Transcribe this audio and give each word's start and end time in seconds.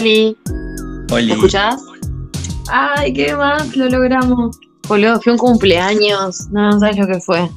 Oli, 0.00 0.34
Oli. 1.12 1.26
¿me 1.26 1.32
escuchás? 1.34 1.82
Ay, 2.70 3.12
¿qué 3.12 3.36
más? 3.36 3.76
Lo 3.76 3.86
logramos. 3.90 4.58
Boludo, 4.88 5.20
fue 5.20 5.34
un 5.34 5.38
cumpleaños. 5.38 6.48
No, 6.50 6.70
no 6.70 6.80
sabes 6.80 6.96
lo 6.96 7.06
que 7.06 7.20
fue. 7.20 7.50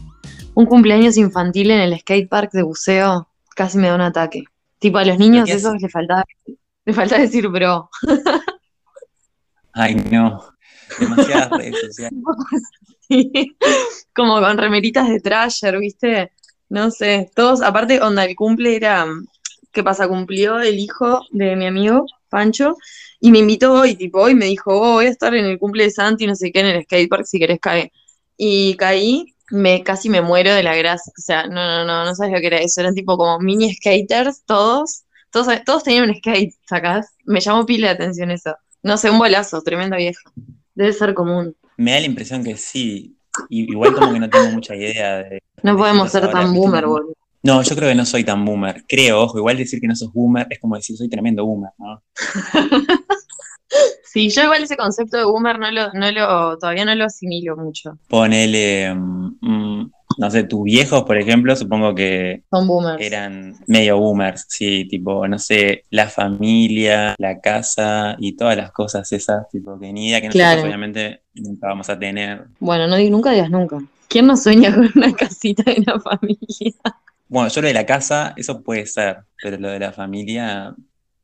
Un 0.53 0.65
cumpleaños 0.65 1.15
infantil 1.15 1.71
en 1.71 1.79
el 1.79 1.97
skatepark 1.97 2.51
de 2.51 2.63
buceo. 2.63 3.29
Casi 3.55 3.77
me 3.77 3.87
da 3.87 3.95
un 3.95 4.01
ataque. 4.01 4.43
Tipo, 4.79 4.97
a 4.97 5.05
los 5.05 5.17
niños 5.19 5.49
esos 5.49 5.81
le 5.81 5.87
faltaba, 5.87 6.25
le 6.83 6.93
faltaba 6.93 7.21
decir 7.21 7.47
bro. 7.47 7.89
Ay, 9.71 9.95
no. 9.95 10.43
Demasiadas 10.99 11.49
redes 11.51 11.79
sociales. 11.79 12.19
Como 14.13 14.41
con 14.41 14.57
remeritas 14.57 15.07
de 15.07 15.21
Trasher, 15.21 15.79
¿viste? 15.79 16.33
No 16.67 16.91
sé, 16.91 17.31
todos, 17.35 17.61
aparte, 17.61 18.01
onda, 18.01 18.25
el 18.25 18.35
cumple 18.35 18.75
era, 18.75 19.05
¿qué 19.71 19.81
pasa? 19.81 20.09
Cumplió 20.09 20.59
el 20.59 20.77
hijo 20.77 21.21
de 21.31 21.55
mi 21.55 21.67
amigo, 21.67 22.05
Pancho, 22.33 22.75
y 23.19 23.31
me 23.31 23.39
invitó 23.39 23.73
hoy, 23.73 23.95
tipo, 23.95 24.19
hoy 24.21 24.35
me 24.35 24.45
dijo, 24.45 24.71
oh, 24.73 24.93
voy 24.93 25.05
a 25.05 25.09
estar 25.09 25.33
en 25.35 25.45
el 25.45 25.57
cumple 25.59 25.83
de 25.85 25.91
Santi, 25.91 26.27
no 26.27 26.35
sé 26.35 26.51
qué, 26.51 26.59
en 26.61 26.65
el 26.67 26.83
skatepark, 26.83 27.25
si 27.25 27.39
querés 27.39 27.59
caer. 27.59 27.91
Y 28.37 28.75
caí, 28.75 29.35
me, 29.51 29.83
casi 29.83 30.09
me 30.09 30.21
muero 30.21 30.53
de 30.53 30.63
la 30.63 30.75
grasa, 30.75 31.11
o 31.17 31.21
sea, 31.21 31.47
no, 31.47 31.53
no, 31.53 31.85
no, 31.85 32.05
no 32.05 32.15
sabes 32.15 32.33
lo 32.33 32.39
que 32.41 32.47
era 32.47 32.57
eso, 32.57 32.81
eran 32.81 32.95
tipo 32.95 33.15
como 33.17 33.39
mini 33.39 33.73
skaters, 33.75 34.43
todos, 34.45 35.03
todos, 35.31 35.47
todos 35.65 35.83
tenían 35.83 36.09
un 36.09 36.15
skate, 36.15 36.53
¿sacás? 36.67 37.07
Me 37.25 37.39
llamó 37.39 37.65
pila 37.65 37.87
de 37.89 37.93
atención 37.93 38.31
eso. 38.31 38.55
No 38.81 38.97
sé, 38.97 39.09
un 39.09 39.19
bolazo, 39.19 39.61
tremenda 39.61 39.95
vieja. 39.95 40.19
Debe 40.75 40.91
ser 40.91 41.13
común. 41.13 41.55
Me 41.77 41.91
da 41.91 41.99
la 42.01 42.05
impresión 42.07 42.43
que 42.43 42.57
sí. 42.57 43.15
Y- 43.49 43.71
Igual 43.71 43.93
como 43.95 44.11
que 44.13 44.19
no 44.19 44.29
tengo 44.29 44.47
mucha 44.51 44.75
idea 44.75 45.23
de... 45.23 45.41
No 45.63 45.71
de 45.73 45.77
podemos 45.77 46.11
ser 46.11 46.29
tan 46.29 46.53
boomer, 46.53 46.85
boludo. 46.85 47.13
No, 47.43 47.61
yo 47.61 47.75
creo 47.75 47.89
que 47.89 47.95
no 47.95 48.05
soy 48.05 48.23
tan 48.23 48.45
boomer. 48.45 48.83
Creo, 48.87 49.21
ojo, 49.23 49.37
igual 49.37 49.57
decir 49.57 49.81
que 49.81 49.87
no 49.87 49.95
sos 49.95 50.13
boomer 50.13 50.47
es 50.49 50.59
como 50.59 50.75
decir 50.75 50.95
soy 50.95 51.09
tremendo 51.09 51.45
boomer, 51.45 51.71
¿no? 51.77 52.01
Sí, 54.05 54.29
yo 54.29 54.43
igual 54.43 54.61
ese 54.61 54.77
concepto 54.77 55.17
de 55.17 55.23
boomer 55.23 55.57
no 55.57 55.71
lo, 55.71 55.91
no 55.93 56.11
lo, 56.11 56.57
todavía 56.59 56.85
no 56.85 56.93
lo 56.93 57.05
asimilo 57.05 57.57
mucho. 57.57 57.97
Ponele, 58.07 58.93
mm, 58.93 59.37
mm, 59.41 59.91
no 60.19 60.29
sé, 60.29 60.43
tus 60.43 60.63
viejos, 60.65 61.01
por 61.03 61.17
ejemplo, 61.17 61.55
supongo 61.55 61.95
que 61.95 62.43
Son 62.51 62.67
boomers. 62.67 63.01
eran 63.01 63.55
medio 63.65 63.97
boomers, 63.97 64.45
sí, 64.47 64.85
tipo, 64.87 65.27
no 65.27 65.39
sé, 65.39 65.85
la 65.89 66.07
familia, 66.09 67.15
la 67.17 67.39
casa 67.41 68.15
y 68.19 68.35
todas 68.37 68.55
las 68.55 68.71
cosas 68.71 69.11
esas, 69.11 69.49
tipo, 69.49 69.79
que 69.79 69.91
ni 69.91 70.09
idea 70.09 70.21
que 70.21 70.27
nosotros 70.27 70.47
Claro. 70.47 70.63
obviamente 70.67 71.21
nunca 71.33 71.67
vamos 71.69 71.89
a 71.89 71.97
tener. 71.97 72.43
Bueno, 72.59 72.87
no, 72.87 72.97
di- 72.97 73.09
nunca 73.09 73.31
digas 73.31 73.49
nunca. 73.49 73.79
¿Quién 74.07 74.27
no 74.27 74.37
sueña 74.37 74.75
con 74.75 74.91
una 74.93 75.11
casita 75.15 75.63
de 75.63 75.83
la 75.87 75.99
familia? 75.99 76.73
Bueno, 77.27 77.49
yo 77.49 77.61
lo 77.61 77.67
de 77.67 77.73
la 77.73 77.85
casa, 77.85 78.33
eso 78.37 78.61
puede 78.61 78.85
ser, 78.85 79.17
pero 79.41 79.57
lo 79.57 79.69
de 79.69 79.79
la 79.79 79.91
familia, 79.91 80.75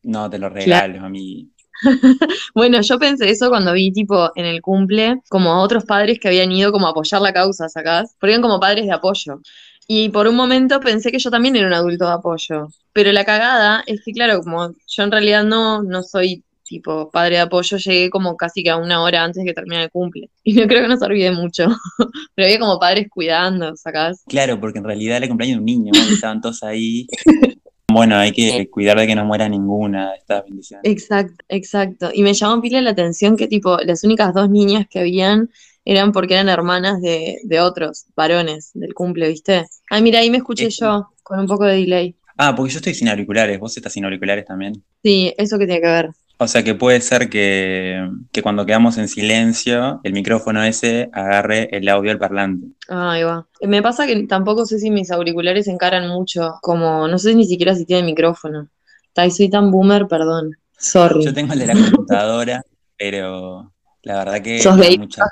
no 0.03 0.29
te 0.29 0.39
lo 0.39 0.49
regalo 0.49 1.05
a 1.05 1.09
mí. 1.09 1.49
Bueno, 2.53 2.81
yo 2.81 2.99
pensé 2.99 3.29
eso 3.29 3.49
cuando 3.49 3.73
vi, 3.73 3.91
tipo, 3.91 4.31
en 4.35 4.45
el 4.45 4.61
cumple, 4.61 5.21
como 5.29 5.51
a 5.51 5.61
otros 5.61 5.85
padres 5.85 6.19
que 6.19 6.27
habían 6.27 6.51
ido 6.51 6.71
como 6.71 6.87
a 6.87 6.91
apoyar 6.91 7.21
la 7.21 7.33
causa, 7.33 7.69
¿sacás? 7.69 8.15
Porque 8.19 8.33
eran 8.33 8.41
como 8.41 8.59
padres 8.59 8.85
de 8.85 8.91
apoyo. 8.91 9.41
Y 9.87 10.09
por 10.09 10.27
un 10.27 10.35
momento 10.35 10.79
pensé 10.79 11.11
que 11.11 11.19
yo 11.19 11.31
también 11.31 11.55
era 11.55 11.67
un 11.67 11.73
adulto 11.73 12.05
de 12.05 12.13
apoyo. 12.13 12.67
Pero 12.93 13.11
la 13.11 13.25
cagada 13.25 13.83
es 13.87 14.01
que, 14.03 14.11
claro, 14.11 14.41
como 14.41 14.71
yo 14.87 15.03
en 15.03 15.11
realidad 15.11 15.43
no, 15.43 15.81
no 15.83 16.03
soy 16.03 16.43
tipo 16.69 17.09
padre 17.09 17.35
de 17.35 17.41
apoyo, 17.41 17.77
llegué 17.77 18.09
como 18.09 18.37
casi 18.37 18.63
que 18.63 18.69
a 18.69 18.77
una 18.77 19.01
hora 19.01 19.23
antes 19.23 19.43
de 19.43 19.49
que 19.49 19.53
termine 19.53 19.83
el 19.83 19.89
cumple. 19.89 20.29
Y 20.43 20.53
no 20.53 20.67
creo 20.67 20.83
que 20.83 20.87
nos 20.87 21.01
olvide 21.01 21.31
mucho. 21.31 21.67
Pero 22.35 22.45
había 22.45 22.59
como 22.59 22.79
padres 22.79 23.07
cuidando, 23.09 23.75
¿sacás? 23.75 24.23
Claro, 24.27 24.59
porque 24.59 24.79
en 24.79 24.85
realidad 24.85 25.17
era 25.17 25.25
el 25.25 25.29
cumpleaños 25.29 25.57
de 25.57 25.59
un 25.59 25.65
niño, 25.65 25.91
estaban 26.11 26.41
todos 26.41 26.63
ahí. 26.63 27.07
Bueno, 27.91 28.17
hay 28.17 28.31
que 28.31 28.69
cuidar 28.69 28.99
de 28.99 29.07
que 29.07 29.15
no 29.15 29.25
muera 29.25 29.49
ninguna 29.49 30.11
de 30.11 30.17
estas 30.17 30.43
bendiciones. 30.45 30.83
Exacto, 30.85 31.43
exacto. 31.49 32.11
Y 32.13 32.21
me 32.21 32.35
llamó 32.35 32.61
pila 32.61 32.79
la 32.81 32.91
atención 32.91 33.35
que 33.35 33.47
tipo 33.47 33.79
las 33.79 34.03
únicas 34.03 34.31
dos 34.31 34.47
niñas 34.47 34.85
que 34.87 34.99
habían 34.99 35.49
eran 35.85 36.11
porque 36.11 36.35
eran 36.35 36.49
hermanas 36.49 37.01
de, 37.01 37.39
de 37.43 37.59
otros 37.59 38.05
varones 38.15 38.69
del 38.75 38.93
cumple, 38.93 39.29
¿viste? 39.29 39.65
Ay, 39.89 40.03
mira, 40.03 40.19
ahí 40.19 40.29
me 40.29 40.37
escuché 40.37 40.69
yo 40.69 41.07
con 41.23 41.39
un 41.39 41.47
poco 41.47 41.65
de 41.65 41.77
delay. 41.77 42.15
Ah, 42.37 42.55
porque 42.55 42.71
yo 42.71 42.77
estoy 42.77 42.93
sin 42.93 43.09
auriculares, 43.09 43.59
vos 43.59 43.75
estás 43.75 43.91
sin 43.91 44.05
auriculares 44.05 44.45
también. 44.45 44.81
Sí, 45.03 45.33
eso 45.37 45.59
que 45.59 45.65
tiene 45.65 45.81
que 45.81 45.87
ver. 45.87 46.09
O 46.41 46.47
sea 46.47 46.63
que 46.63 46.73
puede 46.73 47.01
ser 47.01 47.29
que, 47.29 48.09
que 48.31 48.41
cuando 48.41 48.65
quedamos 48.65 48.97
en 48.97 49.09
silencio, 49.09 49.99
el 50.03 50.13
micrófono 50.13 50.63
ese 50.63 51.09
agarre 51.11 51.67
el 51.75 51.87
audio 51.89 52.11
del 52.11 52.17
parlante. 52.17 52.65
Ah, 52.87 53.11
Ahí 53.11 53.23
va. 53.23 53.45
Me 53.61 53.81
pasa 53.81 54.07
que 54.07 54.23
tampoco 54.25 54.65
sé 54.65 54.79
si 54.79 54.89
mis 54.89 55.11
auriculares 55.11 55.67
encaran 55.67 56.07
mucho, 56.07 56.53
como 56.61 57.09
no 57.09 57.17
sé 57.17 57.35
ni 57.35 57.45
siquiera 57.45 57.75
si 57.75 57.85
tienen 57.85 58.05
micrófono. 58.05 58.69
Ay, 59.15 59.31
soy 59.31 59.49
tan 59.49 59.69
boomer, 59.69 60.07
perdón. 60.07 60.55
Sorry. 60.77 61.25
Yo 61.25 61.33
tengo 61.33 61.51
el 61.51 61.59
de 61.59 61.65
la 61.67 61.73
computadora, 61.73 62.63
pero 62.97 63.73
la 64.03 64.15
verdad 64.19 64.41
que 64.41 64.61
Sos 64.61 64.77
gay. 64.77 64.97
mucha 64.97 65.25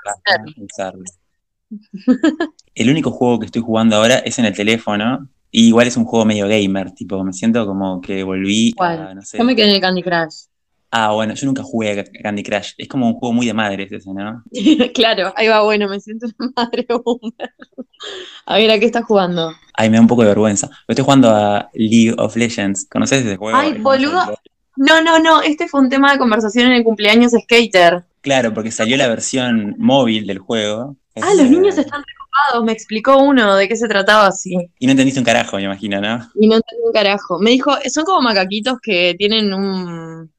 usarlo. 0.57 1.03
El 2.75 2.89
único 2.89 3.11
juego 3.11 3.39
que 3.39 3.45
estoy 3.45 3.61
jugando 3.61 3.95
ahora 3.95 4.17
es 4.19 4.39
en 4.39 4.45
el 4.45 4.53
teléfono, 4.53 5.29
y 5.51 5.69
igual 5.69 5.87
es 5.87 5.95
un 5.95 6.03
juego 6.03 6.25
medio 6.25 6.49
gamer, 6.49 6.91
tipo, 6.91 7.23
me 7.23 7.31
siento 7.31 7.65
como 7.65 8.01
que 8.01 8.23
volví 8.23 8.71
a, 8.71 8.75
¿Cuál? 8.75 9.15
no 9.15 9.21
sé. 9.21 9.37
Yo 9.37 9.45
me 9.45 9.55
quedé 9.55 9.69
en 9.69 9.75
el 9.75 9.81
Candy 9.81 10.03
Crush. 10.03 10.47
Ah, 10.89 11.11
bueno, 11.11 11.33
yo 11.33 11.45
nunca 11.45 11.63
jugué 11.63 11.99
a 11.99 12.05
Candy 12.23 12.43
Crush. 12.43 12.71
Es 12.77 12.87
como 12.87 13.07
un 13.07 13.15
juego 13.15 13.33
muy 13.33 13.45
de 13.45 13.53
madres 13.53 13.91
ese, 13.91 14.09
¿no? 14.13 14.43
Claro, 14.93 15.33
ahí 15.35 15.47
va, 15.47 15.61
bueno, 15.63 15.87
me 15.89 15.99
siento 15.99 16.27
una 16.39 16.51
madre 16.55 16.87
boomer. 16.89 17.53
A 18.45 18.55
ver, 18.55 18.71
¿a 18.71 18.79
qué 18.79 18.85
estás 18.85 19.03
jugando? 19.05 19.51
Ay, 19.73 19.89
me 19.89 19.97
da 19.97 20.01
un 20.01 20.07
poco 20.07 20.21
de 20.21 20.29
vergüenza. 20.29 20.69
Estoy 20.87 21.03
jugando 21.03 21.29
a 21.29 21.69
League 21.73 22.15
of 22.17 22.35
Legends. 22.35 22.87
¿Conoces 22.89 23.25
ese 23.25 23.35
juego? 23.35 23.57
Ay, 23.57 23.73
boludo. 23.79 24.37
No, 24.77 25.01
no, 25.01 25.19
no, 25.19 25.41
este 25.41 25.67
fue 25.67 25.81
un 25.81 25.89
tema 25.89 26.13
de 26.13 26.19
conversación 26.19 26.67
en 26.67 26.73
el 26.73 26.83
cumpleaños 26.83 27.31
Skater. 27.31 28.05
Claro, 28.21 28.53
porque 28.53 28.71
salió 28.71 28.95
la 28.95 29.07
versión 29.07 29.75
móvil 29.77 30.27
del 30.27 30.37
juego. 30.37 30.95
Ah, 31.15 31.33
los 31.35 31.49
niños 31.49 31.77
están 31.77 32.03
preocupados, 32.03 32.63
me 32.63 32.71
explicó 32.73 33.17
uno 33.17 33.55
de 33.55 33.67
qué 33.67 33.75
se 33.75 33.87
trataba 33.87 34.27
así. 34.27 34.55
Y 34.77 34.85
no 34.85 34.91
entendiste 34.91 35.19
un 35.19 35.25
carajo, 35.25 35.57
me 35.57 35.63
imagino, 35.63 35.99
¿no? 35.99 36.29
Y 36.35 36.47
no 36.47 36.57
entendí 36.57 36.83
un 36.85 36.93
carajo. 36.93 37.39
Me 37.39 37.49
dijo, 37.49 37.71
son 37.89 38.05
como 38.05 38.21
macaquitos 38.21 38.77
que 38.81 39.15
tienen 39.17 39.51
un. 39.51 40.31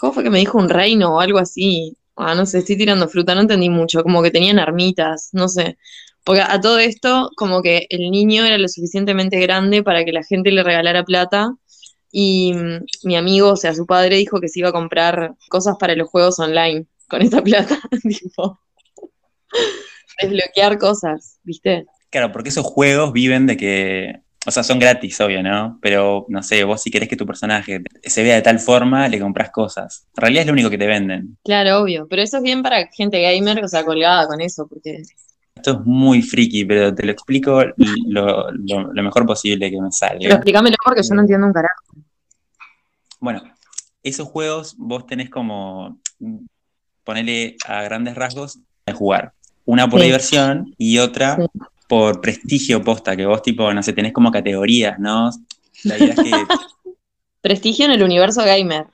¿Cómo 0.00 0.12
fue 0.14 0.22
que 0.22 0.30
me 0.30 0.38
dijo? 0.38 0.58
Un 0.58 0.68
reino 0.68 1.16
o 1.16 1.20
algo 1.20 1.38
así. 1.38 1.96
Ah, 2.16 2.34
no 2.34 2.46
sé, 2.46 2.58
estoy 2.58 2.76
tirando 2.76 3.08
fruta, 3.08 3.34
no 3.34 3.42
entendí 3.42 3.68
mucho. 3.68 4.02
Como 4.02 4.22
que 4.22 4.30
tenían 4.30 4.58
armitas, 4.58 5.28
no 5.32 5.48
sé. 5.48 5.76
Porque 6.24 6.42
a 6.42 6.60
todo 6.60 6.78
esto, 6.78 7.30
como 7.36 7.62
que 7.62 7.86
el 7.90 8.10
niño 8.10 8.44
era 8.44 8.58
lo 8.58 8.68
suficientemente 8.68 9.38
grande 9.40 9.82
para 9.82 10.04
que 10.04 10.12
la 10.12 10.22
gente 10.22 10.50
le 10.50 10.62
regalara 10.62 11.04
plata. 11.04 11.54
Y 12.10 12.54
mm, 12.54 12.84
mi 13.04 13.16
amigo, 13.16 13.50
o 13.50 13.56
sea, 13.56 13.74
su 13.74 13.86
padre 13.86 14.16
dijo 14.16 14.40
que 14.40 14.48
se 14.48 14.60
iba 14.60 14.70
a 14.70 14.72
comprar 14.72 15.34
cosas 15.48 15.76
para 15.78 15.94
los 15.94 16.08
juegos 16.08 16.38
online 16.38 16.86
con 17.08 17.22
esa 17.22 17.42
plata. 17.42 17.78
tipo, 18.02 18.58
desbloquear 20.20 20.78
cosas, 20.78 21.38
¿viste? 21.42 21.86
Claro, 22.10 22.32
porque 22.32 22.48
esos 22.48 22.64
juegos 22.64 23.12
viven 23.12 23.46
de 23.46 23.56
que. 23.56 24.20
O 24.46 24.50
sea, 24.50 24.62
son 24.62 24.78
gratis, 24.78 25.20
obvio, 25.20 25.42
¿no? 25.42 25.78
Pero, 25.82 26.24
no 26.28 26.42
sé, 26.42 26.64
vos 26.64 26.82
si 26.82 26.90
querés 26.90 27.08
que 27.10 27.16
tu 27.16 27.26
personaje 27.26 27.82
se 28.02 28.22
vea 28.22 28.36
de 28.36 28.42
tal 28.42 28.58
forma, 28.58 29.06
le 29.06 29.20
compras 29.20 29.50
cosas. 29.50 30.06
En 30.16 30.20
realidad 30.22 30.40
es 30.42 30.46
lo 30.46 30.52
único 30.54 30.70
que 30.70 30.78
te 30.78 30.86
venden. 30.86 31.36
Claro, 31.44 31.80
obvio. 31.82 32.06
Pero 32.08 32.22
eso 32.22 32.38
es 32.38 32.42
bien 32.42 32.62
para 32.62 32.86
gente 32.88 33.20
gamer, 33.20 33.62
o 33.62 33.68
sea, 33.68 33.84
colgada 33.84 34.26
con 34.26 34.40
eso, 34.40 34.66
porque. 34.66 35.02
Esto 35.54 35.72
es 35.72 35.78
muy 35.84 36.22
friki, 36.22 36.64
pero 36.64 36.94
te 36.94 37.04
lo 37.04 37.12
explico 37.12 37.62
lo, 38.06 38.50
lo- 38.52 38.92
lo 38.94 39.02
mejor 39.02 39.26
posible 39.26 39.68
que 39.70 39.76
me 39.76 39.82
Pero 39.82 39.92
sale. 39.92 40.26
explícamelo 40.28 40.76
porque 40.82 41.02
yo 41.02 41.14
no 41.14 41.20
entiendo 41.20 41.46
un 41.46 41.52
carajo. 41.52 41.84
Bueno, 43.18 43.42
esos 44.02 44.26
juegos 44.26 44.74
vos 44.78 45.06
tenés 45.06 45.28
como, 45.28 46.00
ponerle 47.04 47.56
a 47.66 47.82
grandes 47.82 48.14
rasgos, 48.14 48.58
de 48.86 48.92
jugar. 48.94 49.32
Una 49.66 49.88
por 49.90 50.00
Sí. 50.00 50.06
diversión 50.06 50.74
y 50.78 50.96
otra 50.98 51.36
Sí. 51.36 51.42
Por 51.90 52.20
prestigio 52.20 52.82
posta, 52.84 53.16
que 53.16 53.26
vos 53.26 53.42
tipo, 53.42 53.74
no 53.74 53.82
sé, 53.82 53.92
tenés 53.92 54.12
como 54.12 54.30
categorías, 54.30 54.96
¿no? 55.00 55.28
La 55.82 55.98
idea 55.98 56.14
es 56.14 56.20
que 56.20 56.30
Prestigio 57.42 57.86
en 57.86 57.90
el 57.92 58.02
universo 58.02 58.44
gamer. 58.44 58.86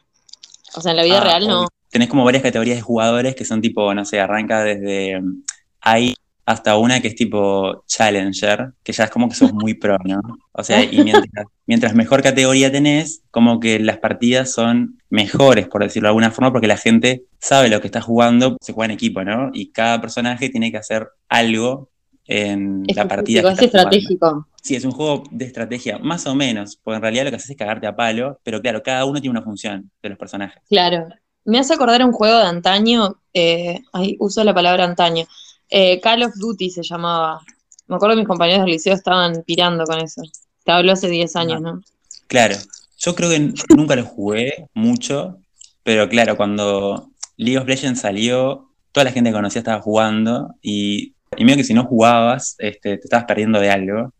O 0.74 0.80
sea, 0.80 0.92
en 0.92 0.96
la 0.96 1.02
vida 1.04 1.18
Ah, 1.18 1.24
real 1.24 1.46
no. 1.46 1.68
tenés 1.90 2.08
como 2.08 2.24
varias 2.24 2.42
categorías 2.42 2.76
de 2.78 2.82
jugadores 2.82 3.34
que 3.34 3.44
son 3.44 3.60
tipo, 3.60 3.92
no 3.92 4.04
sé, 4.06 4.18
arranca 4.20 4.62
desde 4.64 5.20
mm, 5.20 5.42
ahí 5.82 6.14
hasta 6.46 6.76
una 6.78 7.00
que 7.00 7.08
es 7.08 7.16
tipo 7.16 7.84
Challenger, 7.88 8.72
que 8.84 8.92
ya 8.92 9.04
es 9.04 9.10
como 9.10 9.28
que 9.28 9.34
sos 9.34 9.52
muy 9.52 9.74
pro, 9.74 9.98
¿no? 10.04 10.20
O 10.52 10.62
sea, 10.64 10.82
y 10.84 11.02
mientras, 11.02 11.26
mientras 11.66 11.94
mejor 11.94 12.22
categoría 12.22 12.70
tenés, 12.72 13.22
como 13.32 13.58
que 13.60 13.78
las 13.80 13.98
partidas 13.98 14.52
son 14.52 14.98
mejores, 15.10 15.66
por 15.68 15.82
decirlo 15.82 16.06
de 16.06 16.10
alguna 16.10 16.30
forma, 16.30 16.52
porque 16.52 16.68
la 16.68 16.76
gente 16.78 17.24
sabe 17.40 17.68
lo 17.68 17.80
que 17.80 17.88
está 17.88 18.00
jugando, 18.00 18.56
se 18.60 18.72
juega 18.72 18.86
en 18.86 18.96
equipo, 18.96 19.24
¿no? 19.24 19.50
Y 19.52 19.72
cada 19.72 20.00
personaje 20.00 20.48
tiene 20.48 20.70
que 20.70 20.78
hacer 20.78 21.08
algo 21.28 21.90
en 22.26 22.84
la 22.94 23.08
partida. 23.08 23.40
Que 23.42 23.48
es 23.48 23.54
jugando. 23.54 23.64
estratégico. 23.64 24.48
Sí, 24.62 24.74
es 24.74 24.84
un 24.84 24.90
juego 24.90 25.22
de 25.30 25.44
estrategia, 25.44 25.98
más 25.98 26.26
o 26.26 26.34
menos, 26.34 26.76
porque 26.82 26.96
en 26.96 27.02
realidad 27.02 27.24
lo 27.24 27.30
que 27.30 27.36
haces 27.36 27.50
es 27.50 27.56
cagarte 27.56 27.86
a 27.86 27.94
palo, 27.94 28.40
pero 28.42 28.60
claro, 28.60 28.82
cada 28.82 29.04
uno 29.04 29.20
tiene 29.20 29.30
una 29.30 29.42
función 29.42 29.90
de 30.02 30.08
los 30.08 30.18
personajes. 30.18 30.60
Claro. 30.68 31.08
Me 31.44 31.58
hace 31.60 31.74
acordar 31.74 32.04
un 32.04 32.12
juego 32.12 32.38
de 32.38 32.46
antaño. 32.46 33.20
Eh, 33.32 33.80
ahí 33.92 34.16
uso 34.18 34.42
la 34.42 34.52
palabra 34.52 34.84
antaño. 34.84 35.24
Eh, 35.70 36.00
Call 36.00 36.24
of 36.24 36.34
Duty 36.34 36.70
se 36.70 36.82
llamaba. 36.82 37.40
Me 37.86 37.96
acuerdo 37.96 38.16
que 38.16 38.20
mis 38.22 38.28
compañeros 38.28 38.64
del 38.64 38.72
liceo 38.72 38.94
estaban 38.94 39.44
pirando 39.46 39.84
con 39.84 40.00
eso. 40.00 40.22
Te 40.64 40.72
hablo 40.72 40.92
hace 40.92 41.08
10 41.08 41.36
años, 41.36 41.60
¿no? 41.60 41.80
Claro, 42.26 42.56
yo 42.98 43.14
creo 43.14 43.30
que 43.30 43.52
nunca 43.76 43.94
lo 43.94 44.04
jugué 44.04 44.68
mucho, 44.74 45.38
Pero 45.84 46.08
claro, 46.08 46.36
cuando 46.36 47.10
League 47.36 47.58
of 47.58 47.68
Legends 47.68 48.00
salió, 48.00 48.72
toda 48.90 49.04
la 49.04 49.12
gente 49.12 49.30
que 49.30 49.36
conocía 49.36 49.60
estaba 49.60 49.80
jugando 49.80 50.54
y, 50.62 51.14
y 51.36 51.44
medio 51.44 51.58
que 51.58 51.64
si 51.64 51.74
no 51.74 51.84
jugabas, 51.84 52.54
este, 52.58 52.98
te 52.98 53.04
estabas 53.04 53.24
perdiendo 53.26 53.60
de 53.60 53.70
algo. 53.70 54.12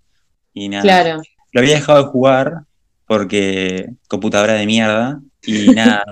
Y 0.54 0.68
nada. 0.68 0.82
Claro. 0.82 1.22
Lo 1.52 1.60
había 1.60 1.74
dejado 1.76 2.02
de 2.04 2.08
jugar 2.10 2.52
porque 3.06 3.90
computadora 4.08 4.54
de 4.54 4.66
mierda. 4.66 5.20
Y 5.42 5.68
nada, 5.74 6.02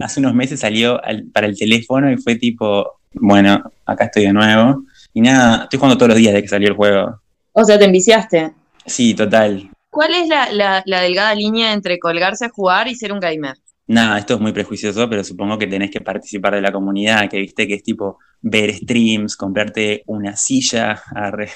hace 0.00 0.20
unos 0.20 0.34
meses 0.34 0.60
salió 0.60 1.02
al- 1.04 1.24
para 1.32 1.46
el 1.46 1.56
teléfono 1.56 2.10
y 2.10 2.16
fue 2.16 2.36
tipo, 2.36 2.98
bueno, 3.14 3.62
acá 3.86 4.04
estoy 4.06 4.24
de 4.24 4.32
nuevo. 4.32 4.84
Y 5.14 5.20
nada, 5.20 5.64
estoy 5.64 5.78
jugando 5.78 5.96
todos 5.98 6.08
los 6.10 6.18
días 6.18 6.34
de 6.34 6.42
que 6.42 6.48
salió 6.48 6.68
el 6.68 6.74
juego. 6.76 7.20
O 7.52 7.64
sea, 7.64 7.78
te 7.78 7.84
enviciaste. 7.84 8.52
Sí, 8.86 9.14
total. 9.14 9.70
¿Cuál 9.90 10.14
es 10.14 10.28
la, 10.28 10.52
la- 10.52 10.82
la 10.86 11.00
delgada 11.00 11.34
línea 11.34 11.72
entre 11.72 11.98
colgarse 11.98 12.46
a 12.46 12.50
jugar 12.50 12.88
y 12.88 12.94
ser 12.94 13.12
un 13.12 13.20
gamer? 13.20 13.56
Nada, 13.90 14.18
esto 14.18 14.34
es 14.34 14.40
muy 14.40 14.52
prejuicioso, 14.52 15.10
pero 15.10 15.24
supongo 15.24 15.58
que 15.58 15.66
tenés 15.66 15.90
que 15.90 16.00
participar 16.00 16.54
de 16.54 16.60
la 16.60 16.70
comunidad, 16.70 17.28
que 17.28 17.38
viste 17.38 17.66
que 17.66 17.74
es 17.74 17.82
tipo 17.82 18.20
ver 18.40 18.72
streams, 18.72 19.36
comprarte 19.36 20.04
una 20.06 20.36
silla, 20.36 21.02
arre, 21.12 21.50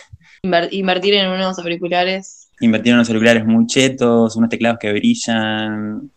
invertir 0.73 1.15
en 1.15 1.29
unos 1.29 1.61
auriculares. 1.61 2.51
invertir 2.59 2.91
en 2.91 2.95
unos 2.97 3.07
celulares 3.07 3.47
muy 3.47 3.69
chetos, 3.69 4.35
unos 4.35 4.51
teclados 4.51 4.81
que 4.81 4.93
brillan, 4.93 6.11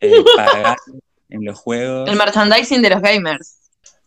eh, 0.00 0.10
pagar 0.36 0.78
en 1.28 1.44
los 1.44 1.58
juegos. 1.58 2.08
El 2.08 2.16
merchandising 2.16 2.80
de 2.80 2.88
los 2.88 3.02
gamers. 3.02 3.58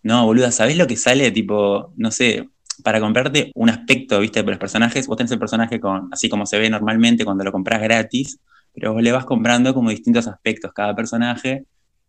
No, 0.01 0.25
boluda, 0.25 0.51
¿sabés 0.51 0.77
lo 0.77 0.87
que 0.87 0.97
sale? 0.97 1.29
Tipo, 1.29 1.93
no 1.95 2.09
sé, 2.09 2.49
para 2.83 2.99
comprarte 2.99 3.51
un 3.53 3.69
aspecto, 3.69 4.19
viste, 4.19 4.41
de 4.41 4.49
los 4.49 4.57
personajes, 4.57 5.05
vos 5.05 5.15
tenés 5.15 5.31
el 5.31 5.37
personaje 5.37 5.79
con, 5.79 6.09
así 6.11 6.27
como 6.27 6.47
se 6.47 6.57
ve 6.57 6.71
normalmente 6.71 7.23
cuando 7.23 7.43
lo 7.43 7.51
compras 7.51 7.83
gratis, 7.83 8.39
pero 8.73 8.94
vos 8.94 9.01
le 9.01 9.12
vas 9.12 9.25
comprando 9.25 9.73
como 9.73 9.89
distintos 9.89 10.27
aspectos. 10.27 10.71
Cada 10.73 10.95
personaje 10.95 11.65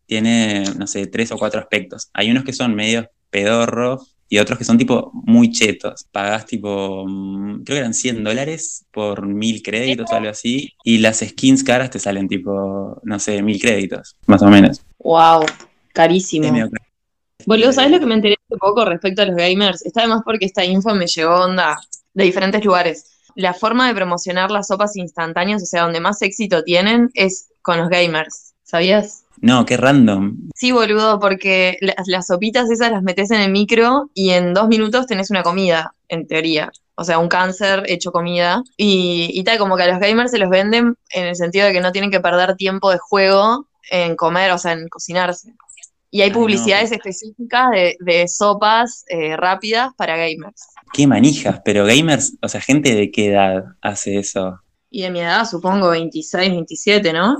tiene, 0.07 0.65
no 0.77 0.87
sé, 0.87 1.07
tres 1.07 1.33
o 1.33 1.39
cuatro 1.39 1.61
aspectos. 1.61 2.11
Hay 2.13 2.31
unos 2.31 2.45
que 2.45 2.53
son 2.53 2.75
medios 2.75 3.07
pedorros 3.31 4.17
y 4.29 4.39
otros 4.39 4.59
que 4.59 4.65
son 4.65 4.79
tipo 4.79 5.11
muy 5.13 5.51
chetos. 5.51 6.07
Pagás 6.11 6.47
tipo, 6.47 7.05
mm, 7.07 7.65
creo 7.65 7.77
que 7.77 7.81
eran 7.81 7.95
100 7.95 8.25
dólares 8.25 8.87
por 8.91 9.27
mil 9.27 9.63
créditos 9.63 10.11
o 10.11 10.15
algo 10.15 10.31
así, 10.31 10.71
y 10.85 10.99
las 10.99 11.21
skins 11.21 11.63
caras 11.63 11.91
te 11.91 11.99
salen 11.99 12.29
tipo, 12.29 12.99
no 13.03 13.19
sé, 13.19 13.43
mil 13.43 13.61
créditos, 13.61 14.17
más 14.27 14.41
o 14.43 14.47
menos. 14.47 14.81
Wow, 14.99 15.45
carísimo. 15.93 16.47
Es 16.47 16.53
medio 16.53 16.71
caro. 16.71 16.85
Boludo, 17.45 17.73
¿sabes 17.73 17.91
lo 17.91 18.01
que 18.01 18.07
me 18.07 18.15
enteré 18.15 18.37
hace 18.47 18.59
poco 18.59 18.85
respecto 18.85 19.23
a 19.23 19.27
los 19.27 19.37
gamers? 19.37 19.85
Está 19.85 20.01
además 20.01 20.23
porque 20.25 20.47
esta 20.47 20.65
info 20.65 20.95
me 20.95 21.07
llegó 21.07 21.45
onda 21.45 21.79
de 22.15 22.25
diferentes 22.25 22.65
lugares. 22.65 23.22
La 23.35 23.55
forma 23.55 23.89
de 23.89 23.95
promocionar 23.95 24.51
las 24.51 24.69
sopas 24.69 24.97
instantáneas, 24.97 25.63
o 25.63 25.67
sea, 25.67 25.83
donde 25.83 26.01
más 26.01 26.23
éxito 26.23 26.63
tienen, 26.63 27.11
es 27.15 27.49
con 27.63 27.79
los 27.79 27.89
gamers. 27.89 28.55
¿Sabías? 28.63 29.25
No, 29.41 29.67
qué 29.67 29.77
random. 29.77 30.51
Sí, 30.55 30.71
boludo, 30.71 31.19
porque 31.19 31.77
las, 31.81 32.07
las 32.07 32.29
sopitas 32.29 32.71
esas 32.71 32.91
las 32.91 33.03
metes 33.03 33.31
en 33.31 33.41
el 33.41 33.51
micro 33.51 34.09
y 34.15 34.31
en 34.31 34.55
dos 34.55 34.69
minutos 34.69 35.07
tenés 35.07 35.31
una 35.31 35.43
comida, 35.43 35.95
en 36.09 36.27
teoría. 36.27 36.71
O 36.95 37.05
sea, 37.05 37.19
un 37.19 37.29
cáncer 37.29 37.83
hecho 37.89 38.13
comida. 38.13 38.63
Y, 38.77 39.31
y 39.33 39.43
tal, 39.45 39.59
como 39.59 39.77
que 39.77 39.83
a 39.83 39.89
los 39.89 39.99
gamers 39.99 40.31
se 40.31 40.39
los 40.39 40.49
venden 40.49 40.97
en 41.11 41.27
el 41.27 41.37
sentido 41.37 41.67
de 41.67 41.73
que 41.73 41.81
no 41.81 41.93
tienen 41.93 42.11
que 42.11 42.21
perder 42.21 42.57
tiempo 42.57 42.91
de 42.91 42.99
juego 42.99 43.67
en 43.91 44.15
comer, 44.15 44.53
o 44.53 44.59
sea, 44.59 44.73
en 44.73 44.89
cocinarse. 44.89 45.53
Y 46.15 46.21
hay 46.21 46.29
Ay, 46.29 46.31
no. 46.35 46.41
publicidades 46.41 46.93
específicas 46.93 47.71
de, 47.71 47.97
de 48.01 48.29
sopas 48.29 49.05
eh, 49.09 49.35
rápidas 49.37 49.93
para 49.97 50.17
gamers. 50.17 50.63
Qué 50.93 51.07
manijas, 51.07 51.61
pero 51.65 51.87
gamers, 51.87 52.37
o 52.43 52.49
sea, 52.49 52.61
gente 52.61 52.95
de 52.95 53.11
qué 53.11 53.29
edad 53.29 53.65
hace 53.81 54.19
eso. 54.19 54.61
Y 54.91 55.03
de 55.03 55.11
mi 55.11 55.21
edad, 55.21 55.47
supongo 55.49 55.89
26, 55.91 56.51
27, 56.51 57.13
¿no? 57.15 57.39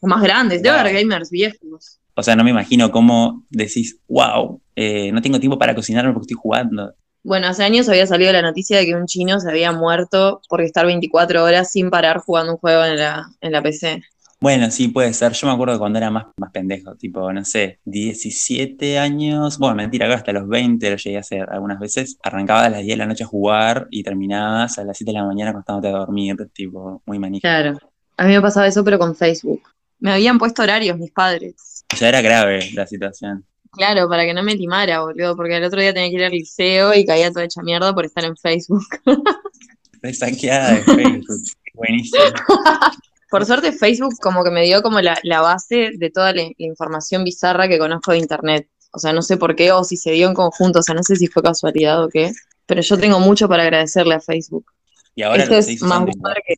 O 0.00 0.06
más 0.06 0.22
grandes. 0.22 0.62
Debe 0.62 0.74
Wow. 0.74 0.80
haber 0.80 0.94
gamers 0.94 1.30
viejos. 1.30 1.98
O 2.14 2.22
sea, 2.22 2.34
no 2.34 2.44
me 2.44 2.50
imagino 2.50 2.90
cómo 2.90 3.44
decís, 3.50 3.98
wow, 4.08 4.60
eh, 4.74 5.12
no 5.12 5.20
tengo 5.20 5.38
tiempo 5.38 5.58
para 5.58 5.74
cocinarme 5.74 6.12
porque 6.14 6.24
estoy 6.32 6.38
jugando. 6.40 6.94
Bueno, 7.22 7.46
hace 7.46 7.62
años 7.62 7.88
había 7.90 8.06
salido 8.06 8.32
la 8.32 8.42
noticia 8.42 8.78
de 8.78 8.86
que 8.86 8.94
un 8.96 9.06
chino 9.06 9.38
se 9.38 9.48
había 9.50 9.70
muerto 9.70 10.40
por 10.48 10.60
estar 10.62 10.86
24 10.86 11.44
horas 11.44 11.70
sin 11.70 11.90
parar 11.90 12.18
jugando 12.20 12.52
un 12.52 12.58
juego 12.58 12.84
en 12.84 12.96
la, 12.98 13.26
en 13.42 13.52
la 13.52 13.62
PC. 13.62 14.02
Bueno, 14.42 14.72
sí, 14.72 14.88
puede 14.88 15.14
ser. 15.14 15.34
Yo 15.34 15.46
me 15.46 15.52
acuerdo 15.52 15.78
cuando 15.78 15.98
era 15.98 16.10
más, 16.10 16.26
más 16.36 16.50
pendejo, 16.50 16.96
tipo, 16.96 17.32
no 17.32 17.44
sé, 17.44 17.78
17 17.84 18.98
años. 18.98 19.56
Bueno, 19.56 19.76
mentira, 19.76 20.06
acá 20.06 20.16
hasta 20.16 20.32
los 20.32 20.48
20 20.48 20.90
lo 20.90 20.96
llegué 20.96 21.16
a 21.16 21.20
hacer 21.20 21.48
algunas 21.48 21.78
veces. 21.78 22.18
Arrancaba 22.24 22.64
a 22.64 22.68
las 22.68 22.80
10 22.80 22.94
de 22.94 22.96
la 22.96 23.06
noche 23.06 23.22
a 23.22 23.28
jugar 23.28 23.86
y 23.92 24.02
terminabas 24.02 24.78
a 24.78 24.84
las 24.84 24.98
7 24.98 25.12
de 25.12 25.18
la 25.18 25.24
mañana 25.24 25.52
acostándote 25.52 25.86
a 25.86 25.92
dormir, 25.92 26.34
tipo, 26.52 27.00
muy 27.06 27.20
manija. 27.20 27.40
Claro. 27.40 27.78
A 28.16 28.24
mí 28.24 28.32
me 28.32 28.40
pasaba 28.42 28.66
eso, 28.66 28.82
pero 28.82 28.98
con 28.98 29.14
Facebook. 29.14 29.62
Me 30.00 30.10
habían 30.10 30.38
puesto 30.40 30.62
horarios 30.62 30.98
mis 30.98 31.12
padres. 31.12 31.84
Ya 31.96 32.08
era 32.08 32.20
grave 32.20 32.68
la 32.74 32.88
situación. 32.88 33.46
Claro, 33.70 34.08
para 34.08 34.24
que 34.24 34.34
no 34.34 34.42
me 34.42 34.56
timara, 34.56 35.02
boludo, 35.02 35.36
porque 35.36 35.56
el 35.56 35.62
otro 35.62 35.80
día 35.80 35.94
tenía 35.94 36.10
que 36.10 36.16
ir 36.16 36.24
al 36.24 36.32
liceo 36.32 36.92
y 36.94 37.06
caía 37.06 37.30
toda 37.30 37.44
hecha 37.44 37.62
mierda 37.62 37.94
por 37.94 38.06
estar 38.06 38.24
en 38.24 38.36
Facebook. 38.36 38.86
Re 40.02 40.12
saqueada 40.12 40.72
de 40.72 40.82
Facebook. 40.82 41.42
Buenísimo. 41.74 42.24
Por 43.32 43.46
suerte 43.46 43.72
Facebook 43.72 44.14
como 44.20 44.44
que 44.44 44.50
me 44.50 44.62
dio 44.64 44.82
como 44.82 45.00
la, 45.00 45.18
la 45.22 45.40
base 45.40 45.92
de 45.96 46.10
toda 46.10 46.34
la, 46.34 46.42
la 46.42 46.66
información 46.66 47.24
bizarra 47.24 47.66
que 47.66 47.78
conozco 47.78 48.12
de 48.12 48.18
internet. 48.18 48.68
O 48.92 48.98
sea, 48.98 49.14
no 49.14 49.22
sé 49.22 49.38
por 49.38 49.56
qué 49.56 49.72
o 49.72 49.84
si 49.84 49.96
se 49.96 50.10
dio 50.10 50.28
en 50.28 50.34
conjunto, 50.34 50.80
o 50.80 50.82
sea, 50.82 50.94
no 50.94 51.02
sé 51.02 51.16
si 51.16 51.28
fue 51.28 51.42
casualidad 51.42 52.04
o 52.04 52.10
qué, 52.10 52.30
pero 52.66 52.82
yo 52.82 52.98
tengo 52.98 53.20
mucho 53.20 53.48
para 53.48 53.62
agradecerle 53.62 54.16
a 54.16 54.20
Facebook. 54.20 54.66
Y 55.14 55.22
ahora 55.22 55.44
Esto 55.44 55.56
es 55.56 55.80
más 55.80 56.04
que... 56.04 56.56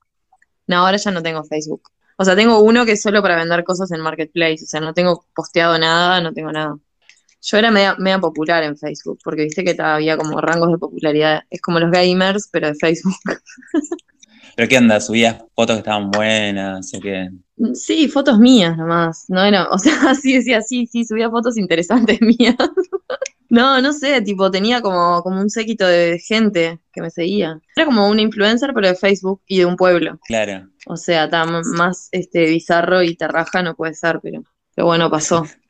No, 0.66 0.78
ahora 0.78 0.96
ya 0.96 1.12
no 1.12 1.22
tengo 1.22 1.44
Facebook. 1.44 1.92
O 2.16 2.24
sea, 2.24 2.34
tengo 2.34 2.58
uno 2.58 2.84
que 2.84 2.92
es 2.92 3.02
solo 3.02 3.22
para 3.22 3.36
vender 3.36 3.62
cosas 3.62 3.92
en 3.92 4.00
Marketplace, 4.00 4.64
o 4.64 4.66
sea, 4.66 4.80
no 4.80 4.94
tengo 4.94 5.26
posteado 5.32 5.78
nada, 5.78 6.20
no 6.20 6.32
tengo 6.32 6.50
nada. 6.50 6.76
Yo 7.40 7.56
era 7.56 7.70
media, 7.70 7.94
media 8.00 8.18
popular 8.18 8.64
en 8.64 8.76
Facebook, 8.76 9.20
porque 9.22 9.44
viste 9.44 9.62
que 9.62 9.80
había 9.80 10.16
como 10.16 10.40
rangos 10.40 10.72
de 10.72 10.78
popularidad. 10.78 11.44
Es 11.50 11.60
como 11.60 11.78
los 11.78 11.92
gamers, 11.92 12.48
pero 12.50 12.66
de 12.66 12.74
Facebook. 12.74 13.14
¿Pero 14.56 14.68
qué 14.68 14.78
onda? 14.78 15.00
¿Subías 15.00 15.38
fotos 15.54 15.76
que 15.76 15.80
estaban 15.80 16.10
buenas 16.10 16.92
o 16.94 17.00
qué? 17.00 17.28
Sí, 17.74 18.08
fotos 18.08 18.38
mías 18.38 18.76
nomás, 18.76 19.26
no 19.28 19.44
era, 19.44 19.68
o 19.68 19.78
sea, 19.78 20.14
sí 20.14 20.34
decía, 20.34 20.60
sí, 20.60 20.86
sí, 20.86 21.04
subía 21.04 21.30
fotos 21.30 21.56
interesantes 21.56 22.20
mías. 22.38 22.56
No, 23.48 23.80
no 23.80 23.92
sé, 23.92 24.20
tipo, 24.22 24.50
tenía 24.50 24.80
como, 24.80 25.22
como 25.22 25.40
un 25.40 25.50
séquito 25.50 25.86
de 25.86 26.18
gente 26.18 26.80
que 26.92 27.00
me 27.00 27.10
seguía. 27.10 27.60
Era 27.76 27.86
como 27.86 28.08
una 28.08 28.22
influencer, 28.22 28.72
pero 28.74 28.88
de 28.88 28.96
Facebook 28.96 29.42
y 29.46 29.58
de 29.58 29.66
un 29.66 29.76
pueblo. 29.76 30.18
Claro. 30.26 30.68
O 30.86 30.96
sea, 30.96 31.30
tan 31.30 31.62
más 31.76 32.08
este 32.10 32.46
bizarro 32.46 33.02
y 33.02 33.14
terraja 33.14 33.62
no 33.62 33.76
puede 33.76 33.94
ser, 33.94 34.18
pero, 34.22 34.42
pero 34.74 34.86
bueno, 34.86 35.10
pasó. 35.10 35.46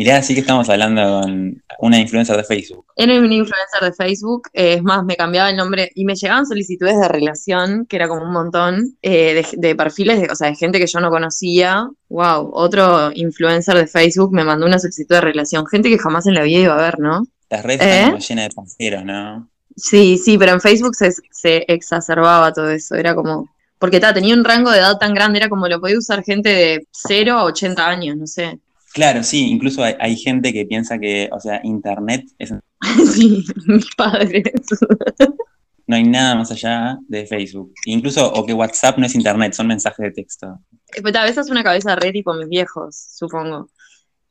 Mirá, 0.00 0.16
así 0.16 0.32
que 0.32 0.40
estamos 0.40 0.66
hablando 0.70 1.20
con 1.20 1.62
una 1.80 1.98
influencer 1.98 2.34
de 2.34 2.44
Facebook. 2.44 2.86
Era 2.96 3.18
un 3.18 3.30
influencer 3.30 3.82
de 3.82 3.92
Facebook, 3.92 4.48
eh, 4.54 4.76
es 4.76 4.82
más, 4.82 5.04
me 5.04 5.14
cambiaba 5.14 5.50
el 5.50 5.56
nombre 5.58 5.92
y 5.94 6.06
me 6.06 6.14
llegaban 6.14 6.46
solicitudes 6.46 6.98
de 6.98 7.06
relación, 7.06 7.84
que 7.84 7.96
era 7.96 8.08
como 8.08 8.22
un 8.22 8.32
montón, 8.32 8.96
eh, 9.02 9.34
de, 9.34 9.46
de 9.58 9.76
perfiles, 9.76 10.22
de, 10.22 10.28
o 10.32 10.34
sea, 10.34 10.48
de 10.48 10.56
gente 10.56 10.78
que 10.78 10.86
yo 10.86 11.00
no 11.00 11.10
conocía. 11.10 11.86
Wow, 12.08 12.48
otro 12.54 13.10
influencer 13.12 13.76
de 13.76 13.86
Facebook 13.86 14.32
me 14.32 14.42
mandó 14.42 14.64
una 14.64 14.78
solicitud 14.78 15.16
de 15.16 15.20
relación, 15.20 15.66
gente 15.66 15.90
que 15.90 15.98
jamás 15.98 16.26
en 16.26 16.32
la 16.32 16.44
vida 16.44 16.60
iba 16.60 16.78
a 16.78 16.82
ver, 16.82 16.98
¿no? 16.98 17.26
Las 17.50 17.62
redes 17.62 17.82
¿Eh? 17.82 17.90
están 17.90 18.10
como 18.12 18.22
llenas 18.22 18.48
de 18.48 18.54
panceros, 18.54 19.04
¿no? 19.04 19.50
Sí, 19.76 20.16
sí, 20.16 20.38
pero 20.38 20.52
en 20.52 20.62
Facebook 20.62 20.94
se, 20.94 21.12
se 21.30 21.66
exacerbaba 21.68 22.54
todo 22.54 22.70
eso, 22.70 22.94
era 22.94 23.14
como... 23.14 23.50
Porque 23.78 24.00
ta, 24.00 24.14
tenía 24.14 24.34
un 24.34 24.44
rango 24.44 24.70
de 24.70 24.78
edad 24.78 24.96
tan 24.96 25.12
grande, 25.12 25.40
era 25.40 25.50
como 25.50 25.68
lo 25.68 25.78
podía 25.78 25.98
usar 25.98 26.24
gente 26.24 26.48
de 26.48 26.86
0 26.90 27.34
a 27.34 27.44
80 27.44 27.86
años, 27.86 28.16
no 28.16 28.26
sé. 28.26 28.58
Claro, 28.92 29.22
sí, 29.22 29.48
incluso 29.50 29.84
hay, 29.84 29.94
hay 30.00 30.16
gente 30.16 30.52
que 30.52 30.66
piensa 30.66 30.98
que, 30.98 31.28
o 31.32 31.38
sea, 31.38 31.60
Internet 31.62 32.24
es, 32.38 32.52
Sí, 33.12 33.44
mis 33.66 33.94
padres. 33.94 34.42
no 35.86 35.96
hay 35.96 36.04
nada 36.04 36.36
más 36.36 36.50
allá 36.50 36.98
de 37.08 37.26
Facebook. 37.26 37.72
Incluso, 37.84 38.32
o 38.32 38.46
que 38.46 38.54
WhatsApp 38.54 38.98
no 38.98 39.06
es 39.06 39.14
Internet, 39.14 39.52
son 39.52 39.66
mensajes 39.66 40.04
de 40.04 40.10
texto. 40.12 40.58
Eh, 40.94 41.02
Pero 41.02 41.18
a 41.18 41.24
veces 41.24 41.46
es 41.46 41.50
una 41.50 41.64
cabeza 41.64 41.96
re 41.96 42.12
tipo 42.12 42.32
mis 42.34 42.48
viejos, 42.48 42.96
supongo. 43.16 43.70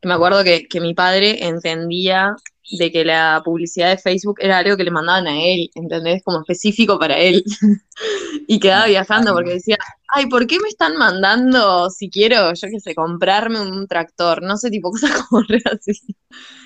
Me 0.04 0.14
acuerdo 0.14 0.44
que, 0.44 0.68
que 0.68 0.80
mi 0.80 0.94
padre 0.94 1.46
entendía 1.46 2.36
de 2.78 2.92
que 2.92 3.04
la 3.04 3.42
publicidad 3.44 3.90
de 3.90 3.98
Facebook 3.98 4.38
era 4.40 4.60
algo 4.60 4.78
que 4.78 4.84
le 4.84 4.92
mandaban 4.92 5.28
a 5.28 5.42
él, 5.42 5.70
¿entendés? 5.76 6.24
Como 6.24 6.40
específico 6.40 6.98
para 6.98 7.18
él. 7.18 7.44
y 8.48 8.60
quedaba 8.60 8.86
viajando 8.86 9.34
porque 9.34 9.54
decía, 9.54 9.78
ay, 10.12 10.28
¿por 10.28 10.48
qué 10.48 10.60
me 10.60 10.68
están 10.68 10.98
mandando 10.98 11.90
si 11.90 12.10
quiero, 12.10 12.54
yo 12.54 12.68
qué 12.70 12.80
sé, 12.80 12.96
comprarme 12.96 13.62
un 13.62 13.88
tractor? 13.88 14.42
No 14.42 14.58
sé, 14.58 14.70
tipo 14.70 14.92
cosas 14.92 15.12
como 15.24 15.44
re 15.44 15.62
así. 15.72 16.00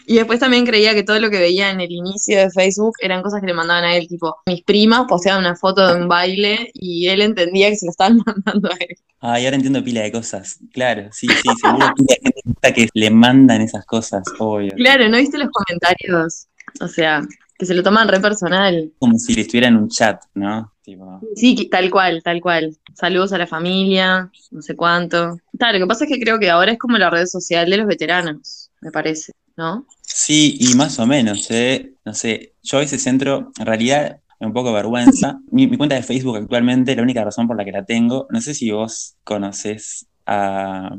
Y 0.05 0.15
después 0.15 0.39
también 0.39 0.65
creía 0.65 0.93
que 0.93 1.03
todo 1.03 1.19
lo 1.19 1.29
que 1.29 1.39
veía 1.39 1.71
en 1.71 1.79
el 1.79 1.91
inicio 1.91 2.37
de 2.37 2.49
Facebook 2.49 2.93
eran 2.99 3.21
cosas 3.21 3.41
que 3.41 3.47
le 3.47 3.53
mandaban 3.53 3.85
a 3.85 3.95
él, 3.95 4.07
tipo, 4.07 4.35
mis 4.45 4.63
primas 4.63 5.05
posteaban 5.07 5.41
una 5.41 5.55
foto 5.55 5.87
de 5.87 6.01
un 6.01 6.07
baile 6.07 6.71
y 6.73 7.07
él 7.07 7.21
entendía 7.21 7.69
que 7.69 7.77
se 7.77 7.85
lo 7.85 7.91
estaban 7.91 8.17
mandando 8.25 8.69
a 8.69 8.75
él. 8.79 8.95
Ah, 9.21 9.39
y 9.39 9.45
ahora 9.45 9.55
entiendo 9.55 9.83
pila 9.83 10.01
de 10.01 10.11
cosas. 10.11 10.59
Claro, 10.73 11.07
sí, 11.11 11.27
sí, 11.27 11.49
seguro 11.61 11.93
pila 11.95 12.15
de 12.21 12.31
gente 12.43 12.73
que 12.73 12.89
le 12.93 13.09
mandan 13.09 13.61
esas 13.61 13.85
cosas, 13.85 14.23
obvio. 14.39 14.73
Claro, 14.75 15.07
¿no 15.07 15.17
viste 15.17 15.37
los 15.37 15.49
comentarios? 15.49 16.47
O 16.81 16.87
sea, 16.87 17.21
que 17.57 17.65
se 17.65 17.73
lo 17.73 17.83
toman 17.83 18.07
re 18.09 18.19
personal. 18.19 18.91
Como 18.99 19.17
si 19.17 19.35
le 19.35 19.41
estuviera 19.41 19.69
en 19.69 19.77
un 19.77 19.87
chat, 19.87 20.21
¿no? 20.33 20.72
Tipo, 20.83 21.21
Sí, 21.35 21.69
tal 21.71 21.89
cual, 21.89 22.21
tal 22.23 22.41
cual. 22.41 22.75
Saludos 22.93 23.31
a 23.33 23.37
la 23.37 23.47
familia, 23.47 24.29
no 24.51 24.61
sé 24.61 24.75
cuánto. 24.75 25.37
Claro, 25.57 25.79
lo 25.79 25.85
que 25.85 25.89
pasa 25.89 26.03
es 26.05 26.11
que 26.11 26.19
creo 26.19 26.39
que 26.39 26.49
ahora 26.49 26.73
es 26.73 26.77
como 26.77 26.97
la 26.97 27.09
red 27.09 27.25
social 27.25 27.69
de 27.69 27.77
los 27.77 27.87
veteranos, 27.87 28.69
me 28.81 28.91
parece, 28.91 29.31
¿no? 29.55 29.85
Sí, 30.01 30.57
y 30.59 30.75
más 30.75 30.99
o 30.99 31.05
menos, 31.05 31.49
¿eh? 31.51 31.93
No 32.03 32.13
sé, 32.13 32.53
yo 32.61 32.77
a 32.77 32.81
veces 32.81 33.05
entro, 33.07 33.51
en 33.57 33.65
realidad, 33.65 34.19
un 34.39 34.51
poco 34.51 34.73
vergüenza. 34.73 35.39
Mi, 35.51 35.67
mi 35.67 35.77
cuenta 35.77 35.95
de 35.95 36.03
Facebook 36.03 36.35
actualmente, 36.37 36.95
la 36.95 37.01
única 37.01 37.23
razón 37.23 37.47
por 37.47 37.55
la 37.55 37.63
que 37.63 37.71
la 37.71 37.85
tengo, 37.85 38.27
no 38.29 38.41
sé 38.41 38.53
si 38.53 38.69
vos 38.71 39.15
conoces 39.23 40.05
a 40.25 40.95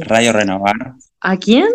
Radio 0.00 0.32
Renovar, 0.32 0.94
¿A 1.20 1.36
quién? 1.36 1.66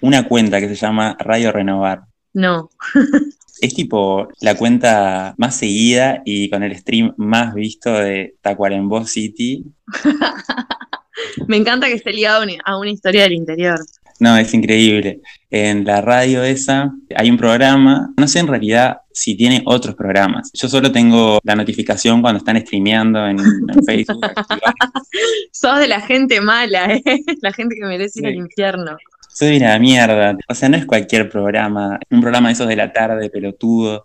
una 0.00 0.26
cuenta 0.28 0.60
que 0.60 0.68
se 0.68 0.74
llama 0.74 1.16
Radio 1.20 1.52
Renovar. 1.52 2.02
No. 2.34 2.70
Es 3.62 3.74
tipo 3.74 4.28
la 4.40 4.56
cuenta 4.56 5.34
más 5.38 5.56
seguida 5.56 6.20
y 6.24 6.50
con 6.50 6.62
el 6.64 6.76
stream 6.76 7.14
más 7.16 7.54
visto 7.54 7.92
de 7.92 8.34
Tacuarembó 8.42 9.06
City. 9.06 9.64
Me 11.46 11.56
encanta 11.56 11.86
que 11.86 11.94
esté 11.94 12.12
ligado 12.12 12.44
a 12.64 12.78
una- 12.78 12.90
historia 12.90 13.22
del 13.22 13.34
interior. 13.34 13.78
No, 14.18 14.36
es 14.36 14.52
increíble. 14.54 15.20
En 15.50 15.84
la 15.84 16.00
radio 16.00 16.42
esa 16.44 16.92
hay 17.16 17.30
un 17.30 17.36
programa, 17.36 18.12
no 18.16 18.26
sé 18.28 18.38
en 18.40 18.46
realidad 18.48 18.98
si 19.12 19.36
tiene 19.36 19.62
otros 19.64 19.94
programas. 19.94 20.50
Yo 20.54 20.68
solo 20.68 20.90
tengo 20.92 21.38
la 21.44 21.54
notificación 21.54 22.20
cuando 22.20 22.38
están 22.38 22.60
streameando 22.60 23.26
en, 23.26 23.38
en 23.40 23.84
Facebook. 23.86 24.20
Sos 25.52 25.78
de 25.78 25.88
la 25.88 26.00
gente 26.00 26.40
mala, 26.40 26.94
¿eh? 26.94 27.02
La 27.42 27.52
gente 27.52 27.74
que 27.76 27.86
merece 27.86 28.20
ir 28.20 28.24
Sí. 28.24 28.26
al 28.26 28.34
infierno. 28.34 28.96
Soy 29.32 29.56
una 29.56 29.78
mierda. 29.78 30.36
O 30.48 30.54
sea, 30.54 30.68
no 30.68 30.76
es 30.76 30.84
cualquier 30.86 31.28
programa, 31.28 31.98
un 32.10 32.20
programa 32.20 32.48
de 32.48 32.52
esos 32.54 32.68
de 32.68 32.76
la 32.76 32.92
tarde, 32.92 33.30
pelotudo. 33.30 34.04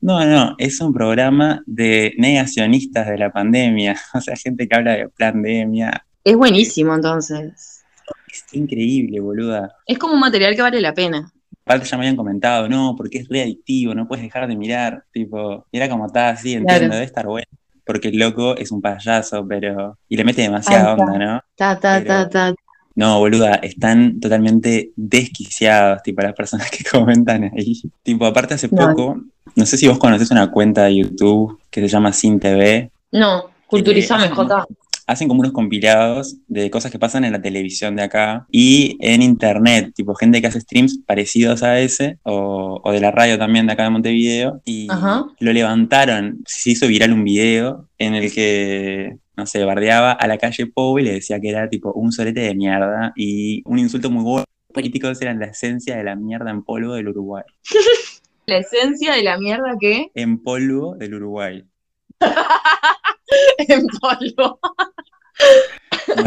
No, 0.00 0.24
no, 0.24 0.54
es 0.58 0.80
un 0.80 0.92
programa 0.92 1.62
de 1.66 2.14
negacionistas 2.18 3.06
de 3.08 3.18
la 3.18 3.32
pandemia. 3.32 3.96
O 4.14 4.20
sea, 4.20 4.36
gente 4.36 4.68
que 4.68 4.76
habla 4.76 4.92
de 4.92 5.08
pandemia. 5.08 6.04
Es 6.22 6.36
buenísimo, 6.36 6.94
entonces. 6.94 7.82
Es 8.30 8.44
increíble, 8.52 9.20
boluda. 9.20 9.74
Es 9.86 9.98
como 9.98 10.14
un 10.14 10.20
material 10.20 10.54
que 10.54 10.62
vale 10.62 10.80
la 10.80 10.92
pena. 10.92 11.32
Aparte 11.64 11.86
ya 11.86 11.96
me 11.96 12.04
habían 12.04 12.16
comentado, 12.16 12.68
no, 12.68 12.94
porque 12.96 13.18
es 13.18 13.28
readictivo, 13.28 13.94
no 13.94 14.06
puedes 14.06 14.22
dejar 14.24 14.46
de 14.46 14.56
mirar. 14.56 15.04
Tipo, 15.10 15.66
y 15.72 15.78
era 15.78 15.88
como 15.88 16.06
está 16.06 16.28
así, 16.30 16.52
entiendo, 16.54 16.78
Claro. 16.80 16.94
debe 16.94 17.04
estar 17.04 17.26
bueno. 17.26 17.46
Porque 17.84 18.08
el 18.08 18.18
loco 18.18 18.56
es 18.56 18.70
un 18.72 18.82
payaso, 18.82 19.46
pero. 19.48 19.98
Y 20.08 20.16
le 20.16 20.24
mete 20.24 20.42
demasiada 20.42 20.92
onda, 20.94 21.18
¿no? 21.18 21.40
Ta, 21.56 21.78
ta, 21.80 21.98
Pero- 22.02 22.28
ta, 22.28 22.28
ta. 22.28 22.54
No, 22.96 23.18
boluda, 23.18 23.56
están 23.56 24.18
totalmente 24.20 24.90
desquiciados, 24.96 26.02
tipo, 26.02 26.22
las 26.22 26.32
personas 26.34 26.70
que 26.70 26.82
comentan 26.90 27.44
ahí. 27.56 27.80
Tipo, 28.02 28.26
aparte 28.26 28.54
hace 28.54 28.68
No. 28.70 28.76
poco, 28.88 29.20
no 29.54 29.66
sé 29.66 29.76
si 29.76 29.86
vos 29.86 29.98
conocés 29.98 30.30
una 30.30 30.50
cuenta 30.50 30.84
de 30.84 30.96
YouTube 30.96 31.58
que 31.70 31.80
se 31.82 31.88
llama 31.88 32.12
Sin 32.12 32.40
TV. 32.40 32.90
No, 33.12 33.44
culturizame, 33.66 34.26
Eh, 34.26 34.30
Jota. 34.30 34.64
Hacen 35.08 35.28
como 35.28 35.38
unos 35.40 35.52
compilados 35.52 36.34
de 36.48 36.68
cosas 36.68 36.90
que 36.90 36.98
pasan 36.98 37.24
en 37.24 37.30
la 37.30 37.40
televisión 37.40 37.94
de 37.94 38.02
acá 38.02 38.44
y 38.50 38.96
en 39.00 39.22
internet, 39.22 39.92
tipo 39.94 40.16
gente 40.16 40.40
que 40.40 40.48
hace 40.48 40.60
streams 40.60 40.98
parecidos 41.06 41.62
a 41.62 41.78
ese, 41.78 42.18
o, 42.24 42.80
o 42.82 42.90
de 42.92 42.98
la 43.00 43.12
radio 43.12 43.38
también 43.38 43.66
de 43.68 43.74
acá 43.74 43.84
de 43.84 43.90
Montevideo, 43.90 44.60
y 44.64 44.88
Ajá. 44.90 45.26
lo 45.38 45.52
levantaron, 45.52 46.40
se 46.44 46.70
hizo 46.72 46.88
viral 46.88 47.12
un 47.12 47.22
video 47.22 47.86
en 47.98 48.14
el 48.16 48.32
que, 48.32 49.16
no 49.36 49.46
sé, 49.46 49.64
bardeaba 49.64 50.12
a 50.12 50.26
la 50.26 50.38
calle 50.38 50.66
Pou 50.66 50.98
y 50.98 51.02
le 51.04 51.12
decía 51.12 51.40
que 51.40 51.50
era 51.50 51.68
tipo 51.68 51.92
un 51.92 52.12
solete 52.12 52.40
de 52.40 52.54
mierda 52.54 53.12
y 53.16 53.62
un 53.66 53.78
insulto 53.78 54.10
muy 54.10 54.22
bueno. 54.22 54.44
Los 54.68 54.74
políticos 54.74 55.20
eran 55.22 55.38
la 55.38 55.46
esencia 55.46 55.96
de 55.96 56.04
la 56.04 56.16
mierda 56.16 56.50
en 56.50 56.62
polvo 56.62 56.94
del 56.94 57.08
Uruguay. 57.08 57.44
La 58.48 58.58
esencia 58.58 59.14
de 59.14 59.24
la 59.24 59.38
mierda 59.38 59.74
que 59.80 60.12
En 60.14 60.40
polvo 60.40 60.94
del 60.94 61.14
Uruguay. 61.14 61.64
en 63.58 63.86
polvo. 63.88 64.60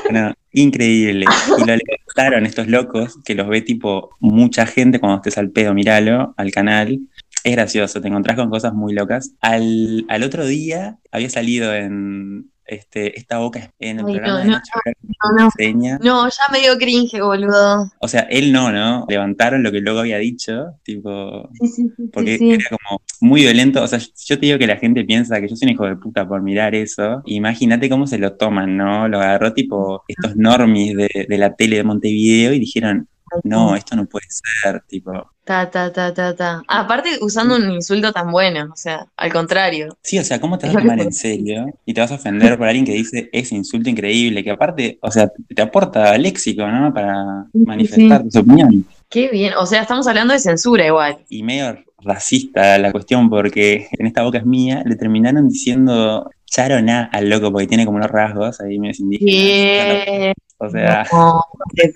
Bueno, 0.03 0.33
increíble. 0.51 1.25
Y 1.57 1.61
lo 1.61 1.75
levantaron 1.77 2.45
estos 2.45 2.67
locos, 2.67 3.17
que 3.23 3.35
los 3.35 3.47
ve 3.47 3.61
tipo 3.61 4.09
mucha 4.19 4.65
gente 4.65 4.99
cuando 4.99 5.17
estés 5.17 5.37
al 5.37 5.51
pedo, 5.51 5.73
míralo, 5.73 6.33
al 6.35 6.51
canal. 6.51 6.99
Es 7.45 7.53
gracioso, 7.53 8.01
te 8.01 8.09
encontrás 8.09 8.35
con 8.35 8.49
cosas 8.49 8.73
muy 8.73 8.93
locas. 8.93 9.35
Al, 9.39 10.05
al 10.09 10.23
otro 10.23 10.45
día 10.45 10.99
había 11.11 11.29
salido 11.29 11.73
en 11.73 12.51
este, 12.69 13.17
esta 13.17 13.39
boca 13.39 13.73
en 13.79 13.99
el 13.99 14.05
Ay, 14.05 14.13
programa 14.13 14.37
no, 14.37 14.43
de 14.43 14.45
no, 14.45 14.51
Nacho 14.53 15.99
no, 16.01 16.29
ya 16.29 16.43
me 16.51 16.59
dio 16.59 16.77
cringe, 16.77 17.19
boludo. 17.21 17.91
O 17.99 18.07
sea, 18.07 18.21
él 18.29 18.51
no, 18.51 18.71
¿no? 18.71 19.05
Levantaron 19.09 19.63
lo 19.63 19.71
que 19.71 19.79
luego 19.81 19.99
había 19.99 20.17
dicho, 20.17 20.75
tipo, 20.83 21.49
Sí, 21.59 21.67
sí, 21.67 21.91
sí, 21.95 22.09
porque 22.13 22.35
era 22.35 22.63
como 22.69 23.01
muy 23.21 23.41
violento. 23.41 23.83
O 23.83 23.87
sea, 23.87 23.99
yo 23.99 24.39
te 24.39 24.45
digo 24.45 24.59
que 24.59 24.67
la 24.67 24.77
gente 24.77 25.03
piensa 25.03 25.41
que 25.41 25.47
yo 25.47 25.55
soy 25.55 25.67
un 25.67 25.73
hijo 25.73 25.85
de 25.85 25.95
puta 25.95 26.27
por 26.27 26.41
mirar 26.41 26.75
eso. 26.75 27.21
Imagínate 27.25 27.89
cómo 27.89 28.07
se 28.07 28.17
lo 28.19 28.33
toman, 28.33 28.77
¿no? 28.77 29.07
Lo 29.07 29.19
agarró 29.19 29.53
tipo 29.53 30.03
estos 30.07 30.35
normis 30.35 30.95
de, 30.95 31.25
de 31.27 31.37
la 31.37 31.55
tele 31.55 31.77
de 31.77 31.83
Montevideo 31.83 32.53
y 32.53 32.59
dijeron, 32.59 33.07
no, 33.43 33.75
esto 33.75 33.95
no 33.95 34.05
puede 34.05 34.25
ser, 34.29 34.81
tipo. 34.87 35.11
Ta, 35.43 35.69
ta, 35.71 35.91
ta, 35.91 36.13
ta, 36.13 36.35
ta. 36.35 36.61
Aparte, 36.67 37.17
usando 37.21 37.55
un 37.55 37.71
insulto 37.71 38.11
tan 38.11 38.31
bueno, 38.31 38.69
o 38.71 38.75
sea, 38.75 39.07
al 39.17 39.33
contrario. 39.33 39.97
Sí, 40.03 40.19
o 40.19 40.23
sea, 40.23 40.39
¿cómo 40.39 40.57
te 40.59 40.67
vas 40.67 40.75
a 40.75 40.79
tomar 40.79 40.99
en 40.99 41.11
serio 41.11 41.65
y 41.85 41.93
te 41.93 42.01
vas 42.01 42.11
a 42.11 42.15
ofender 42.15 42.57
por 42.57 42.67
alguien 42.67 42.85
que 42.85 42.93
dice 42.93 43.29
ese 43.33 43.55
insulto 43.55 43.89
increíble, 43.89 44.43
que 44.43 44.51
aparte, 44.51 44.99
o 45.01 45.09
sea, 45.09 45.31
te 45.55 45.61
aporta 45.61 46.15
léxico, 46.17 46.67
¿no? 46.67 46.93
Para 46.93 47.45
Sí, 47.51 47.59
sí, 47.59 47.65
manifestar 47.65 48.23
tu 48.29 48.39
opinión. 48.39 48.85
Qué 49.09 49.29
bien. 49.29 49.53
O 49.57 49.65
sea, 49.65 49.81
estamos 49.81 50.05
hablando 50.07 50.33
de 50.33 50.39
censura 50.39 50.85
igual. 50.85 51.17
y 51.29 51.41
medio 51.41 51.79
racista 52.01 52.77
la 52.77 52.91
cuestión 52.93 53.29
porque 53.29 53.87
en 53.91 54.05
esta 54.07 54.23
boca 54.23 54.37
es 54.37 54.45
mía 54.45 54.83
le 54.85 54.95
terminaron 54.95 55.49
diciendo 55.49 56.29
charona 56.45 57.09
al 57.11 57.29
loco 57.29 57.51
porque 57.51 57.67
tiene 57.67 57.85
como 57.85 57.97
unos 57.97 58.09
rasgos 58.09 58.61
ahí 58.61 58.79
medio 58.79 58.93
indígenas. 58.99 60.35
O 60.59 60.69
sea, 60.69 61.05
No, 61.11 61.43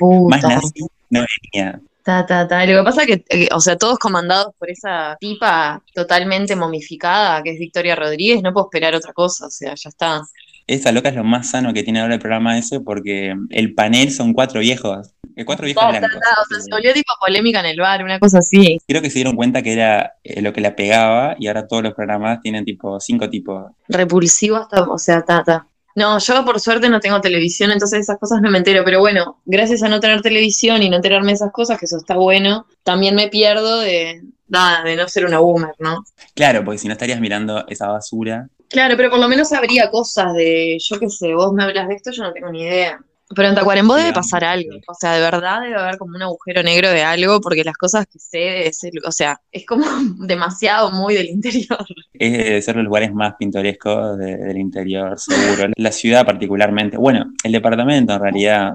más 0.30 0.44
nazi 0.44 0.86
no 1.20 1.26
venía. 1.54 1.80
Ta, 2.04 2.26
ta, 2.26 2.48
ta. 2.48 2.66
Lo 2.66 2.80
que 2.80 2.84
pasa 2.84 3.04
es 3.04 3.08
que, 3.08 3.26
eh, 3.30 3.48
o 3.54 3.62
sea, 3.62 3.78
todos 3.78 3.98
comandados 3.98 4.54
por 4.60 4.70
esa 4.70 5.16
tipa 5.22 5.82
totalmente 5.94 6.56
momificada, 6.56 7.42
que 7.42 7.52
es 7.52 7.60
Victoria 7.60 7.96
Rodríguez, 7.96 8.42
no 8.44 8.52
puedo 8.52 8.68
esperar 8.68 8.94
otra 8.96 9.14
cosa, 9.14 9.46
o 9.48 9.50
sea, 9.50 9.74
ya 9.76 9.90
está. 9.90 10.22
Esa 10.68 10.92
loca 10.94 11.10
es 11.10 11.16
lo 11.16 11.24
más 11.26 11.50
sano 11.50 11.74
que 11.74 11.84
tiene 11.84 12.00
ahora 12.02 12.14
el 12.14 12.20
programa 12.22 12.58
ese 12.58 12.80
porque 12.80 13.34
el 13.50 13.74
panel 13.74 14.12
son 14.12 14.34
cuatro 14.34 14.60
viejos. 14.62 15.14
eh, 15.36 15.44
Cuatro 15.46 15.66
viejos 15.66 15.84
Ta, 15.84 15.90
blancos. 15.90 16.12
ta. 16.12 16.42
O 16.42 16.46
sea, 16.46 16.60
se 16.62 16.70
volvió 16.72 16.94
tipo 16.94 17.12
polémica 17.20 17.60
en 17.62 17.66
el 17.68 17.80
bar, 17.80 18.04
una 18.04 18.20
cosa 18.20 18.40
así. 18.40 18.78
Creo 18.88 19.02
que 19.02 19.10
se 19.10 19.16
dieron 19.16 19.36
cuenta 19.36 19.62
que 19.62 19.74
era 19.74 20.14
eh, 20.24 20.42
lo 20.42 20.52
que 20.54 20.62
la 20.62 20.76
pegaba 20.76 21.36
y 21.40 21.48
ahora 21.48 21.68
todos 21.68 21.84
los 21.84 21.94
programas 21.94 22.40
tienen 22.42 22.64
tipo 22.66 23.00
cinco 23.02 23.30
tipos. 23.30 23.72
Repulsivo 23.90 24.56
hasta, 24.58 24.84
o 24.84 24.98
sea, 24.98 25.22
ta, 25.24 25.44
ta. 25.44 25.68
No, 25.96 26.18
yo 26.18 26.46
por 26.46 26.60
suerte 26.60 26.90
no 26.90 27.00
tengo 27.00 27.22
televisión, 27.22 27.72
entonces 27.72 28.02
esas 28.02 28.20
cosas 28.20 28.42
no 28.42 28.50
me 28.50 28.58
entero, 28.58 28.84
pero 28.84 29.00
bueno, 29.00 29.42
gracias 29.46 29.84
a 29.84 29.90
no 29.90 30.00
tener 30.00 30.22
televisión 30.22 30.82
y 30.82 30.90
no 30.90 30.96
enterarme 30.96 31.28
de 31.28 31.36
esas 31.36 31.52
cosas, 31.52 31.78
que 31.78 31.86
eso 31.86 31.98
está 31.98 32.16
bueno, 32.16 32.66
también 32.84 33.16
me 33.16 33.28
pierdo 33.28 33.80
de, 33.80 34.24
nada, 34.48 34.84
de 34.84 34.96
no 34.96 35.08
ser 35.08 35.26
una 35.26 35.40
boomer, 35.40 35.76
¿no? 35.80 36.04
Claro, 36.34 36.64
porque 36.64 36.80
si 36.80 36.88
no 36.88 36.94
estarías 36.94 37.20
mirando 37.20 37.66
esa 37.68 37.88
basura. 37.88 38.48
Claro, 38.70 38.98
pero 38.98 39.12
por 39.12 39.20
lo 39.20 39.28
menos 39.28 39.52
habría 39.54 39.92
cosas 39.92 40.34
de, 40.34 40.78
yo 40.80 41.00
qué 41.00 41.10
sé, 41.10 41.34
vos 41.36 41.54
me 41.54 41.64
hablas 41.64 41.88
de 41.88 41.96
esto, 41.96 42.12
yo 42.12 42.24
no 42.24 42.34
tengo 42.34 42.50
ni 42.50 42.64
idea. 42.64 43.00
Pero 43.36 43.48
en 43.50 43.56
Tacuarembó 43.56 43.96
debe 43.96 44.14
pasar 44.14 44.44
algo, 44.44 44.70
o 44.88 44.94
sea, 44.94 45.14
de 45.14 45.22
verdad 45.22 45.62
debe 45.62 45.76
haber 45.76 45.98
como 45.98 46.16
un 46.16 46.22
agujero 46.22 46.62
negro 46.62 46.90
de 46.90 47.04
algo, 47.04 47.40
porque 47.42 47.64
las 47.64 47.76
cosas 47.78 48.06
que 48.06 48.20
sé, 48.20 48.68
es 48.68 48.84
el- 48.84 49.00
o 49.06 49.12
sea, 49.12 49.40
es 49.52 49.66
como 49.66 49.86
demasiado 50.28 50.92
muy 50.92 51.16
del 51.16 51.28
interior. 51.30 51.86
Es 52.14 52.32
de 52.32 52.62
ser 52.62 52.76
los 52.76 52.86
lugares 52.86 53.12
más 53.14 53.34
pintorescos 53.40 54.18
de- 54.20 54.38
del 54.38 54.58
interior, 54.58 55.18
seguro. 55.20 55.72
La 55.78 55.92
ciudad 55.92 56.26
particularmente. 56.26 56.98
Bueno, 56.98 57.26
el 57.44 57.52
departamento 57.54 58.14
en 58.14 58.20
realidad. 58.22 58.74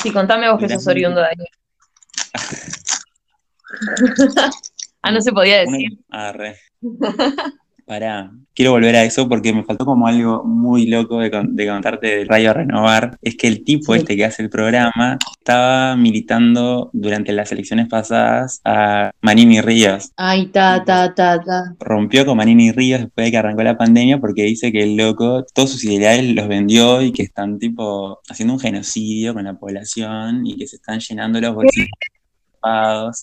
Sí, 0.00 0.12
contame 0.12 0.48
vos 0.50 0.60
que 0.60 0.68
sos 0.68 0.86
oriundo 0.86 1.20
de 1.20 1.26
ahí. 1.26 1.34
ah, 5.02 5.10
no 5.10 5.20
se 5.20 5.32
podía 5.32 5.62
una- 5.66 5.72
decir. 5.78 5.98
ah, 6.10 6.32
re. 6.32 6.56
Pará, 7.88 8.30
quiero 8.54 8.72
volver 8.72 8.94
a 8.96 9.02
eso 9.04 9.26
porque 9.30 9.54
me 9.54 9.64
faltó 9.64 9.86
como 9.86 10.06
algo 10.06 10.44
muy 10.44 10.86
loco 10.86 11.20
de, 11.20 11.30
con- 11.30 11.56
de 11.56 11.66
contarte 11.66 12.06
de 12.18 12.24
Radio 12.26 12.52
Renovar. 12.52 13.16
Es 13.22 13.34
que 13.34 13.48
el 13.48 13.64
tipo 13.64 13.94
Sí. 13.94 14.00
este 14.00 14.14
que 14.14 14.26
hace 14.26 14.42
el 14.42 14.50
programa 14.50 15.16
estaba 15.38 15.96
militando 15.96 16.90
durante 16.92 17.32
las 17.32 17.50
elecciones 17.50 17.88
pasadas 17.88 18.60
a 18.66 19.10
Manini 19.22 19.62
Ríos. 19.62 20.12
Ay, 20.18 20.48
ta, 20.48 20.84
ta, 20.84 21.14
ta, 21.14 21.40
ta. 21.42 21.74
rompió 21.80 22.26
con 22.26 22.36
Manini 22.36 22.72
Ríos 22.72 23.00
después 23.00 23.24
de 23.26 23.30
que 23.30 23.38
arrancó 23.38 23.62
la 23.62 23.78
pandemia 23.78 24.18
porque 24.20 24.42
dice 24.42 24.70
que 24.70 24.82
el 24.82 24.96
loco 24.96 25.46
todos 25.54 25.70
sus 25.72 25.84
ideales 25.84 26.34
los 26.34 26.46
vendió 26.46 27.00
y 27.00 27.10
que 27.12 27.22
están 27.22 27.58
tipo 27.58 28.20
haciendo 28.28 28.52
un 28.52 28.60
genocidio 28.60 29.32
con 29.32 29.44
la 29.44 29.54
población 29.58 30.46
y 30.46 30.56
que 30.58 30.66
se 30.66 30.76
están 30.76 31.00
llenando 31.00 31.40
los 31.40 31.54
bolsillos 31.54 31.88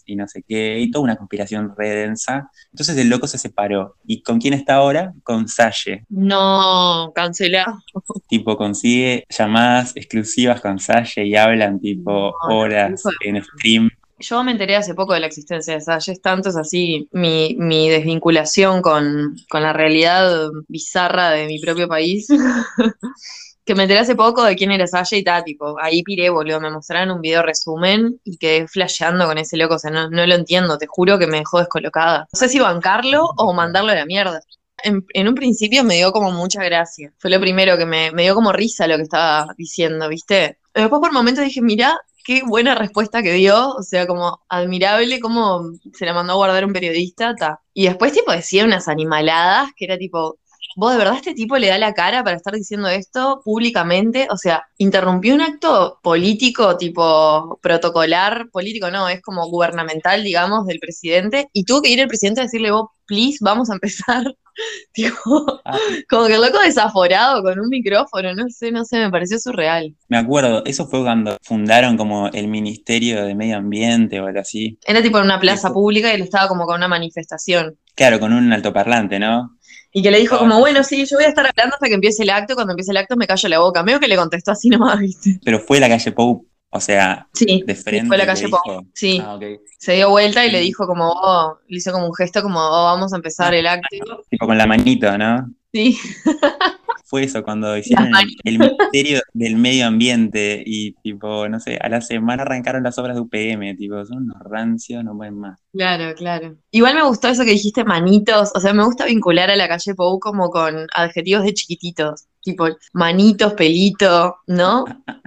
y 0.06 0.16
no 0.16 0.28
sé 0.28 0.44
qué, 0.48 0.80
y 0.80 0.92
toda 0.92 1.04
una 1.04 1.16
conspiración 1.16 1.74
re 1.78 1.90
densa. 1.90 2.50
Entonces 2.72 2.98
el 2.98 3.10
loco 3.10 3.28
se 3.28 3.38
separó. 3.38 3.96
¿Y 4.06 4.22
con 4.22 4.40
quién 4.40 4.54
está 4.54 4.76
ahora? 4.76 5.14
Con 5.24 5.48
Salle. 5.48 6.06
No, 6.10 7.12
cancelado. 7.16 7.80
Tipo, 8.28 8.58
consigue 8.58 9.26
llamadas 9.30 9.94
exclusivas 9.96 10.62
con 10.62 10.80
Salle 10.80 11.26
y 11.26 11.36
hablan 11.36 11.80
tipo 11.80 12.34
No, 12.48 12.56
horas 12.56 13.04
en 13.22 13.44
stream 13.44 13.90
Yo 14.20 14.44
me 14.44 14.52
enteré 14.52 14.76
hace 14.76 14.96
poco 14.96 15.14
de 15.14 15.20
la 15.20 15.28
existencia 15.28 15.74
de 15.74 15.82
Salles, 15.82 16.22
tanto 16.22 16.50
es 16.50 16.56
así 16.56 17.08
mi, 17.12 17.56
mi 17.60 17.90
desvinculación 17.90 18.82
con, 18.82 19.36
con 19.50 19.62
la 19.62 19.74
realidad 19.74 20.50
bizarra 20.68 21.32
de 21.32 21.48
mi 21.48 21.60
propio 21.60 21.88
país. 21.88 22.28
que 23.66 23.76
me 23.76 23.84
enteré 23.84 24.00
hace 24.00 24.16
poco 24.16 24.44
de 24.44 24.56
quién 24.56 24.72
era 24.72 24.86
Sasha 24.86 25.18
y 25.18 25.24
tal, 25.24 25.44
tipo, 25.44 25.76
ahí 25.82 26.04
piré, 26.04 26.30
boludo, 26.30 26.62
me 26.62 26.70
mostraron 26.70 27.16
un 27.16 27.22
video 27.22 27.42
resumen 27.42 28.20
y 28.24 28.38
quedé 28.38 28.68
flasheando 28.68 29.26
con 29.26 29.38
ese 29.40 29.58
loco, 29.58 29.76
o 29.76 29.80
sea, 29.80 29.92
no, 29.92 30.10
no 30.10 30.26
lo 30.26 30.36
entiendo, 30.36 30.78
te 30.78 30.86
juro 30.88 31.18
que 31.18 31.28
me 31.28 31.40
dejó 31.40 31.60
descolocada. 31.60 32.28
No 32.32 32.40
sé 32.40 32.48
si 32.48 32.60
bancarlo 32.60 33.26
o 33.38 33.54
mandarlo 33.54 33.92
a 33.92 33.96
la 33.96 34.06
mierda. 34.06 34.40
En, 34.84 35.28
un 35.28 35.36
principio 35.36 35.84
me 35.84 35.96
dio 35.96 36.12
como 36.12 36.32
mucha 36.32 36.64
gracia, 36.64 37.12
fue 37.18 37.32
lo 37.32 37.40
primero 37.40 37.78
que 37.78 37.86
me, 37.86 38.12
me 38.12 38.24
dio 38.24 38.36
como 38.36 38.52
risa 38.52 38.88
lo 38.88 38.98
que 38.98 39.04
estaba 39.04 39.48
diciendo, 39.58 40.08
¿viste? 40.10 40.60
Después 40.74 41.00
por 41.00 41.12
momentos 41.12 41.44
dije, 41.44 41.62
mira, 41.62 42.00
qué 42.26 42.42
buena 42.46 42.76
respuesta 42.76 43.22
que 43.24 43.34
dio, 43.34 43.70
o 43.76 43.84
sea, 43.84 44.08
como 44.08 44.44
admirable 44.50 45.20
cómo 45.20 45.72
se 45.94 46.06
la 46.06 46.14
mandó 46.14 46.34
a 46.34 46.36
guardar 46.36 46.66
un 46.66 46.74
periodista, 46.74 47.36
ta. 47.36 47.62
Y 47.74 47.86
después 47.86 48.14
tipo 48.14 48.32
decía 48.32 48.66
unas 48.66 48.88
animaladas 48.88 49.70
que 49.78 49.86
era 49.86 49.98
tipo, 49.98 50.38
vos 50.76 50.92
de 50.92 50.98
verdad 50.98 51.16
este 51.16 51.34
tipo 51.34 51.58
le 51.58 51.68
da 51.68 51.78
la 51.78 51.94
cara 51.94 52.24
para 52.24 52.36
estar 52.38 52.54
diciendo 52.54 52.88
esto 52.90 53.42
públicamente, 53.44 54.28
o 54.30 54.38
sea, 54.38 54.64
interrumpió 54.78 55.34
un 55.34 55.42
acto 55.42 56.00
político 56.04 56.78
tipo 56.78 57.60
protocolar, 57.62 58.50
político 58.52 58.92
no, 58.92 59.10
es 59.10 59.22
como 59.22 59.48
gubernamental, 59.50 60.24
digamos, 60.24 60.68
del 60.68 60.80
presidente, 60.80 61.48
y 61.54 61.64
tuvo 61.64 61.82
que 61.82 61.90
ir 61.90 62.00
el 62.00 62.08
presidente 62.08 62.42
a 62.42 62.44
decirle, 62.44 62.72
vos, 62.72 62.90
please, 63.08 63.38
vamos 63.42 63.70
a 63.70 63.74
empezar. 63.74 64.24
tipo, 64.94 65.62
Ah, 65.66 65.78
como 66.10 66.28
que 66.28 66.36
el 66.36 66.42
loco 66.42 66.60
desaforado 66.60 67.44
con 67.44 67.60
un 67.60 67.68
micrófono, 67.70 68.34
no 68.34 68.46
sé, 68.50 68.72
no 68.72 68.86
sé, 68.86 69.00
me 69.00 69.10
pareció 69.12 69.38
surreal. 69.40 69.96
me 70.08 70.18
acuerdo, 70.18 70.64
eso 70.66 70.88
fue 70.88 71.02
cuando 71.04 71.38
fundaron 71.42 71.98
como 71.98 72.28
el 72.30 72.48
Ministerio 72.48 73.26
de 73.26 73.36
Medio 73.36 73.58
Ambiente 73.58 74.20
o 74.20 74.28
algo 74.28 74.40
así. 74.40 74.78
Era 74.86 75.02
tipo 75.02 75.18
en 75.18 75.26
una 75.26 75.40
plaza 75.40 75.68
Eso. 75.68 75.74
pública 75.74 76.12
y 76.12 76.16
él 76.16 76.22
estaba 76.22 76.48
como 76.48 76.66
con 76.66 76.76
una 76.78 76.88
manifestación. 76.88 77.78
Claro, 77.96 78.20
con 78.20 78.34
un 78.34 78.52
altoparlante, 78.52 79.20
¿no? 79.20 79.55
Y 79.98 80.04
que 80.04 80.12
le 80.12 80.20
dijo 80.20 80.36
Ah, 80.36 80.40
como, 80.40 80.60
bueno, 80.60 80.84
sí, 80.84 81.06
yo 81.06 81.16
voy 81.16 81.24
a 81.24 81.30
estar 81.30 81.46
hablando 81.48 81.76
hasta 81.76 81.88
que 81.88 81.94
empiece 81.94 82.24
el 82.24 82.30
acto, 82.30 82.54
cuando 82.54 82.74
empiece 82.74 82.92
el 82.92 82.98
acto 82.98 83.16
me 83.16 83.26
callo 83.28 83.48
la 83.48 83.60
boca. 83.60 83.82
Medio 83.82 83.98
que 84.02 84.10
le 84.10 84.18
contestó 84.18 84.52
así 84.52 84.68
nomás, 84.70 85.00
¿viste? 85.00 85.40
Pero 85.42 85.58
fue 85.58 85.80
la 85.80 85.88
calle 85.88 86.12
Pou, 86.12 86.46
o 86.70 86.82
sea, 86.82 87.30
Sí, 87.34 87.64
de 87.66 87.76
frente. 87.76 88.06
fue 88.08 88.18
la 88.18 88.26
le 88.26 88.28
calle 88.28 88.50
Pou, 88.50 88.60
sí. 88.94 89.22
Ah. 89.24 89.40
Se 89.80 89.94
dio 89.94 90.10
vuelta 90.10 90.46
y 90.46 90.52
le 90.52 90.60
dijo 90.60 90.86
como, 90.86 91.10
oh, 91.10 91.60
le 91.70 91.78
hizo 91.78 91.94
como 91.94 92.08
un 92.08 92.14
gesto 92.14 92.42
como, 92.42 92.60
oh, 92.60 92.84
vamos 92.84 93.14
a 93.14 93.16
empezar 93.16 93.54
el 93.54 93.68
acto. 93.68 93.88
Tipo 94.30 94.46
con 94.46 94.58
la 94.58 94.68
manito, 94.68 95.18
¿no? 95.18 95.50
Sí, 95.72 95.98
Fue 97.08 97.24
eso, 97.24 97.44
cuando 97.44 97.78
hicieron 97.78 98.08
el, 98.08 98.36
el 98.44 98.60
Ministerio 98.60 99.22
del 99.34 99.56
Medio 99.58 99.86
Ambiente 99.86 100.64
y 100.66 100.94
tipo, 101.04 101.48
no 101.48 101.60
sé, 101.60 101.78
a 101.80 101.88
la 101.88 102.02
semana 102.02 102.42
arrancaron 102.42 102.82
las 102.82 102.98
obras 102.98 103.16
de 103.16 103.22
UPM, 103.22 103.78
tipo, 103.78 104.04
son 104.06 104.24
unos 104.24 104.42
rancios, 104.44 105.04
no 105.04 105.16
pueden 105.16 105.38
más. 105.38 105.60
claro, 105.72 106.16
claro. 106.16 106.58
Igual 106.72 106.96
me 106.96 107.04
gustó 107.04 107.28
eso 107.28 107.44
que 107.44 107.52
dijiste 107.52 107.84
manitos, 107.84 108.52
o 108.56 108.60
sea, 108.60 108.74
me 108.74 108.84
gusta 108.84 109.06
vincular 109.06 109.52
a 109.52 109.56
la 109.56 109.68
calle 109.68 109.94
Pou 109.94 110.20
como 110.20 110.50
con 110.50 110.88
adjetivos 110.96 111.44
de 111.44 111.54
chiquititos, 111.54 112.26
tipo 112.42 112.68
manitos, 112.94 113.54
pelito, 113.54 114.38
¿no? 114.48 114.86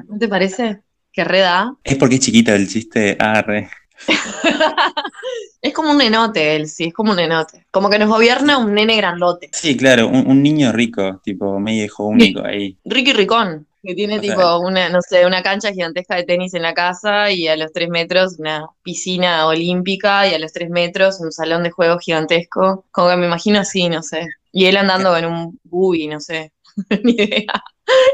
¿No 0.08 0.18
te 0.18 0.28
parece? 0.28 0.82
Que 1.12 1.22
reda. 1.22 1.74
Es 1.84 1.96
porque 1.96 2.16
es 2.16 2.22
chiquito 2.22 2.52
el 2.52 2.68
chiste, 2.68 3.16
ah, 3.20 3.40
re. 3.42 3.70
Es 5.62 5.74
como 5.74 5.90
un 5.90 5.98
nenote 5.98 6.54
él, 6.56 6.68
sí, 6.68 6.84
es 6.84 6.94
como 6.94 7.10
un 7.10 7.16
nenote. 7.16 7.66
Como 7.70 7.90
que 7.90 7.98
nos 7.98 8.08
gobierna 8.08 8.58
un 8.58 8.74
nene 8.74 8.96
grandote. 8.96 9.50
Sí, 9.52 9.76
claro, 9.76 10.06
un, 10.08 10.26
un 10.28 10.42
niño 10.42 10.70
rico, 10.72 11.20
tipo, 11.24 11.58
medio 11.58 11.84
hijo 11.84 12.04
único 12.04 12.44
ahí. 12.44 12.78
Ricky 12.84 13.12
Ricón, 13.12 13.66
que 13.82 13.94
tiene 13.94 14.18
O 14.18 14.22
sea- 14.22 14.34
tipo 14.34 14.58
una, 14.60 14.88
no 14.88 15.00
sé, 15.02 15.26
una 15.26 15.42
cancha 15.42 15.72
gigantesca 15.72 16.14
de 16.14 16.22
tenis 16.24 16.54
en 16.54 16.62
la 16.62 16.74
casa 16.74 17.30
y 17.32 17.48
a 17.48 17.56
los 17.56 17.72
tres 17.72 17.88
metros 17.88 18.36
una 18.38 18.66
piscina 18.82 19.46
olímpica 19.46 20.28
y 20.28 20.34
a 20.34 20.38
los 20.38 20.52
tres 20.52 20.70
metros 20.70 21.20
un 21.20 21.32
salón 21.32 21.64
de 21.64 21.70
juegos 21.70 22.02
gigantesco. 22.04 22.84
Como 22.92 23.10
que 23.10 23.16
me 23.16 23.26
imagino 23.26 23.58
así, 23.58 23.88
no 23.88 24.02
sé. 24.02 24.28
Y 24.52 24.66
él 24.66 24.76
andando 24.76 25.16
en 25.16 25.26
un 25.26 25.58
buggy, 25.64 26.06
no 26.06 26.20
sé, 26.20 26.52
ni 27.02 27.12
idea, 27.12 27.52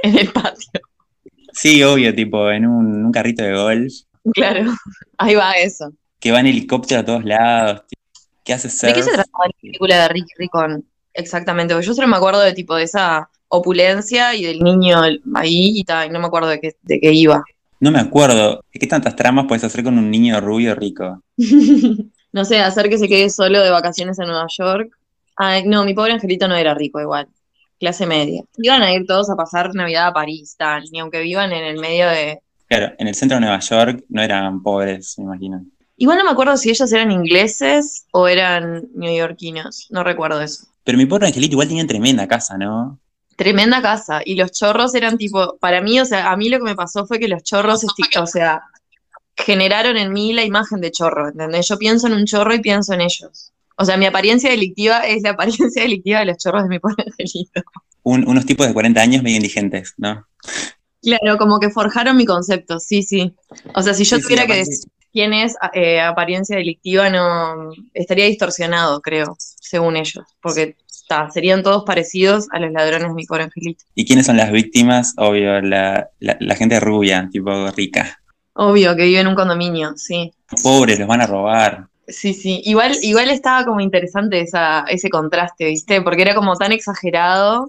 en 0.02 0.18
el 0.18 0.30
patio. 0.32 0.80
Sí, 1.52 1.82
obvio, 1.84 2.14
tipo, 2.14 2.50
en 2.50 2.66
un, 2.66 3.04
un 3.04 3.12
carrito 3.12 3.44
de 3.44 3.54
golf, 3.54 3.92
Claro, 4.32 4.72
ahí 5.18 5.34
va 5.34 5.52
eso. 5.52 5.92
que 6.18 6.32
va 6.32 6.40
en 6.40 6.46
helicóptero 6.46 7.00
a 7.02 7.04
todos 7.04 7.24
lados, 7.24 7.82
que 8.44 8.54
hace 8.54 8.68
¿De 8.86 8.92
qué 8.94 9.02
se 9.02 9.10
surf. 9.10 9.14
trataba 9.14 9.46
la 9.46 9.52
película 9.60 10.02
de 10.02 10.08
Ricky 10.08 10.32
Ricón? 10.38 10.84
Exactamente, 11.12 11.74
porque 11.74 11.86
yo 11.86 11.94
solo 11.94 12.08
me 12.08 12.16
acuerdo 12.16 12.40
de 12.40 12.52
tipo 12.54 12.74
de 12.74 12.84
esa 12.84 13.28
opulencia 13.48 14.34
y 14.34 14.44
del 14.44 14.60
niño 14.60 15.00
ahí 15.34 15.78
y 15.78 15.84
tal, 15.84 16.08
y 16.08 16.10
no 16.10 16.20
me 16.20 16.26
acuerdo 16.26 16.48
de 16.48 16.60
qué, 16.60 16.76
de 16.82 17.00
qué 17.00 17.12
iba. 17.12 17.44
No 17.80 17.90
me 17.90 18.00
acuerdo, 18.00 18.64
¿qué 18.72 18.86
tantas 18.86 19.14
tramas 19.16 19.46
puedes 19.46 19.64
hacer 19.64 19.84
con 19.84 19.98
un 19.98 20.10
niño 20.10 20.40
rubio 20.40 20.74
rico? 20.74 21.22
No 22.32 22.44
sé, 22.44 22.58
hacer 22.58 22.88
que 22.88 22.98
se 22.98 23.06
quede 23.06 23.30
solo 23.30 23.60
de 23.62 23.70
vacaciones 23.70 24.18
en 24.18 24.26
Nueva 24.26 24.46
York. 24.48 24.90
Ay, 25.36 25.62
no, 25.66 25.84
mi 25.84 25.94
pobre 25.94 26.14
angelito 26.14 26.48
no 26.48 26.56
era 26.56 26.74
rico 26.74 27.00
igual. 27.00 27.28
Clase 27.78 28.06
media. 28.06 28.42
Iban 28.58 28.82
a 28.82 28.92
ir 28.92 29.06
todos 29.06 29.30
a 29.30 29.36
pasar 29.36 29.72
Navidad 29.72 30.08
a 30.08 30.12
París, 30.12 30.56
tal, 30.58 30.82
ni 30.90 30.98
aunque 30.98 31.20
vivan 31.20 31.52
en 31.52 31.62
el 31.62 31.78
medio 31.78 32.08
de. 32.08 32.40
Claro, 32.68 32.92
en 32.98 33.08
el 33.08 33.14
centro 33.14 33.36
de 33.36 33.42
Nueva 33.42 33.60
York 33.60 34.04
no 34.08 34.22
eran 34.22 34.62
pobres, 34.62 35.14
me 35.18 35.24
imagino. 35.24 35.64
Igual 35.96 36.18
no 36.18 36.24
me 36.24 36.30
acuerdo 36.30 36.56
si 36.56 36.70
ellos 36.70 36.90
eran 36.92 37.12
ingleses 37.12 38.06
o 38.12 38.26
eran 38.26 38.88
neoyorquinos. 38.94 39.86
No 39.90 40.02
recuerdo 40.02 40.40
eso. 40.40 40.66
Pero 40.82 40.98
mi 40.98 41.06
pobre 41.06 41.26
angelito 41.28 41.52
igual 41.54 41.68
tenía 41.68 41.86
tremenda 41.86 42.26
casa, 42.26 42.58
¿no? 42.58 42.98
Tremenda 43.36 43.80
casa. 43.80 44.20
Y 44.24 44.34
los 44.34 44.50
chorros 44.52 44.94
eran 44.94 45.18
tipo. 45.18 45.56
Para 45.58 45.80
mí, 45.80 46.00
o 46.00 46.04
sea, 46.04 46.30
a 46.30 46.36
mí 46.36 46.48
lo 46.48 46.58
que 46.58 46.64
me 46.64 46.74
pasó 46.74 47.06
fue 47.06 47.18
que 47.20 47.28
los 47.28 47.42
chorros, 47.44 47.84
o 48.20 48.26
sea, 48.26 48.62
generaron 49.36 49.96
en 49.96 50.12
mí 50.12 50.32
la 50.32 50.44
imagen 50.44 50.80
de 50.80 50.90
chorro. 50.90 51.28
¿Entendés? 51.28 51.68
Yo 51.68 51.78
pienso 51.78 52.06
en 52.06 52.14
un 52.14 52.24
chorro 52.26 52.54
y 52.54 52.60
pienso 52.60 52.92
en 52.94 53.00
ellos. 53.00 53.52
O 53.76 53.84
sea, 53.84 53.96
mi 53.96 54.06
apariencia 54.06 54.50
delictiva 54.50 55.00
es 55.00 55.22
la 55.22 55.30
apariencia 55.30 55.82
delictiva 55.82 56.20
de 56.20 56.26
los 56.26 56.38
chorros 56.38 56.62
de 56.64 56.68
mi 56.68 56.78
pobre 56.78 57.04
angelito. 57.06 57.62
Un- 58.02 58.26
unos 58.28 58.46
tipos 58.46 58.66
de 58.66 58.72
40 58.74 59.00
años 59.00 59.22
medio 59.22 59.36
indigentes, 59.36 59.94
¿no? 59.96 60.26
Claro, 61.04 61.36
como 61.38 61.60
que 61.60 61.70
forjaron 61.70 62.16
mi 62.16 62.24
concepto, 62.24 62.80
sí, 62.80 63.02
sí. 63.02 63.34
O 63.74 63.82
sea, 63.82 63.94
si 63.94 64.04
yo 64.04 64.16
Sí, 64.16 64.22
sí, 64.22 64.22
tuviera 64.22 64.46
que 64.46 64.56
decir 64.56 64.88
quién 65.12 65.32
es 65.32 65.54
eh, 65.74 66.00
apariencia 66.00 66.56
delictiva, 66.56 67.10
no 67.10 67.70
estaría 67.92 68.24
distorsionado, 68.26 69.00
creo, 69.02 69.36
según 69.38 69.96
ellos, 69.96 70.24
porque 70.40 70.76
ta, 71.06 71.30
serían 71.30 71.62
todos 71.62 71.84
parecidos 71.84 72.46
a 72.52 72.58
los 72.58 72.72
ladrones 72.72 73.08
de 73.08 73.14
mi 73.14 73.26
pobre 73.26 73.44
angelito. 73.44 73.84
¿Y 73.94 74.06
quiénes 74.06 74.26
son 74.26 74.36
las 74.38 74.50
víctimas? 74.50 75.12
Obvio, 75.18 75.60
la, 75.60 76.08
la- 76.20 76.36
la 76.40 76.56
gente 76.56 76.80
rubia, 76.80 77.28
tipo 77.30 77.50
rica. 77.72 78.18
Obvio, 78.54 78.96
que 78.96 79.02
vive 79.04 79.20
en 79.20 79.26
un 79.26 79.34
condominio, 79.34 79.92
sí. 79.96 80.32
Pobres, 80.62 80.98
los 80.98 81.08
van 81.08 81.20
a 81.20 81.26
robar. 81.26 81.88
Sí, 82.06 82.34
sí. 82.34 82.60
Igual, 82.64 82.96
igual 83.02 83.30
estaba 83.30 83.64
como 83.64 83.80
interesante 83.80 84.40
esa, 84.40 84.84
ese 84.88 85.08
contraste, 85.10 85.66
¿viste? 85.66 86.02
Porque 86.02 86.22
era 86.22 86.34
como 86.34 86.54
tan 86.56 86.70
exagerado. 86.72 87.66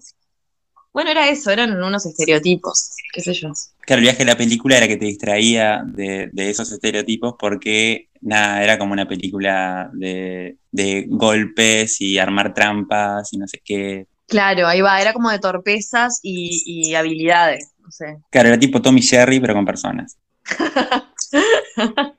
Bueno, 0.95 1.11
era 1.11 1.27
eso, 1.27 1.51
eran 1.51 1.73
unos 1.83 2.05
estereotipos, 2.05 2.91
qué 3.11 3.19
sé 3.19 3.33
yo. 3.33 3.51
Claro, 3.81 3.99
el 3.99 4.03
viaje 4.03 4.19
de 4.19 4.31
la 4.31 4.37
película 4.37 4.77
era 4.77 4.87
que 4.87 4.95
te 4.95 5.03
distraía 5.03 5.83
de, 5.85 6.29
de 6.31 6.49
esos 6.49 6.71
estereotipos 6.71 7.35
porque, 7.37 8.07
nada, 8.21 8.63
era 8.63 8.79
como 8.79 8.93
una 8.93 9.05
película 9.05 9.89
de, 9.91 10.55
de 10.71 11.03
golpes 11.09 11.99
y 11.99 12.17
armar 12.17 12.53
trampas 12.53 13.33
y 13.33 13.37
no 13.37 13.45
sé 13.45 13.61
qué. 13.61 14.07
Claro, 14.25 14.67
ahí 14.67 14.79
va, 14.79 15.01
era 15.01 15.11
como 15.11 15.29
de 15.29 15.39
torpezas 15.39 16.21
y, 16.23 16.63
y 16.65 16.95
habilidades, 16.95 17.71
no 17.83 17.91
sé. 17.91 18.15
Claro, 18.31 18.47
era 18.47 18.57
tipo 18.57 18.81
Tommy 18.81 19.01
Jerry, 19.01 19.41
pero 19.41 19.53
con 19.53 19.65
personas. 19.65 20.15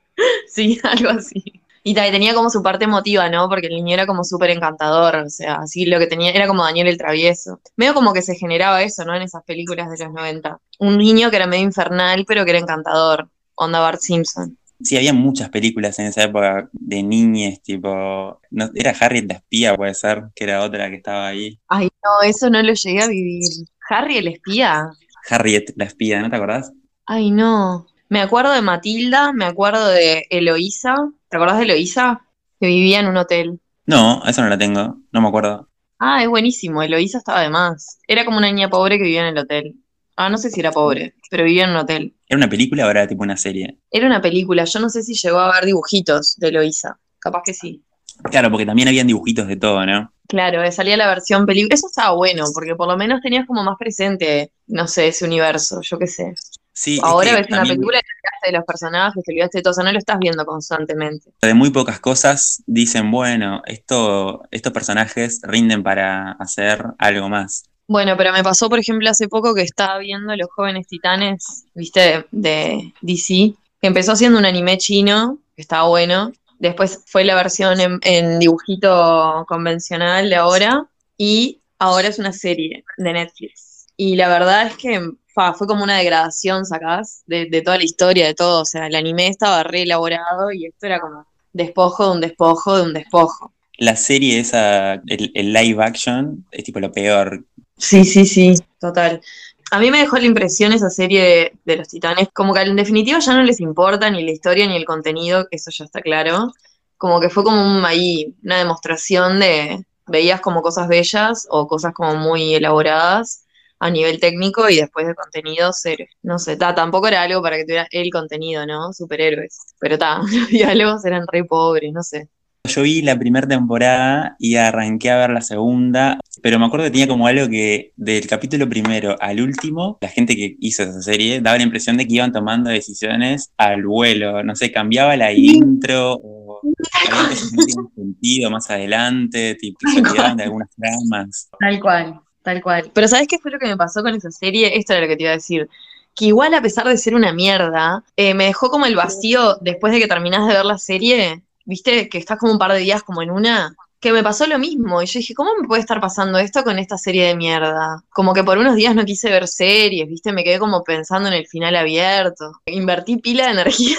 Sí, 0.47 0.79
algo 0.83 1.09
así. 1.09 1.43
Y 1.89 1.93
tenía 1.93 2.33
como 2.33 2.49
su 2.49 2.61
parte 2.61 2.83
emotiva, 2.83 3.29
¿no? 3.29 3.47
Porque 3.47 3.67
el 3.67 3.75
niño 3.75 3.93
era 3.93 4.05
como 4.05 4.25
súper 4.25 4.49
encantador, 4.49 5.15
o 5.15 5.29
sea, 5.29 5.55
así 5.55 5.85
lo 5.85 5.99
que 5.99 6.07
tenía, 6.07 6.31
era 6.31 6.45
como 6.45 6.63
Daniel 6.65 6.87
el 6.87 6.97
Travieso. 6.97 7.61
Medio 7.77 7.93
como 7.93 8.11
que 8.11 8.21
se 8.21 8.35
generaba 8.35 8.83
eso, 8.83 9.05
¿no? 9.05 9.15
En 9.15 9.21
esas 9.21 9.41
películas 9.45 9.89
de 9.89 10.03
los 10.03 10.13
90. 10.13 10.59
Un 10.79 10.97
niño 10.97 11.29
que 11.29 11.37
era 11.37 11.47
medio 11.47 11.63
infernal, 11.63 12.25
pero 12.27 12.43
que 12.43 12.51
era 12.51 12.59
encantador. 12.59 13.29
Onda 13.55 13.79
Bart 13.79 14.01
Simpson. 14.01 14.57
Sí, 14.81 14.97
había 14.97 15.13
muchas 15.13 15.49
películas 15.49 15.97
en 15.99 16.07
esa 16.07 16.23
época 16.23 16.69
de 16.73 17.03
niñes, 17.03 17.61
tipo. 17.63 18.41
no- 18.51 18.69
era 18.75 18.91
Harriet 18.99 19.25
la 19.29 19.35
espía, 19.35 19.73
puede 19.77 19.93
ser, 19.93 20.23
que 20.35 20.43
era 20.43 20.63
otra 20.63 20.89
que 20.89 20.97
estaba 20.97 21.27
ahí. 21.27 21.57
Ay, 21.69 21.87
no, 22.03 22.27
eso 22.27 22.49
no 22.49 22.61
lo 22.61 22.73
llegué 22.73 23.01
a 23.01 23.07
vivir. 23.07 23.43
Harry 23.89 24.17
el 24.17 24.27
espía. 24.27 24.89
Harriet 25.29 25.71
la 25.77 25.85
espía, 25.85 26.21
¿no 26.21 26.29
te 26.29 26.35
acordás? 26.35 26.73
Ay, 27.05 27.31
no. 27.31 27.87
Me 28.09 28.21
acuerdo 28.21 28.53
de 28.53 28.61
Matilda, 28.61 29.33
me 29.33 29.45
acuerdo 29.45 29.87
de 29.89 30.25
Eloísa. 30.29 30.95
¿Te 31.29 31.37
acordás 31.37 31.57
de 31.57 31.65
Eloísa? 31.65 32.21
Que 32.59 32.67
vivía 32.67 32.99
en 33.01 33.07
un 33.07 33.17
hotel. 33.17 33.59
No, 33.85 34.23
esa 34.25 34.41
no 34.41 34.49
la 34.49 34.57
tengo, 34.57 34.97
no 35.11 35.21
me 35.21 35.27
acuerdo. 35.27 35.67
Ah, 35.99 36.23
es 36.23 36.29
buenísimo. 36.29 36.81
Eloísa 36.81 37.17
estaba 37.17 37.41
de 37.41 37.49
más. 37.49 37.99
Era 38.07 38.23
como 38.23 38.37
una 38.37 38.47
niña 38.47 38.69
pobre 38.69 38.97
que 38.97 39.03
vivía 39.03 39.21
en 39.27 39.35
el 39.35 39.37
hotel. 39.37 39.75
Ah, 40.15 40.29
no 40.29 40.37
sé 40.37 40.49
si 40.49 40.59
era 40.59 40.71
pobre, 40.71 41.15
pero 41.29 41.43
vivía 41.43 41.65
en 41.65 41.71
un 41.71 41.77
hotel. 41.77 42.15
¿Era 42.27 42.37
una 42.37 42.49
película 42.49 42.87
o 42.87 42.89
era 42.89 43.07
tipo 43.07 43.23
una 43.23 43.37
serie? 43.37 43.77
Era 43.91 44.07
una 44.07 44.21
película. 44.21 44.63
Yo 44.63 44.79
no 44.79 44.89
sé 44.89 45.03
si 45.03 45.13
llegó 45.13 45.39
a 45.39 45.53
ver 45.53 45.65
dibujitos 45.65 46.35
de 46.37 46.47
Eloísa. 46.47 46.97
Capaz 47.19 47.41
que 47.45 47.53
sí. 47.53 47.83
Claro, 48.23 48.49
porque 48.49 48.65
también 48.65 48.87
habían 48.87 49.07
dibujitos 49.07 49.47
de 49.47 49.57
todo, 49.57 49.85
¿no? 49.85 50.11
Claro, 50.27 50.63
eh, 50.63 50.71
salía 50.71 50.97
la 50.97 51.07
versión 51.07 51.45
película. 51.45 51.75
Eso 51.75 51.87
estaba 51.87 52.15
bueno, 52.15 52.45
porque 52.53 52.75
por 52.75 52.87
lo 52.87 52.97
menos 52.97 53.21
tenías 53.21 53.45
como 53.45 53.63
más 53.63 53.77
presente, 53.77 54.51
no 54.67 54.87
sé, 54.87 55.09
ese 55.09 55.25
universo, 55.25 55.81
yo 55.81 55.99
qué 55.99 56.07
sé. 56.07 56.33
Sí, 56.79 56.99
Ahora 57.01 57.33
ves 57.33 57.47
una 57.49 57.63
película 57.63 57.97
y 57.97 58.01
te 58.01 58.07
olvidaste 58.13 58.51
de 58.51 58.51
los 58.51 58.63
personajes, 58.63 59.23
te 59.23 59.31
olvidaste 59.31 59.57
de 59.57 59.61
todo, 59.63 59.71
o 59.71 59.73
sea, 59.73 59.83
no 59.83 59.91
lo 59.91 59.97
estás 59.97 60.19
viendo 60.19 60.45
constantemente. 60.45 61.31
de 61.41 61.53
muy 61.55 61.71
pocas 61.71 61.99
cosas 61.99 62.61
dicen, 62.67 63.09
bueno, 63.09 63.63
esto, 63.65 64.43
estos 64.51 64.71
personajes 64.71 65.41
rinden 65.41 65.81
para 65.81 66.33
hacer 66.33 66.85
algo 66.99 67.29
más. 67.29 67.63
Bueno, 67.87 68.15
pero 68.15 68.31
me 68.31 68.43
pasó, 68.43 68.69
por 68.69 68.77
ejemplo, 68.77 69.09
hace 69.09 69.27
poco 69.27 69.55
que 69.55 69.63
estaba 69.63 69.97
viendo 69.97 70.35
Los 70.35 70.49
Jóvenes 70.55 70.85
Titanes, 70.85 71.65
viste, 71.73 72.27
de 72.29 72.93
DC, 73.01 73.55
que 73.81 73.87
empezó 73.87 74.15
siendo 74.15 74.37
un 74.37 74.45
anime 74.45 74.77
chino, 74.77 75.39
que 75.55 75.63
estaba 75.63 75.87
bueno. 75.87 76.31
Después 76.59 77.01
fue 77.07 77.23
la 77.23 77.33
versión 77.33 77.79
en, 77.79 77.99
en 78.03 78.37
dibujito 78.37 79.45
convencional 79.47 80.29
de 80.29 80.35
ahora. 80.35 80.85
Y 81.17 81.59
ahora 81.79 82.09
es 82.09 82.19
una 82.19 82.33
serie 82.33 82.83
de 82.97 83.13
Netflix. 83.13 83.87
Y 83.97 84.15
la 84.15 84.27
verdad 84.27 84.67
es 84.67 84.77
que 84.77 85.13
fa, 85.37 85.53
fue 85.53 85.67
como 85.67 85.83
una 85.83 85.99
degradación, 85.99 86.65
sacás, 86.65 87.21
de, 87.27 87.45
de 87.45 87.61
toda 87.61 87.77
la 87.77 87.83
historia, 87.83 88.25
de 88.25 88.33
todo. 88.33 88.63
O 88.63 88.65
sea, 88.65 88.87
el 88.87 88.95
anime 88.95 89.27
estaba 89.27 89.61
re 89.63 89.83
elaborado 89.83 90.51
y 90.51 90.65
esto 90.65 90.87
era 90.87 90.99
como 90.99 91.27
despojo 91.53 92.05
de 92.05 92.11
un 92.13 92.21
despojo 92.21 92.75
de 92.75 92.83
un 92.83 92.93
despojo. 92.93 93.53
La 93.77 93.95
serie 93.95 94.39
esa, 94.39 94.93
el, 95.05 95.31
el 95.35 95.53
live 95.53 95.83
action, 95.83 96.43
es 96.51 96.63
tipo 96.63 96.79
lo 96.79 96.91
peor. 96.91 97.45
Sí, 97.77 98.03
sí, 98.03 98.25
sí, 98.25 98.55
total. 98.79 99.21
A 99.69 99.79
mí 99.79 99.91
me 99.91 99.99
dejó 99.99 100.17
la 100.17 100.25
impresión 100.25 100.73
esa 100.73 100.89
serie 100.89 101.21
de, 101.21 101.51
de 101.65 101.77
los 101.77 101.87
titanes, 101.87 102.29
como 102.33 102.53
que 102.53 102.61
en 102.61 102.75
definitiva 102.75 103.19
ya 103.19 103.35
no 103.35 103.43
les 103.43 103.59
importa 103.59 104.09
ni 104.09 104.23
la 104.23 104.31
historia 104.31 104.65
ni 104.65 104.75
el 104.75 104.85
contenido, 104.85 105.47
eso 105.51 105.69
ya 105.69 105.85
está 105.85 106.01
claro. 106.01 106.51
Como 106.97 107.19
que 107.19 107.29
fue 107.29 107.43
como 107.43 107.61
un, 107.61 107.85
ahí 107.85 108.33
una 108.43 108.57
demostración 108.57 109.39
de, 109.39 109.85
veías 110.07 110.41
como 110.41 110.63
cosas 110.63 110.87
bellas 110.87 111.45
o 111.51 111.67
cosas 111.67 111.93
como 111.93 112.15
muy 112.15 112.55
elaboradas 112.55 113.43
a 113.79 113.89
nivel 113.89 114.19
técnico 114.19 114.69
y 114.69 114.77
después 114.77 115.07
de 115.07 115.15
contenido 115.15 115.71
cero. 115.73 116.05
No 116.23 116.39
sé, 116.39 116.57
ta, 116.57 116.73
tampoco 116.75 117.07
era 117.07 117.21
algo 117.21 117.41
para 117.41 117.57
que 117.57 117.63
tuviera 117.63 117.87
el 117.91 118.09
contenido, 118.09 118.65
¿no? 118.65 118.93
Superhéroes. 118.93 119.57
Pero 119.79 119.97
ta, 119.97 120.19
los 120.31 120.47
diálogos 120.49 121.05
eran 121.05 121.25
re 121.31 121.43
pobres, 121.43 121.93
no 121.93 122.03
sé. 122.03 122.29
Yo 122.67 122.81
vi 122.81 123.01
la 123.01 123.17
primera 123.17 123.47
temporada 123.47 124.35
y 124.39 124.55
arranqué 124.55 125.09
a 125.09 125.17
ver 125.17 125.29
la 125.29 125.41
segunda, 125.41 126.19
pero 126.41 126.59
me 126.59 126.65
acuerdo 126.65 126.85
que 126.85 126.91
tenía 126.91 127.07
como 127.07 127.25
algo 127.25 127.47
que 127.47 127.93
del 127.95 128.27
capítulo 128.27 128.67
primero 128.67 129.15
al 129.21 129.39
último, 129.39 129.97
la 130.01 130.09
gente 130.09 130.35
que 130.35 130.57
hizo 130.59 130.83
esa 130.83 131.01
serie 131.01 131.39
daba 131.39 131.57
la 131.57 131.63
impresión 131.63 131.95
de 131.95 132.05
que 132.05 132.15
iban 132.15 132.33
tomando 132.33 132.69
decisiones 132.69 133.53
al 133.57 133.85
vuelo, 133.85 134.43
no 134.43 134.53
sé, 134.55 134.71
cambiaba 134.71 135.15
la 135.15 135.31
intro 135.31 136.19
o 136.21 136.59
que 136.61 137.75
no 137.75 137.89
sentido 137.95 138.51
más 138.51 138.69
adelante, 138.69 139.55
tipo, 139.55 139.79
se 139.89 140.01
olvidaban 140.01 140.37
de 140.37 140.43
algunas 140.43 140.69
tramas. 140.75 141.49
Tal 141.59 141.79
cual, 141.79 142.21
tal 142.47 142.63
cual. 142.63 142.91
Pero 142.93 143.09
¿sabes 143.09 143.27
qué 143.27 143.39
fue 143.39 143.51
lo 143.51 143.59
que 143.59 143.67
me 143.67 143.75
pasó 143.75 144.01
con 144.01 144.15
esa 144.15 144.31
serie? 144.31 144.77
Esto 144.77 144.93
era 144.93 145.01
lo 145.01 145.09
que 145.09 145.17
te 145.17 145.23
iba 145.23 145.31
a 145.31 145.35
decir. 145.35 145.69
Que 146.15 146.27
igual 146.27 146.53
a 146.53 146.61
pesar 146.61 146.87
de 146.87 146.97
ser 146.97 147.13
una 147.13 147.33
mierda, 147.33 148.05
eh, 148.15 148.33
me 148.33 148.45
dejó 148.45 148.69
como 148.69 148.85
el 148.85 148.95
vacío 148.95 149.57
después 149.59 149.91
de 149.91 149.99
que 149.99 150.07
terminás 150.07 150.47
de 150.47 150.53
ver 150.53 150.65
la 150.65 150.77
serie, 150.77 151.43
viste, 151.65 152.07
que 152.07 152.17
estás 152.17 152.39
como 152.39 152.53
un 152.53 152.57
par 152.57 152.71
de 152.71 152.79
días 152.79 153.03
como 153.03 153.21
en 153.21 153.31
una, 153.31 153.75
que 153.99 154.13
me 154.13 154.23
pasó 154.23 154.47
lo 154.47 154.57
mismo. 154.59 155.01
Y 155.01 155.07
yo 155.07 155.19
dije, 155.19 155.33
¿cómo 155.33 155.51
me 155.59 155.67
puede 155.67 155.81
estar 155.81 155.99
pasando 155.99 156.39
esto 156.39 156.63
con 156.63 156.79
esta 156.79 156.97
serie 156.97 157.27
de 157.27 157.35
mierda? 157.35 158.01
Como 158.11 158.33
que 158.33 158.45
por 158.45 158.57
unos 158.57 158.77
días 158.77 158.95
no 158.95 159.03
quise 159.03 159.29
ver 159.29 159.45
series, 159.45 160.07
viste, 160.07 160.31
me 160.31 160.45
quedé 160.45 160.57
como 160.57 160.85
pensando 160.85 161.27
en 161.27 161.33
el 161.33 161.47
final 161.47 161.75
abierto. 161.75 162.53
Invertí 162.65 163.17
pila 163.17 163.47
de 163.47 163.51
energía, 163.51 163.97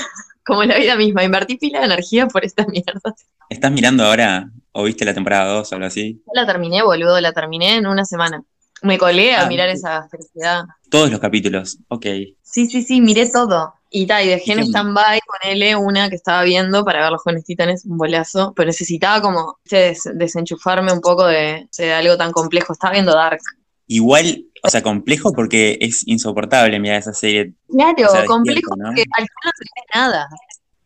como 0.48 0.64
la 0.64 0.76
vida 0.78 0.96
misma, 0.96 1.22
invertí 1.22 1.56
pila 1.58 1.78
de 1.80 1.84
energía 1.86 2.26
por 2.26 2.44
esta 2.44 2.66
mierda. 2.66 3.14
¿Estás 3.48 3.70
mirando 3.70 4.04
ahora 4.04 4.50
o 4.72 4.82
viste 4.84 5.04
la 5.04 5.14
temporada 5.14 5.52
2 5.54 5.70
o 5.70 5.74
algo 5.76 5.86
así? 5.86 6.20
La 6.34 6.44
terminé, 6.46 6.82
boludo, 6.82 7.20
la 7.20 7.32
terminé 7.32 7.76
en 7.76 7.86
una 7.86 8.04
semana. 8.04 8.42
Me 8.82 8.96
colé 8.98 9.34
a 9.34 9.42
Ah, 9.42 9.46
mirar 9.48 9.68
esa 9.68 10.08
felicidad. 10.08 10.64
Todos 10.90 11.10
los 11.10 11.20
capítulos, 11.20 11.78
ok. 11.88 12.06
Sí, 12.42 12.66
sí, 12.66 12.82
sí, 12.82 13.00
miré 13.00 13.28
todo. 13.30 13.74
Y 13.90 14.06
ta, 14.06 14.22
y 14.22 14.28
dejé 14.28 14.52
en 14.52 14.58
¿Y 14.60 14.62
qué- 14.62 14.68
stand-by 14.68 15.20
con 15.26 15.50
L 15.50 15.76
una 15.76 16.08
que 16.10 16.16
estaba 16.16 16.42
viendo 16.42 16.84
para 16.84 17.00
ver 17.02 17.10
los 17.10 17.22
jóvenes 17.22 17.44
titanes, 17.44 17.84
un 17.86 17.96
bolazo, 17.96 18.52
pero 18.54 18.66
necesitaba 18.66 19.20
como 19.22 19.58
des- 19.64 20.08
desenchufarme 20.14 20.92
un 20.92 21.00
poco 21.00 21.24
de, 21.26 21.68
de 21.76 21.92
algo 21.94 22.16
tan 22.16 22.32
complejo. 22.32 22.72
Estaba 22.72 22.92
viendo 22.92 23.14
Dark. 23.14 23.40
Igual, 23.86 24.44
o 24.62 24.70
sea, 24.70 24.82
complejo 24.82 25.32
porque 25.32 25.78
es 25.80 26.06
insoportable 26.06 26.78
mirar 26.78 26.98
esa 26.98 27.12
serie. 27.12 27.54
Claro, 27.68 28.08
O 28.08 28.10
sea, 28.10 28.24
complejo 28.24 28.70
porque 28.70 29.02
al 29.02 29.26
final 29.26 29.28
no 29.44 29.50
se 29.56 29.64
ve 29.64 29.82
nada. 29.94 30.28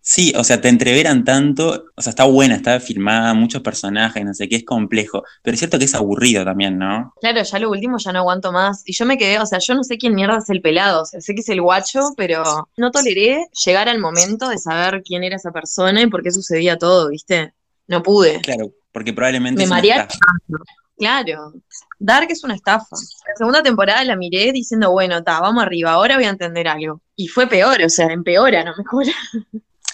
Sí, 0.05 0.33
o 0.37 0.43
sea, 0.43 0.61
te 0.61 0.69
entreveran 0.69 1.25
tanto, 1.25 1.85
o 1.95 2.03
sea, 2.03 2.11
está 2.11 2.25
buena, 2.25 2.57
está 2.57 2.81
filmada, 2.81 3.35
muchos 3.35 3.63
personajes, 3.63 4.25
no 4.25 4.35
sé 4.35 4.49
qué, 4.49 4.57
es 4.57 4.65
complejo, 4.65 5.23
pero 5.43 5.55
es 5.55 5.61
cierto 5.61 5.79
que 5.79 5.85
es 5.85 5.95
aburrido 5.95 6.45
también, 6.45 6.77
¿no? 6.77 7.15
Claro, 7.21 7.41
ya 7.41 7.59
lo 7.61 7.71
último 7.71 7.99
ya 7.99 8.13
no 8.13 8.19
aguanto 8.19 8.51
más. 8.51 8.83
Y 8.85 8.95
yo 8.95 9.07
me 9.07 9.17
quedé, 9.17 9.39
o 9.39 9.47
sea, 9.47 9.61
yo 9.61 9.77
no 9.77 9.85
sé 9.85 9.99
quién 9.99 10.17
mierda 10.17 10.39
es 10.39 10.51
el 10.51 10.61
pelado, 10.61 11.03
o 11.03 11.05
sea, 11.05 11.21
sé 11.21 11.37
que 11.37 11.43
es 11.43 11.49
el 11.51 11.63
guacho, 11.63 12.15
pero 12.17 12.69
no 12.77 12.91
toleré 12.91 13.47
llegar 13.65 13.89
al 13.89 14.01
momento 14.01 14.49
de 14.49 14.59
saber 14.59 15.05
quién 15.05 15.23
era 15.23 15.37
esa 15.37 15.53
persona 15.53 16.03
y 16.03 16.09
por 16.09 16.25
qué 16.25 16.33
sucedía 16.33 16.77
todo, 16.77 17.11
¿viste? 17.11 17.55
No 17.87 18.03
pude. 18.03 18.41
Claro, 18.41 18.73
porque 18.91 19.13
probablemente 19.13 19.63
Me 19.63 19.69
mareé. 19.69 20.05
Claro, 20.97 21.53
Dark 21.99 22.29
es 22.31 22.45
una 22.45 22.55
estafa. 22.55 22.97
La 23.27 23.37
segunda 23.37 23.63
temporada 23.63 24.05
la 24.05 24.17
miré 24.17 24.53
diciendo, 24.53 24.91
bueno, 24.93 25.23
ta, 25.23 25.41
vamos 25.41 25.63
arriba, 25.63 25.93
ahora 25.93 26.17
voy 26.17 26.25
a 26.25 26.31
entender 26.31 26.69
algo. 26.69 27.01
Y 27.17 27.29
fue 27.29 27.47
peor, 27.47 27.83
o 27.83 27.89
sea, 27.89 28.07
empeora, 28.07 28.65
no 28.65 28.73
mejora. 28.77 29.13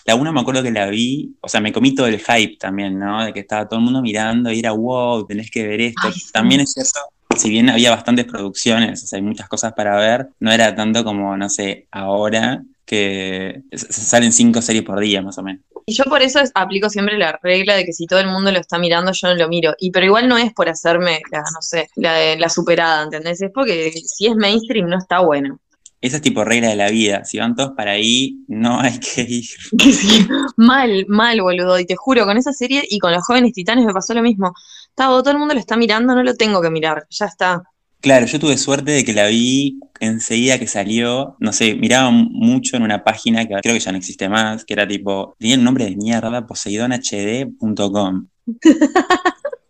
La 0.05 0.15
una 0.15 0.33
me 0.33 0.41
acuerdo 0.41 0.63
que 0.63 0.71
la 0.71 0.87
vi, 0.87 1.37
o 1.41 1.49
sea, 1.49 1.61
me 1.61 1.73
comí 1.73 1.95
todo 1.95 2.07
el 2.07 2.19
hype 2.19 2.57
también, 2.59 2.99
¿no? 2.99 3.25
De 3.25 3.33
que 3.33 3.41
estaba 3.41 3.69
todo 3.69 3.79
el 3.79 3.85
mundo 3.85 4.01
mirando 4.01 4.51
y 4.51 4.59
era, 4.59 4.73
wow, 4.73 5.27
tenés 5.27 5.51
que 5.51 5.67
ver 5.67 5.81
esto. 5.83 6.07
Ay, 6.07 6.13
sí. 6.15 6.33
También 6.33 6.63
es 6.63 6.73
cierto, 6.73 6.99
si 7.37 7.51
bien 7.51 7.69
había 7.69 7.91
bastantes 7.91 8.25
producciones, 8.25 9.05
o 9.05 9.07
sea, 9.07 9.19
hay 9.19 9.23
muchas 9.23 9.49
cosas 9.49 9.73
para 9.75 9.97
ver, 9.97 10.29
no 10.41 10.51
era 10.51 10.75
tanto 10.75 11.05
como, 11.05 11.37
no 11.37 11.49
sé, 11.49 11.87
ahora 11.91 12.63
que 12.85 13.63
salen 13.75 14.33
cinco 14.33 14.63
series 14.63 14.85
por 14.85 14.99
día, 14.99 15.21
más 15.21 15.37
o 15.39 15.43
menos. 15.43 15.63
Y 15.88 15.94
yo 15.94 16.05
por 16.05 16.20
eso 16.22 16.38
es- 16.40 16.53
aplico 16.55 16.90
siempre 16.90 17.16
la 17.16 17.38
regla 17.42 17.74
de 17.74 17.85
que 17.85 17.92
si 17.94 18.07
todo 18.07 18.20
el 18.20 18.27
mundo 18.29 18.53
lo 18.53 18.59
está 18.61 18.79
mirando, 18.79 19.11
yo 19.12 19.29
no 19.29 19.35
lo 19.35 19.48
miro. 19.48 19.74
Y 19.79 19.90
pero 19.90 20.05
igual 20.07 20.29
no 20.29 20.37
es 20.37 20.53
por 20.53 20.68
hacerme 20.68 21.20
la, 21.33 21.40
no 21.40 21.62
sé, 21.62 21.88
la, 21.96 22.12
de- 22.14 22.37
la 22.38 22.48
superada, 22.51 23.05
¿entendés? 23.05 23.40
Es 23.40 23.51
porque 23.55 23.92
si 23.92 24.27
es 24.27 24.37
mainstream 24.37 24.87
no 24.88 24.98
está 24.98 25.20
bueno. 25.20 25.59
Esa 26.01 26.16
es 26.16 26.22
tipo 26.22 26.44
regla 26.44 26.68
de 26.68 26.77
la 26.77 26.90
vida. 26.90 27.24
Si 27.24 27.38
van 27.38 27.57
todos 27.57 27.72
para 27.77 27.92
ahí, 27.92 28.44
no 28.48 28.81
hay 28.81 29.01
que 29.01 29.22
ir. 29.22 29.44
Sí, 29.79 30.27
mal, 30.57 31.07
mal, 31.09 31.40
boludo. 31.40 31.79
Y 31.79 31.87
te 31.87 31.96
juro, 31.96 32.24
con 32.27 32.37
esa 32.37 32.53
serie 32.53 32.83
y 32.88 32.98
con 32.98 33.12
los 33.12 33.24
jóvenes 33.24 33.53
titanes 33.53 33.85
me 33.87 33.92
pasó 33.94 34.14
lo 34.14 34.22
mismo. 34.22 34.53
Tavo, 34.94 35.22
todo 35.22 35.33
el 35.33 35.38
mundo 35.38 35.55
lo 35.55 35.61
está 35.61 35.77
mirando, 35.77 36.14
no 36.14 36.22
lo 36.22 36.35
tengo 36.35 36.61
que 36.61 36.70
mirar, 36.70 37.07
ya 37.11 37.27
está. 37.27 37.62
Claro, 38.01 38.27
yo 38.27 38.39
tuve 38.39 38.57
suerte 38.57 38.93
de 38.93 39.05
que 39.05 39.13
la 39.13 39.27
vi 39.27 39.81
enseguida 40.01 40.59
que 40.59 40.67
salió. 40.69 41.37
No 41.41 41.53
sé, 41.53 41.75
miraba 41.75 42.11
mucho 42.11 42.77
en 42.77 42.83
una 42.83 43.03
página 43.03 43.45
que 43.47 43.55
creo 43.61 43.75
que 43.75 43.81
ya 43.81 43.91
no 43.93 43.99
existe 43.99 44.29
más, 44.29 44.65
que 44.65 44.75
era 44.75 44.87
tipo, 44.87 45.35
tenía 45.39 45.57
el 45.57 45.65
nombre 45.65 45.85
de 45.87 45.97
mierda, 45.97 46.47
poseidonhd.com. 46.47 48.27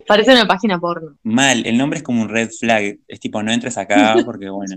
Parece 0.06 0.32
una 0.32 0.46
página 0.46 0.78
porno. 0.80 1.16
Mal, 1.22 1.66
el 1.66 1.76
nombre 1.76 1.98
es 1.98 2.02
como 2.02 2.22
un 2.22 2.30
red 2.30 2.48
flag. 2.50 2.98
Es 3.06 3.20
tipo, 3.20 3.42
no 3.42 3.52
entres 3.52 3.76
acá 3.76 4.16
porque 4.24 4.48
bueno. 4.48 4.74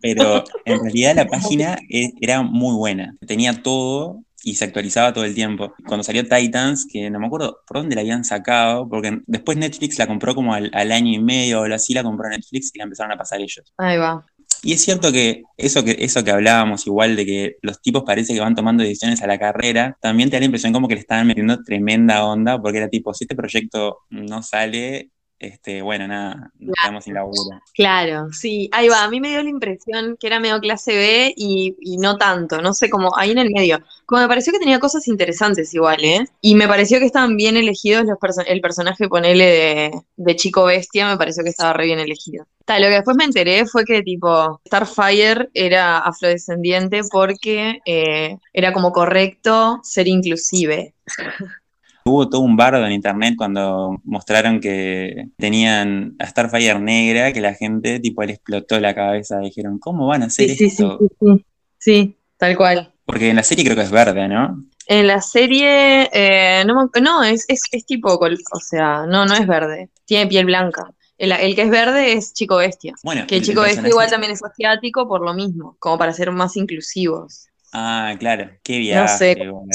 Pero 0.00 0.42
en 0.64 0.80
realidad 0.80 1.14
la 1.14 1.26
página 1.28 1.78
e- 1.88 2.12
era 2.20 2.42
muy 2.42 2.74
buena. 2.74 3.14
Tenía 3.24 3.62
todo 3.62 4.24
y 4.46 4.54
se 4.54 4.64
actualizaba 4.64 5.12
todo 5.12 5.24
el 5.24 5.34
tiempo. 5.34 5.74
Cuando 5.88 6.04
salió 6.04 6.22
Titans, 6.22 6.86
que 6.88 7.10
no 7.10 7.18
me 7.18 7.26
acuerdo 7.26 7.64
por 7.66 7.78
dónde 7.78 7.96
la 7.96 8.02
habían 8.02 8.24
sacado, 8.24 8.88
porque 8.88 9.18
después 9.26 9.58
Netflix 9.58 9.98
la 9.98 10.06
compró 10.06 10.36
como 10.36 10.54
al, 10.54 10.70
al 10.72 10.92
año 10.92 11.12
y 11.12 11.18
medio 11.18 11.60
o 11.60 11.64
algo 11.64 11.74
así, 11.74 11.94
la 11.94 12.04
compró 12.04 12.28
Netflix 12.28 12.70
y 12.72 12.78
la 12.78 12.84
empezaron 12.84 13.10
a 13.10 13.16
pasar 13.16 13.40
ellos. 13.40 13.74
Ahí 13.76 13.98
va. 13.98 14.24
Y 14.62 14.72
es 14.72 14.84
cierto 14.84 15.10
que 15.10 15.42
eso 15.56 15.84
que, 15.84 15.96
eso 15.98 16.22
que 16.22 16.30
hablábamos 16.30 16.86
igual 16.86 17.16
de 17.16 17.26
que 17.26 17.56
los 17.60 17.82
tipos 17.82 18.04
parece 18.04 18.34
que 18.34 18.40
van 18.40 18.54
tomando 18.54 18.84
decisiones 18.84 19.20
a 19.20 19.26
la 19.26 19.36
carrera, 19.36 19.98
también 20.00 20.30
te 20.30 20.36
da 20.36 20.40
la 20.40 20.46
impresión 20.46 20.72
como 20.72 20.86
que 20.86 20.94
le 20.94 21.00
estaban 21.00 21.26
metiendo 21.26 21.64
tremenda 21.64 22.24
onda, 22.24 22.62
porque 22.62 22.78
era 22.78 22.88
tipo, 22.88 23.12
si 23.14 23.24
este 23.24 23.34
proyecto 23.34 23.98
no 24.10 24.44
sale, 24.44 25.10
este, 25.38 25.82
bueno, 25.82 26.08
nada, 26.08 26.50
nos 26.58 26.78
quedamos 26.78 27.04
sin 27.04 27.14
laburo. 27.14 27.60
Claro, 27.74 28.32
sí, 28.32 28.70
ahí 28.72 28.88
va. 28.88 29.04
A 29.04 29.10
mí 29.10 29.20
me 29.20 29.28
dio 29.28 29.42
la 29.42 29.50
impresión 29.50 30.16
que 30.18 30.26
era 30.28 30.40
medio 30.40 30.58
clase 30.60 30.94
B 30.94 31.34
y, 31.36 31.76
y 31.80 31.98
no 31.98 32.16
tanto, 32.16 32.62
no 32.62 32.72
sé, 32.72 32.88
como 32.88 33.14
ahí 33.18 33.32
en 33.32 33.38
el 33.38 33.50
medio. 33.50 33.78
Como 34.06 34.22
me 34.22 34.28
pareció 34.28 34.50
que 34.52 34.58
tenía 34.58 34.80
cosas 34.80 35.06
interesantes 35.08 35.74
igual, 35.74 36.02
¿eh? 36.02 36.24
Y 36.40 36.54
me 36.54 36.66
pareció 36.68 36.98
que 36.98 37.04
estaban 37.04 37.36
bien 37.36 37.56
elegidos 37.58 38.06
los 38.06 38.16
perso- 38.18 38.44
el 38.46 38.62
personaje, 38.62 39.08
ponele, 39.08 39.44
de, 39.44 40.00
de 40.16 40.36
Chico 40.36 40.64
Bestia, 40.64 41.06
me 41.08 41.18
pareció 41.18 41.44
que 41.44 41.50
estaba 41.50 41.74
re 41.74 41.84
bien 41.84 41.98
elegido. 41.98 42.46
Ta, 42.64 42.78
lo 42.80 42.86
que 42.88 42.94
después 42.94 43.16
me 43.16 43.24
enteré 43.24 43.66
fue 43.66 43.84
que, 43.84 44.02
tipo, 44.02 44.60
Starfire 44.66 45.50
era 45.52 45.98
afrodescendiente 45.98 47.02
porque 47.10 47.80
eh, 47.84 48.38
era 48.54 48.72
como 48.72 48.90
correcto 48.92 49.80
ser 49.82 50.08
inclusive. 50.08 50.94
Hubo 52.06 52.28
todo 52.28 52.40
un 52.42 52.56
bardo 52.56 52.86
en 52.86 52.92
internet 52.92 53.34
cuando 53.36 54.00
mostraron 54.04 54.60
que 54.60 55.28
tenían 55.36 56.14
a 56.20 56.26
Starfire 56.28 56.78
negra, 56.78 57.32
que 57.32 57.40
la 57.40 57.52
gente 57.54 57.98
tipo 57.98 58.22
le 58.22 58.34
explotó 58.34 58.78
la 58.78 58.94
cabeza, 58.94 59.40
dijeron, 59.40 59.80
¿cómo 59.80 60.06
van 60.06 60.22
a 60.22 60.26
hacer 60.26 60.50
Sí, 60.50 60.66
esto? 60.66 60.98
sí, 61.00 61.06
sí. 61.20 61.44
Sí, 61.78 62.16
tal 62.36 62.56
cual. 62.56 62.92
Porque 63.04 63.30
en 63.30 63.36
la 63.36 63.42
serie 63.42 63.64
creo 63.64 63.76
que 63.76 63.82
es 63.82 63.90
verde, 63.90 64.28
¿no? 64.28 64.64
En 64.86 65.08
la 65.08 65.20
serie, 65.20 66.08
eh, 66.12 66.64
no, 66.64 66.88
no 67.02 67.24
es, 67.24 67.44
es, 67.48 67.60
es 67.72 67.86
tipo, 67.86 68.14
o 68.14 68.60
sea, 68.60 69.04
no, 69.06 69.26
no 69.26 69.34
es 69.34 69.46
verde, 69.46 69.90
tiene 70.04 70.28
piel 70.28 70.46
blanca. 70.46 70.92
El, 71.18 71.32
el 71.32 71.56
que 71.56 71.62
es 71.62 71.70
verde 71.70 72.12
es 72.12 72.32
Chico 72.34 72.56
Bestia. 72.58 72.94
Bueno, 73.02 73.26
Que 73.26 73.36
el 73.36 73.42
Chico 73.42 73.62
Bestia 73.62 73.88
igual 73.88 74.08
también 74.10 74.32
es 74.32 74.44
asiático 74.44 75.08
por 75.08 75.22
lo 75.22 75.34
mismo, 75.34 75.76
como 75.80 75.98
para 75.98 76.12
ser 76.12 76.30
más 76.30 76.56
inclusivos. 76.56 77.48
Ah, 77.72 78.14
claro, 78.18 78.50
qué 78.62 78.78
viaje. 78.78 79.18
sé. 79.18 79.36
igual. 79.42 79.66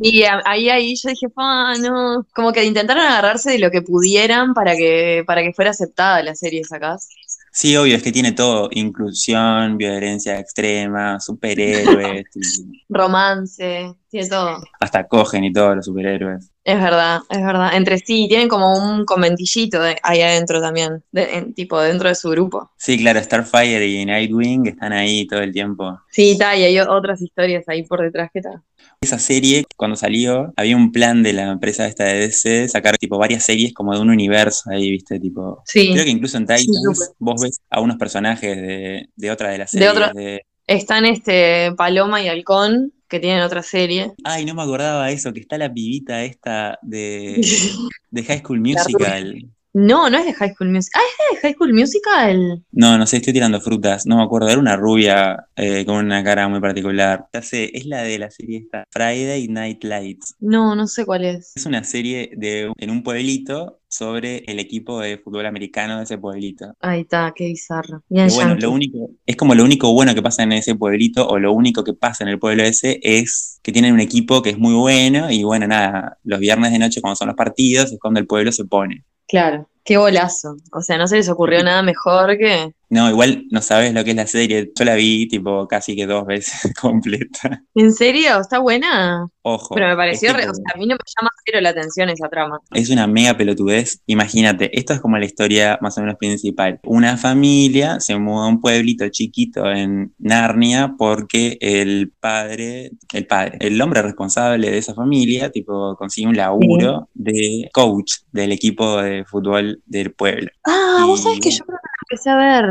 Y 0.00 0.22
ahí, 0.22 0.68
ahí 0.68 0.94
yo 0.96 1.10
dije, 1.10 1.26
ah, 1.36 1.74
no, 1.80 2.26
como 2.34 2.52
que 2.52 2.64
intentaron 2.64 3.04
agarrarse 3.04 3.52
de 3.52 3.58
lo 3.58 3.70
que 3.70 3.82
pudieran 3.82 4.54
para 4.54 4.76
que, 4.76 5.24
para 5.26 5.42
que 5.42 5.52
fuera 5.52 5.70
aceptada 5.70 6.22
la 6.22 6.34
serie, 6.34 6.62
¿sacás? 6.64 7.08
Sí, 7.52 7.76
obvio, 7.76 7.96
es 7.96 8.02
que 8.02 8.12
tiene 8.12 8.32
todo, 8.32 8.68
inclusión, 8.70 9.76
violencia 9.76 10.38
extrema, 10.38 11.18
superhéroes, 11.20 12.26
y 12.34 12.84
Romance, 12.88 13.94
tiene 14.10 14.28
todo. 14.28 14.58
hasta 14.80 15.06
cogen 15.06 15.44
y 15.44 15.52
todos 15.52 15.76
los 15.76 15.84
superhéroes. 15.86 16.50
Es 16.64 16.78
verdad, 16.80 17.20
es 17.30 17.42
verdad. 17.42 17.74
Entre 17.74 17.98
sí, 17.98 18.26
tienen 18.28 18.48
como 18.48 18.72
un 18.76 19.04
conventillito 19.04 19.80
de- 19.80 19.96
ahí 20.02 20.20
adentro 20.22 20.60
también, 20.60 21.02
de- 21.12 21.36
en- 21.38 21.54
tipo 21.54 21.80
dentro 21.80 22.08
de 22.08 22.14
su 22.14 22.28
grupo. 22.30 22.70
Sí, 22.76 22.98
claro, 22.98 23.20
Starfire 23.22 23.86
y 23.86 24.04
Nightwing 24.04 24.66
están 24.66 24.92
ahí 24.92 25.26
todo 25.26 25.40
el 25.40 25.52
tiempo. 25.52 25.98
Sí, 26.10 26.32
está, 26.32 26.56
y 26.56 26.64
hay 26.64 26.78
otras 26.80 27.20
historias 27.22 27.64
ahí 27.68 27.84
por 27.84 28.02
detrás 28.02 28.30
que 28.32 28.40
tal. 28.42 28.62
Esa 29.00 29.18
serie, 29.18 29.64
cuando 29.76 29.96
salió, 29.96 30.52
había 30.56 30.76
un 30.76 30.90
plan 30.92 31.22
de 31.22 31.32
la 31.32 31.44
empresa 31.50 31.86
esta 31.86 32.04
de 32.04 32.18
DC 32.20 32.68
sacar 32.68 32.98
tipo 32.98 33.16
varias 33.18 33.44
series 33.44 33.72
como 33.72 33.94
de 33.94 34.00
un 34.00 34.10
universo 34.10 34.70
ahí, 34.70 34.90
viste, 34.90 35.20
tipo. 35.20 35.62
Sí, 35.64 35.90
Creo 35.92 36.04
que 36.04 36.10
incluso 36.10 36.36
en 36.36 36.46
Titans 36.46 37.14
vos 37.18 37.40
ves 37.40 37.60
a 37.70 37.80
unos 37.80 37.96
personajes 37.96 38.56
de, 38.56 39.08
de 39.14 39.30
otra 39.30 39.50
de 39.50 39.58
las 39.58 39.70
De 39.70 39.78
series. 39.86 40.12
de- 40.14 40.42
están 40.66 41.06
este 41.06 41.72
Paloma 41.76 42.20
y 42.22 42.28
Halcón, 42.28 42.92
que 43.08 43.20
tienen 43.20 43.42
otra 43.42 43.62
serie. 43.62 44.12
Ay, 44.24 44.44
no 44.44 44.54
me 44.54 44.62
acordaba 44.62 45.10
eso, 45.10 45.32
que 45.32 45.40
está 45.40 45.58
la 45.58 45.72
pibita 45.72 46.22
esta 46.22 46.78
de, 46.82 47.40
de 48.10 48.24
High 48.24 48.40
School 48.40 48.60
Musical. 48.60 49.48
No, 49.74 50.08
no 50.08 50.18
es 50.18 50.24
de 50.24 50.34
High 50.34 50.54
School 50.54 50.70
Musical. 50.70 51.02
Ah, 51.02 51.24
es 51.32 51.36
de 51.36 51.40
High 51.40 51.54
School 51.54 51.74
Musical. 51.74 52.64
No, 52.72 52.98
no 52.98 53.06
sé, 53.06 53.18
estoy 53.18 53.32
tirando 53.32 53.60
frutas, 53.60 54.06
no 54.06 54.16
me 54.16 54.22
acuerdo, 54.22 54.48
era 54.48 54.58
una 54.58 54.76
rubia 54.76 55.48
eh, 55.56 55.84
con 55.84 55.96
una 56.04 56.24
cara 56.24 56.48
muy 56.48 56.60
particular. 56.60 57.26
Sé, 57.42 57.70
es 57.74 57.86
la 57.86 58.02
de 58.02 58.18
la 58.18 58.30
serie 58.30 58.58
esta, 58.58 58.84
Friday 58.90 59.46
Night 59.48 59.84
Lights. 59.84 60.36
No, 60.40 60.74
no 60.74 60.86
sé 60.86 61.04
cuál 61.04 61.24
es. 61.24 61.52
Es 61.54 61.66
una 61.66 61.84
serie 61.84 62.30
de, 62.36 62.72
en 62.76 62.90
un 62.90 63.02
pueblito 63.02 63.80
sobre 63.88 64.38
el 64.46 64.58
equipo 64.58 65.00
de 65.00 65.18
fútbol 65.18 65.46
americano 65.46 65.98
de 65.98 66.04
ese 66.04 66.18
pueblito. 66.18 66.74
Ahí 66.80 67.00
está, 67.00 67.32
qué 67.34 67.46
bizarro. 67.46 68.02
Y 68.08 68.20
bueno, 68.34 68.54
lo 68.54 68.70
único, 68.70 69.10
es 69.26 69.36
como 69.36 69.54
lo 69.54 69.64
único 69.64 69.92
bueno 69.92 70.14
que 70.14 70.22
pasa 70.22 70.42
en 70.42 70.52
ese 70.52 70.74
pueblito, 70.74 71.26
o 71.26 71.38
lo 71.38 71.52
único 71.52 71.84
que 71.84 71.94
pasa 71.94 72.24
en 72.24 72.30
el 72.30 72.38
pueblo 72.38 72.62
ese, 72.62 73.00
es 73.02 73.60
que 73.62 73.72
tienen 73.72 73.94
un 73.94 74.00
equipo 74.00 74.42
que 74.42 74.50
es 74.50 74.58
muy 74.58 74.74
bueno, 74.74 75.30
y 75.30 75.42
bueno, 75.42 75.66
nada, 75.66 76.18
los 76.24 76.38
viernes 76.40 76.72
de 76.72 76.78
noche, 76.78 77.00
cuando 77.00 77.16
son 77.16 77.28
los 77.28 77.36
partidos, 77.36 77.92
es 77.92 77.98
cuando 77.98 78.20
el 78.20 78.26
pueblo 78.26 78.52
se 78.52 78.64
pone. 78.64 79.04
Claro, 79.28 79.68
qué 79.84 79.96
golazo. 79.96 80.56
O 80.72 80.80
sea, 80.80 80.98
no 80.98 81.06
se 81.06 81.16
les 81.16 81.28
ocurrió 81.28 81.62
nada 81.62 81.82
mejor 81.82 82.36
que. 82.38 82.72
No, 82.90 83.10
igual 83.10 83.44
no 83.50 83.60
sabes 83.60 83.92
lo 83.92 84.02
que 84.04 84.10
es 84.10 84.16
la 84.16 84.26
serie, 84.26 84.72
yo 84.74 84.84
la 84.84 84.94
vi 84.94 85.28
tipo 85.28 85.66
casi 85.68 85.94
que 85.94 86.06
dos 86.06 86.24
veces 86.26 86.72
completa. 86.80 87.62
¿En 87.74 87.92
serio? 87.92 88.40
¿Está 88.40 88.58
buena? 88.60 89.26
Ojo. 89.42 89.74
Pero 89.74 89.88
me 89.88 89.96
pareció, 89.96 90.32
re- 90.32 90.48
o 90.48 90.54
sea, 90.54 90.64
a 90.74 90.78
mí 90.78 90.86
no 90.86 90.94
me 90.94 91.00
llama 91.18 91.30
cero 91.44 91.60
la 91.60 91.70
atención 91.70 92.08
esa 92.10 92.28
trama. 92.28 92.58
es 92.72 92.90
una 92.90 93.06
mega 93.06 93.36
pelotudez. 93.36 94.00
Imagínate, 94.06 94.70
esto 94.78 94.92
es 94.94 95.00
como 95.00 95.18
la 95.18 95.24
historia 95.26 95.78
más 95.80 95.96
o 95.98 96.00
menos 96.00 96.16
principal. 96.18 96.80
Una 96.84 97.16
familia 97.16 98.00
se 98.00 98.18
muda 98.18 98.46
a 98.46 98.48
un 98.48 98.60
pueblito 98.60 99.08
chiquito 99.08 99.70
en 99.70 100.14
Narnia 100.18 100.94
porque 100.98 101.56
el 101.60 102.12
padre, 102.20 102.92
el 103.12 103.26
padre, 103.26 103.58
el 103.60 103.80
hombre 103.80 104.02
responsable 104.02 104.70
de 104.70 104.78
esa 104.78 104.94
familia, 104.94 105.50
tipo, 105.50 105.94
consigue 105.96 106.26
un 106.28 106.36
laburo 106.36 107.08
de 107.14 107.68
coach 107.72 108.12
del 108.32 108.52
equipo 108.52 109.00
de 109.02 109.24
fútbol 109.24 109.82
del 109.86 110.12
pueblo. 110.12 110.50
Ah, 110.66 111.04
vos 111.06 111.22
sabés 111.22 111.40
que 111.40 111.50
yo 111.50 111.64
creo 111.64 111.78
que 111.78 111.88
empecé 112.10 112.30
a 112.30 112.36
ver. 112.36 112.64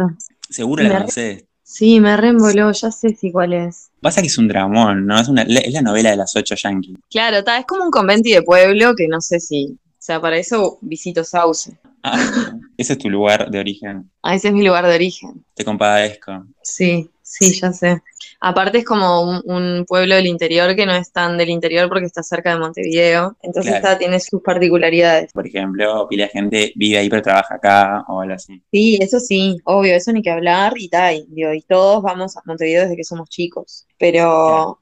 Seguro 0.50 0.84
la 0.84 0.90
re- 0.90 0.96
conocés. 1.00 1.44
Sí, 1.64 2.00
me 2.00 2.16
reemboló, 2.16 2.72
ya 2.72 2.92
sé 2.92 3.10
si 3.16 3.32
cuál 3.32 3.52
es. 3.54 3.90
Pasa 4.02 4.22
que 4.22 4.28
es 4.28 4.38
un 4.38 4.48
dramón, 4.48 5.06
¿no? 5.06 5.20
Es, 5.20 5.28
una, 5.28 5.42
es 5.42 5.74
la 5.74 5.82
novela 5.82 6.12
de 6.12 6.16
las 6.18 6.34
ocho 6.36 6.56
yankees. 6.56 6.96
Claro, 7.10 7.38
está, 7.40 7.58
es 7.60 7.66
como 7.66 7.84
un 7.84 7.92
conventi 7.92 8.32
de 8.32 8.42
pueblo 8.42 8.94
que 8.96 9.08
no 9.08 9.20
sé 9.20 9.40
si. 9.42 9.78
O 9.90 9.96
sea, 10.08 10.22
para 10.22 10.38
eso 10.38 10.78
visito 10.82 11.24
Sauce. 11.26 11.78
Ah, 12.04 12.18
ese 12.78 12.94
es 12.94 13.00
tu 13.00 13.10
lugar 13.10 13.52
de 13.52 13.60
origen. 13.60 14.10
Ah, 14.24 14.36
ese 14.36 14.48
es 14.48 14.54
mi 14.54 14.66
lugar 14.66 14.86
de 14.88 14.96
origen. 14.96 15.44
Te 15.56 15.66
compadezco. 15.66 16.46
Sí, 16.64 17.10
sí, 17.22 17.60
ya 17.60 17.74
sé. 17.74 18.02
Aparte 18.40 18.80
es 18.80 18.86
como 18.86 19.22
un, 19.22 19.42
un 19.46 19.86
pueblo 19.88 20.16
del 20.16 20.28
interior 20.28 20.76
que 20.76 20.86
no 20.86 20.94
es 20.94 21.12
tan 21.12 21.38
del 21.38 21.50
interior 21.50 21.90
porque 21.90 22.06
está 22.06 22.22
cerca 22.24 22.54
de 22.54 22.60
Montevideo. 22.60 23.36
Entonces 23.42 23.72
Claro. 23.74 23.88
está, 23.88 23.98
tiene 23.98 24.20
sus 24.20 24.42
particularidades. 24.42 25.34
Por 25.34 25.48
ejemplo, 25.48 26.08
pila 26.08 26.24
de 26.26 26.30
gente 26.30 26.74
vive 26.76 26.98
ahí 27.00 27.10
pero 27.10 27.22
trabaja 27.22 27.56
acá 27.56 28.06
o 28.08 28.22
algo 28.22 28.36
así. 28.36 28.62
Sí, 28.72 28.98
eso 29.02 29.20
sí, 29.20 29.58
obvio, 29.66 29.96
eso 29.96 30.12
ni 30.12 30.22
que 30.22 30.30
hablar 30.30 30.74
y 30.78 30.90
tal. 30.90 31.26
Digo, 31.30 31.54
y 31.54 31.62
todos 31.62 32.04
vamos 32.04 32.38
a 32.38 32.42
Montevideo 32.46 32.84
desde 32.84 32.96
que 32.96 33.04
somos 33.04 33.30
chicos. 33.30 33.86
Pero, 33.98 34.80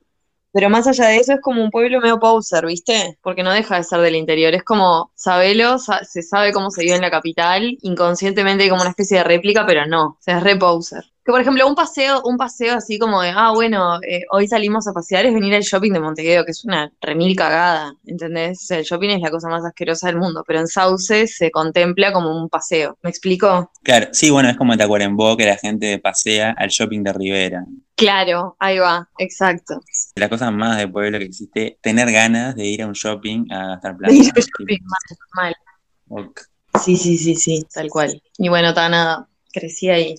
pero 0.52 0.70
más 0.70 0.88
allá 0.88 1.08
de 1.08 1.18
eso 1.18 1.34
es 1.34 1.42
como 1.42 1.64
un 1.64 1.72
pueblo 1.72 2.00
medio 2.02 2.20
poser, 2.20 2.66
¿viste? 2.66 3.18
Porque 3.22 3.44
no 3.44 3.52
deja 3.54 3.78
de 3.78 3.84
ser 3.84 4.00
del 4.02 4.16
interior. 4.16 4.54
Es 4.54 4.64
como, 4.64 5.12
sabelo, 5.16 5.78
sa- 5.80 6.04
se 6.04 6.22
sabe 6.22 6.52
cómo 6.54 6.72
se 6.72 6.82
vive 6.84 6.96
en 6.96 7.02
la 7.02 7.12
capital, 7.12 7.78
inconscientemente 7.82 8.70
como 8.70 8.82
una 8.82 8.92
especie 8.92 9.18
de 9.20 9.24
réplica, 9.26 9.66
pero 9.66 9.86
no, 9.86 10.06
o 10.06 10.18
sea, 10.22 10.38
es 10.38 10.44
re 10.44 10.56
poser. 10.58 11.04
Que 11.26 11.32
por 11.32 11.42
ejemplo, 11.42 11.68
un 11.68 11.74
paseo, 11.74 12.22
un 12.24 12.38
paseo 12.38 12.76
así 12.76 13.00
como 13.00 13.20
de, 13.20 13.32
ah, 13.36 13.52
bueno, 13.52 14.00
eh, 14.08 14.26
hoy 14.30 14.48
salimos 14.48 14.88
a 14.88 14.94
pasear, 14.94 15.26
es 15.26 15.34
venir 15.34 15.56
al 15.56 15.64
shopping 15.64 15.92
de 15.92 16.00
Montevideo, 16.00 16.46
que 16.46 16.52
es 16.52 16.64
una 16.66 16.94
remil 17.02 17.36
cagada, 17.36 17.96
¿entendés? 18.06 18.62
O 18.62 18.66
sea, 18.68 18.78
el 18.78 18.84
shopping 18.86 19.10
es 19.10 19.22
la 19.22 19.32
cosa 19.32 19.50
más 19.50 19.66
asquerosa 19.66 20.06
del 20.06 20.18
mundo, 20.18 20.44
pero 20.46 20.60
en 20.60 20.68
Sauce 20.68 21.26
se 21.26 21.50
contempla 21.50 22.14
como 22.14 22.30
un 22.30 22.48
paseo. 22.48 23.00
¿Me 23.02 23.10
explico? 23.10 23.72
Claro, 23.82 24.10
sí, 24.12 24.30
bueno, 24.30 24.50
es 24.50 24.56
como 24.56 24.78
Tacuarembó 24.78 25.36
que 25.36 25.48
la 25.48 25.58
gente 25.58 25.98
pasea 25.98 26.54
al 26.56 26.70
shopping 26.70 27.02
de 27.02 27.14
Rivera. 27.14 27.66
Claro, 27.96 28.56
ahí 28.60 28.78
va, 28.78 29.10
exacto. 29.18 29.82
La 30.14 30.30
cosa 30.30 30.52
más 30.52 30.78
de 30.78 30.88
pueblo 30.88 31.18
que 31.18 31.26
existe, 31.26 31.80
tener 31.82 32.12
ganas 32.12 32.56
de 32.56 32.66
ir 32.66 32.84
a 32.84 32.88
un 32.88 32.94
shopping 32.94 33.52
a 33.52 33.70
gastar 33.70 33.98
plata. 33.98 34.14
Ir 34.14 34.28
al 34.28 34.32
Tipo, 34.32 34.48
shopping, 34.60 34.78
mal, 34.84 35.56
mal. 36.08 36.26
ok. 36.28 36.40
Sí, 36.84 36.98
sí, 36.98 37.18
sí, 37.18 37.34
sí, 37.36 37.66
tal 37.74 37.90
cual. 37.90 38.22
Y 38.38 38.50
bueno, 38.50 38.74
nada, 38.74 39.28
crecí 39.52 39.90
ahí. 39.90 40.16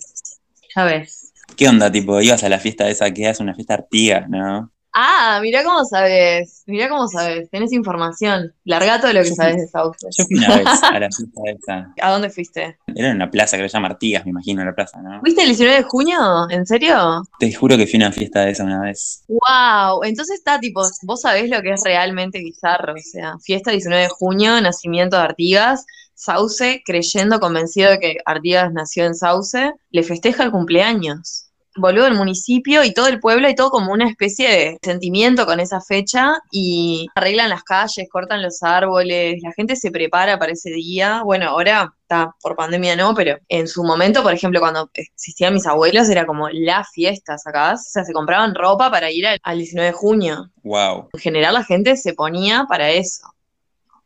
Ya 0.77 0.85
ves. 0.85 1.33
¿Qué 1.57 1.69
onda? 1.69 1.91
Tipo, 1.91 2.21
ibas 2.21 2.45
a 2.45 2.51
la 2.51 2.59
fiesta 2.59 2.89
esa 2.91 3.11
que 3.11 3.29
es 3.29 3.41
una 3.41 3.55
fiesta 3.55 3.75
artiga, 3.75 4.27
¿no? 4.29 4.71
Ah, 4.99 5.41
mirá 5.43 5.63
cómo 5.63 5.85
sabes, 5.85 6.63
mirá 6.67 6.89
cómo 6.89 7.07
sabes, 7.07 7.51
tenés 7.51 7.73
información. 7.73 8.55
Larga 8.65 8.99
todo 9.01 9.13
lo 9.13 9.23
que 9.23 9.35
sabes 9.35 9.57
de 9.57 9.67
Sauce. 9.69 10.07
Yo 10.17 10.25
fui 10.25 10.39
una 10.39 10.57
vez 10.57 10.67
a 10.83 10.99
la 10.99 11.09
fiesta 11.11 11.41
esa. 11.45 11.95
¿A 12.01 12.11
dónde 12.13 12.31
fuiste? 12.31 12.79
Era 12.95 13.09
en 13.09 13.17
una 13.17 13.31
plaza 13.31 13.57
que 13.57 13.69
se 13.69 13.75
llama 13.75 13.89
Artigas, 13.89 14.25
me 14.25 14.31
imagino, 14.31 14.65
la 14.65 14.75
plaza, 14.75 15.01
¿no? 15.03 15.21
¿Fuiste 15.21 15.43
el 15.43 15.49
19 15.49 15.77
de 15.77 15.83
junio? 15.83 16.51
¿En 16.51 16.67
serio? 16.67 17.23
Te 17.39 17.53
juro 17.53 17.77
que 17.77 17.87
fui 17.87 18.03
a 18.03 18.07
una 18.07 18.13
fiesta 18.13 18.41
de 18.47 18.53
esa 18.53 18.65
una 18.65 18.81
vez. 18.81 19.23
Wow, 19.29 20.03
entonces 20.05 20.39
está 20.39 20.61
tipo, 20.61 20.83
vos 21.03 21.21
sabés 21.21 21.51
lo 21.51 21.61
que 21.61 21.73
es 21.73 21.83
realmente 21.85 22.39
bizarro, 22.39 22.95
o 22.95 22.99
sea, 22.99 23.37
fiesta 23.39 23.71
19 23.71 24.05
de 24.05 24.09
junio, 24.09 24.61
nacimiento 24.63 25.17
de 25.17 25.23
Artigas, 25.23 25.85
Sauce, 26.17 26.83
creyendo, 26.85 27.39
convencido 27.39 27.91
de 27.91 28.01
que 28.01 28.17
Artigas 28.25 28.73
nació 28.73 29.05
en 29.05 29.15
Sauce, 29.15 29.73
le 29.91 30.03
festeja 30.03 30.43
el 30.43 30.51
cumpleaños. 30.51 31.51
Boludo, 31.79 32.07
el 32.07 32.15
municipio 32.15 32.85
y 32.85 32.95
todo 32.95 33.07
el 33.07 33.21
pueblo 33.21 33.51
y 33.51 33.55
todo 33.55 33.69
como 33.69 33.93
una 33.93 34.09
especie 34.09 34.49
de 34.49 34.79
sentimiento 34.83 35.45
con 35.45 35.61
esa 35.61 35.83
fecha 35.83 36.33
y 36.51 37.07
arreglan 37.15 37.51
las 37.51 37.65
calles, 37.65 38.09
cortan 38.11 38.43
los 38.43 38.63
árboles, 38.63 39.43
la 39.43 39.53
gente 39.53 39.77
se 39.77 39.91
prepara 39.91 40.39
para 40.39 40.53
ese 40.53 40.71
día. 40.71 41.21
Bueno, 41.23 41.51
ahora 41.51 41.93
está 42.01 42.35
por 42.41 42.57
pandemia 42.57 42.97
no, 42.97 43.15
pero 43.15 43.37
en 43.49 43.69
su 43.69 43.85
momento, 43.85 44.23
por 44.23 44.33
ejemplo, 44.33 44.59
cuando 44.59 44.89
existían 44.95 45.53
mis 45.53 45.67
abuelos, 45.67 46.09
era 46.09 46.25
como 46.25 46.49
la 46.49 46.83
fiesta, 46.83 47.37
¿sacás? 47.37 47.89
O 47.89 47.91
sea, 47.91 48.05
se 48.05 48.15
compraban 48.15 48.55
ropa 48.55 48.91
para 48.91 49.11
ir 49.11 49.27
al, 49.27 49.39
al 49.43 49.59
19 49.59 49.89
de 49.89 49.93
junio. 49.93 50.51
Wow. 50.63 51.11
En 51.13 51.21
general 51.21 51.53
la 51.53 51.65
gente 51.65 51.99
se 51.99 52.15
ponía 52.15 52.65
para 52.67 52.91
eso. 52.91 53.36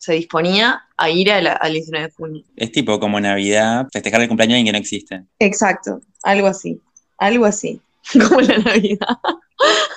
Se 0.01 0.15
disponía 0.15 0.83
a 0.97 1.11
ir 1.11 1.31
a 1.31 1.41
la- 1.43 1.53
al 1.53 1.75
19 1.75 2.07
de 2.09 2.13
junio. 2.15 2.43
Es 2.57 2.73
tipo 2.73 2.99
como 2.99 3.21
Navidad, 3.21 3.87
festejar 3.93 4.23
el 4.23 4.29
cumpleaños 4.29 4.55
de 4.55 4.59
alguien 4.61 4.67
que 4.67 4.79
no 4.79 4.79
existe. 4.83 5.25
Exacto, 5.39 6.01
algo 6.23 6.47
así, 6.47 6.81
algo 7.19 7.45
así, 7.45 7.81
como 8.29 8.41
la 8.41 8.57
Navidad. 8.59 9.19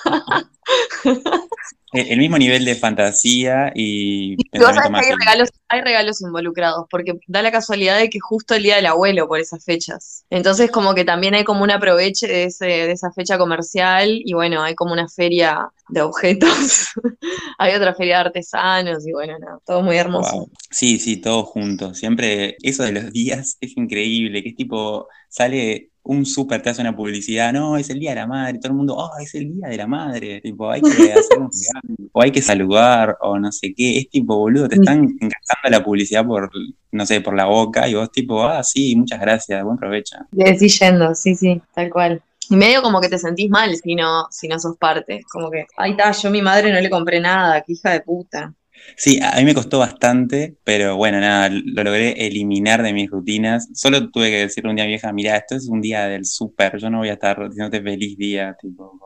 El, 1.94 2.18
mismo 2.18 2.40
nivel 2.40 2.66
de 2.66 2.74
fantasía 2.74 3.72
y 3.76 4.36
que 4.36 4.60
hay 4.60 5.16
regalos, 5.20 5.50
hay 5.68 5.82
regalos 5.82 6.22
involucrados, 6.22 6.88
porque 6.90 7.14
da 7.28 7.44
la 7.44 7.52
casualidad 7.52 8.00
de 8.00 8.10
que 8.10 8.20
justo 8.20 8.56
el 8.56 8.64
día 8.64 8.78
del 8.78 8.88
abuelo 8.88 9.28
por 9.28 9.40
esas 9.40 9.64
fechas. 9.64 10.26
Entonces 10.32 10.72
como 10.72 10.96
que 10.96 11.06
también 11.06 11.36
hay 11.36 11.44
como 11.44 11.64
un 11.64 11.70
aproveche 11.70 12.28
de, 12.28 12.46
ese, 12.46 12.66
de 12.66 12.92
esa 12.92 13.12
fecha 13.12 13.38
comercial 13.38 14.10
y 14.26 14.34
bueno, 14.34 14.64
hay 14.64 14.74
como 14.74 14.92
una 14.92 15.08
feria 15.08 15.70
de 15.90 16.02
objetos, 16.02 16.88
hay 17.60 17.76
otra 17.76 17.94
feria 17.94 18.16
de 18.16 18.22
artesanos 18.22 19.06
y 19.06 19.12
bueno, 19.12 19.38
no, 19.38 19.62
todo 19.64 19.84
muy 19.84 19.98
hermoso. 19.98 20.32
Wow. 20.32 20.52
Sí, 20.72 20.98
sí, 20.98 21.18
todos 21.18 21.46
juntos. 21.46 22.00
Siempre 22.00 22.58
eso 22.64 22.82
de 22.84 22.92
los 22.94 23.12
días 23.14 23.58
es 23.62 23.78
increíble, 23.78 24.42
que 24.42 24.50
es 24.50 24.56
tipo, 24.56 25.08
sale 25.30 25.92
un 26.04 26.26
súper 26.26 26.62
te 26.62 26.70
hace 26.70 26.82
una 26.82 26.96
publicidad, 26.96 27.54
no, 27.54 27.78
es 27.78 27.90
el 27.90 28.00
Día 28.00 28.12
de 28.12 28.18
la 28.18 28.28
Madre, 28.28 28.60
todo 28.60 28.72
el 28.72 28.78
mundo, 28.78 28.96
oh, 28.98 29.12
es 29.22 29.34
el 29.36 29.54
Día 29.54 29.68
de 29.68 29.78
la 29.78 29.88
Madre, 29.88 30.42
tipo, 30.42 30.70
hay 30.70 30.82
que 30.82 30.90
hacer 30.90 31.40
un 31.40 31.50
regalo, 31.50 32.10
o 32.12 32.22
hay 32.22 32.32
que 32.32 32.42
saludar, 32.42 33.18
o 33.22 33.40
no 33.40 33.52
sé 33.52 33.74
qué, 33.76 34.00
es 34.00 34.10
tipo, 34.10 34.38
boludo, 34.38 34.68
te 34.68 34.76
están 34.76 35.04
encantando 35.04 35.70
la 35.70 35.84
publicidad 35.84 36.26
por, 36.26 36.52
no 36.92 37.06
sé, 37.06 37.22
por 37.22 37.36
la 37.36 37.46
boca, 37.46 37.88
y 37.88 37.94
vos 37.94 38.12
tipo, 38.12 38.44
ah, 38.44 38.64
sí, 38.64 38.96
muchas 38.96 39.22
gracias, 39.22 39.64
buen 39.64 39.78
provecho. 39.78 40.18
Le 40.32 40.52
decís 40.52 40.78
yendo, 40.80 41.16
sí, 41.16 41.36
sí, 41.36 41.62
tal 41.74 41.90
cual. 41.90 42.22
Y 42.50 42.56
medio 42.58 42.82
como 42.82 43.00
que 43.00 43.08
te 43.08 43.18
sentís 43.18 43.50
mal 43.50 43.74
si 43.76 43.96
no, 43.96 44.28
si 44.30 44.50
no 44.50 44.60
sos 44.60 44.78
parte. 44.78 45.24
Como 45.32 45.50
que, 45.50 45.66
ay, 45.78 45.92
está, 45.92 46.12
yo 46.12 46.28
a 46.28 46.32
mi 46.32 46.42
madre 46.42 46.74
no 46.74 46.82
le 46.82 46.90
compré 46.90 47.22
nada, 47.22 47.62
qué 47.62 47.74
hija 47.74 47.92
de 47.92 48.02
puta. 48.02 48.54
Sí, 48.96 49.20
a 49.22 49.38
mí 49.38 49.46
me 49.46 49.54
costó 49.54 49.80
bastante, 49.80 50.56
pero 50.64 50.96
bueno, 50.96 51.20
nada, 51.20 51.50
lo 51.50 51.84
logré 51.84 52.26
eliminar 52.28 52.84
de 52.84 52.94
mis 52.94 53.10
rutinas. 53.10 53.70
Solo 53.74 54.10
tuve 54.12 54.30
que 54.30 54.38
decirle 54.40 54.70
un 54.70 54.76
día 54.76 54.86
a 54.86 54.88
mi 54.88 54.94
vieja, 54.94 55.14
mira, 55.14 55.36
esto 55.38 55.56
es 55.56 55.68
un 55.68 55.82
día 55.82 56.08
del 56.08 56.26
súper, 56.26 56.78
yo 56.78 56.90
no 56.90 57.00
voy 57.00 57.10
a 57.10 57.14
estar 57.14 57.50
diciéndote 57.50 57.82
feliz 57.82 58.18
día, 58.18 58.56
tipo. 58.62 59.00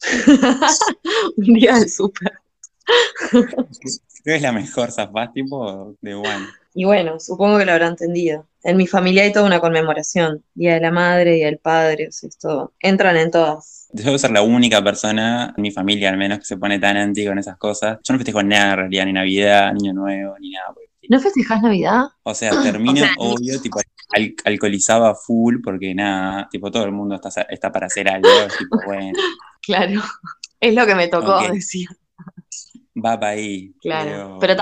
un 1.36 1.54
día 1.54 1.76
del 1.76 1.88
súper. 1.88 2.32
Es 4.24 4.40
la 4.40 4.52
mejor, 4.52 4.92
zafás, 4.92 5.32
tipo 5.32 5.96
de 6.00 6.14
one. 6.14 6.46
Y 6.74 6.84
bueno, 6.84 7.18
supongo 7.18 7.58
que 7.58 7.64
lo 7.64 7.72
habrá 7.72 7.88
entendido. 7.88 8.46
En 8.62 8.76
mi 8.76 8.86
familia 8.86 9.24
hay 9.24 9.32
toda 9.32 9.46
una 9.46 9.60
conmemoración. 9.60 10.44
Día 10.54 10.74
de 10.74 10.80
la 10.80 10.92
madre, 10.92 11.32
Día 11.32 11.46
del 11.46 11.58
padre, 11.58 12.08
o 12.08 12.12
sea, 12.12 12.28
esto. 12.28 12.72
Entran 12.78 13.16
en 13.16 13.30
todas. 13.30 13.81
Debo 13.92 14.16
ser 14.18 14.30
la 14.30 14.42
única 14.42 14.82
persona, 14.82 15.52
en 15.56 15.62
mi 15.62 15.70
familia 15.70 16.08
al 16.08 16.16
menos, 16.16 16.38
que 16.38 16.44
se 16.44 16.56
pone 16.56 16.78
tan 16.78 16.96
anti 16.96 17.26
con 17.26 17.38
esas 17.38 17.58
cosas. 17.58 17.98
Yo 18.02 18.12
no 18.12 18.18
festejo 18.18 18.42
nada 18.42 18.72
en 18.72 18.78
realidad, 18.78 19.04
ni 19.04 19.12
Navidad, 19.12 19.72
ni 19.74 19.88
Año 19.88 19.92
Nuevo, 19.92 20.34
ni 20.40 20.50
nada. 20.50 20.74
¿No 21.08 21.20
festejas 21.20 21.62
Navidad? 21.62 22.04
O 22.22 22.34
sea, 22.34 22.62
termino, 22.62 23.04
obvio, 23.18 23.60
tipo, 23.60 23.80
al 24.14 24.34
alcoholizado 24.44 25.06
a 25.06 25.14
full, 25.14 25.56
porque 25.62 25.94
nada, 25.94 26.48
tipo, 26.50 26.70
todo 26.70 26.84
el 26.84 26.92
mundo 26.92 27.16
está, 27.16 27.42
está 27.42 27.70
para 27.70 27.86
hacer 27.86 28.08
algo, 28.08 28.28
tipo, 28.58 28.78
bueno. 28.86 29.12
Claro, 29.60 30.00
es 30.60 30.74
lo 30.74 30.86
que 30.86 30.94
me 30.94 31.08
tocó 31.08 31.40
decir. 31.52 31.88
Va 32.96 33.18
para 33.18 33.32
ahí. 33.32 33.74
Claro, 33.80 34.38
pero, 34.40 34.54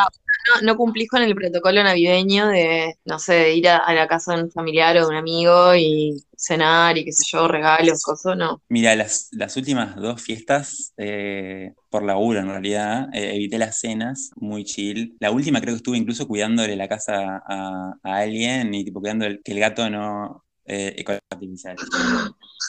no, 0.62 0.76
cumplís 0.76 1.08
con 1.08 1.22
el 1.22 1.34
protocolo 1.34 1.82
navideño 1.82 2.48
de, 2.48 2.94
no 3.04 3.18
sé, 3.18 3.34
de 3.34 3.54
ir 3.54 3.68
a, 3.68 3.92
la 3.92 4.06
casa 4.06 4.36
de 4.36 4.44
un 4.44 4.50
familiar 4.50 4.96
o 4.96 5.00
de 5.00 5.06
un 5.06 5.14
amigo 5.14 5.74
y 5.74 6.22
cenar 6.36 6.96
y 6.96 7.04
qué 7.04 7.12
sé 7.12 7.24
yo, 7.32 7.48
regalos, 7.48 8.02
cosas, 8.02 8.36
no. 8.36 8.62
Mira, 8.68 8.94
las, 8.96 9.28
las 9.32 9.56
últimas 9.56 9.96
dos 9.96 10.22
fiestas, 10.22 10.92
eh, 10.96 11.72
por 11.90 12.02
laburo 12.02 12.40
en 12.40 12.48
realidad, 12.48 13.08
eh, 13.12 13.34
evité 13.34 13.58
las 13.58 13.78
cenas, 13.78 14.30
muy 14.36 14.64
chill. 14.64 15.16
La 15.20 15.30
última 15.30 15.60
creo 15.60 15.74
que 15.74 15.78
estuve 15.78 15.98
incluso 15.98 16.26
cuidándole 16.26 16.76
la 16.76 16.88
casa 16.88 17.42
a, 17.46 17.92
alguien 18.02 18.74
y 18.74 18.84
tipo 18.84 19.00
cuidando 19.00 19.26
el, 19.26 19.42
que 19.42 19.52
el 19.52 19.60
gato 19.60 19.88
no... 19.90 20.44
Eh, 20.66 21.04
artificial. 21.30 21.74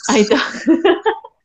Ahí 0.08 0.22
está. 0.22 0.38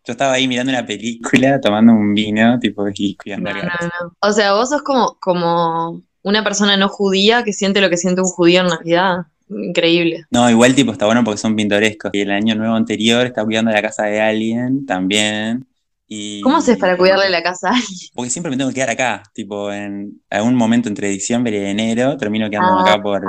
Yo 0.07 0.13
estaba 0.13 0.35
ahí 0.35 0.47
mirando 0.47 0.71
una 0.71 0.87
película, 0.87 1.61
tomando 1.61 1.93
un 1.93 2.15
vino, 2.15 2.61
tipo, 2.61 2.87
y 2.95 3.17
cuidando 3.17 3.53
no, 3.53 3.57
no, 3.61 3.69
no. 3.69 4.17
O 4.21 4.33
sea, 4.33 4.53
vos 4.53 4.69
sos 4.69 4.83
como, 4.83 5.19
como 5.19 6.01
una 6.27 6.43
persona 6.43 6.77
no 6.77 6.89
judía 6.89 7.45
que 7.45 7.53
siente 7.53 7.81
lo 7.81 7.89
que 7.89 7.97
siente 7.97 8.21
un 8.21 8.27
judío 8.27 8.63
en 8.63 8.67
Navidad. 8.67 9.27
Increíble. 9.49 10.25
No, 10.33 10.51
igual 10.51 10.75
tipo 10.75 10.91
está 10.91 11.07
bueno 11.07 11.23
porque 11.23 11.39
son 11.39 11.55
pintorescos. 11.55 12.11
Y 12.15 12.23
el 12.23 12.33
año 12.33 12.57
nuevo 12.57 12.75
anterior 12.75 13.25
estaba 13.25 13.45
cuidando 13.45 13.71
la 13.71 13.81
casa 13.81 14.07
de 14.07 14.21
alguien 14.21 14.85
también. 14.87 15.69
Y, 16.09 16.41
¿Cómo 16.41 16.57
haces 16.57 16.79
para 16.79 16.97
cuidarle 16.97 17.31
la 17.31 17.45
casa 17.45 17.69
a 17.69 17.75
alguien? 17.75 18.11
Porque 18.13 18.31
siempre 18.31 18.51
me 18.51 18.57
tengo 18.57 18.71
que 18.71 18.75
quedar 18.75 18.91
acá, 18.91 19.23
tipo 19.35 19.73
en 19.73 20.21
algún 20.29 20.57
momento 20.57 20.89
entre 20.89 21.09
diciembre 21.09 21.59
y 21.59 21.65
enero 21.65 22.17
termino 22.17 22.51
quedando 22.51 22.81
acá 22.81 22.95
ah. 22.95 23.03
por 23.03 23.23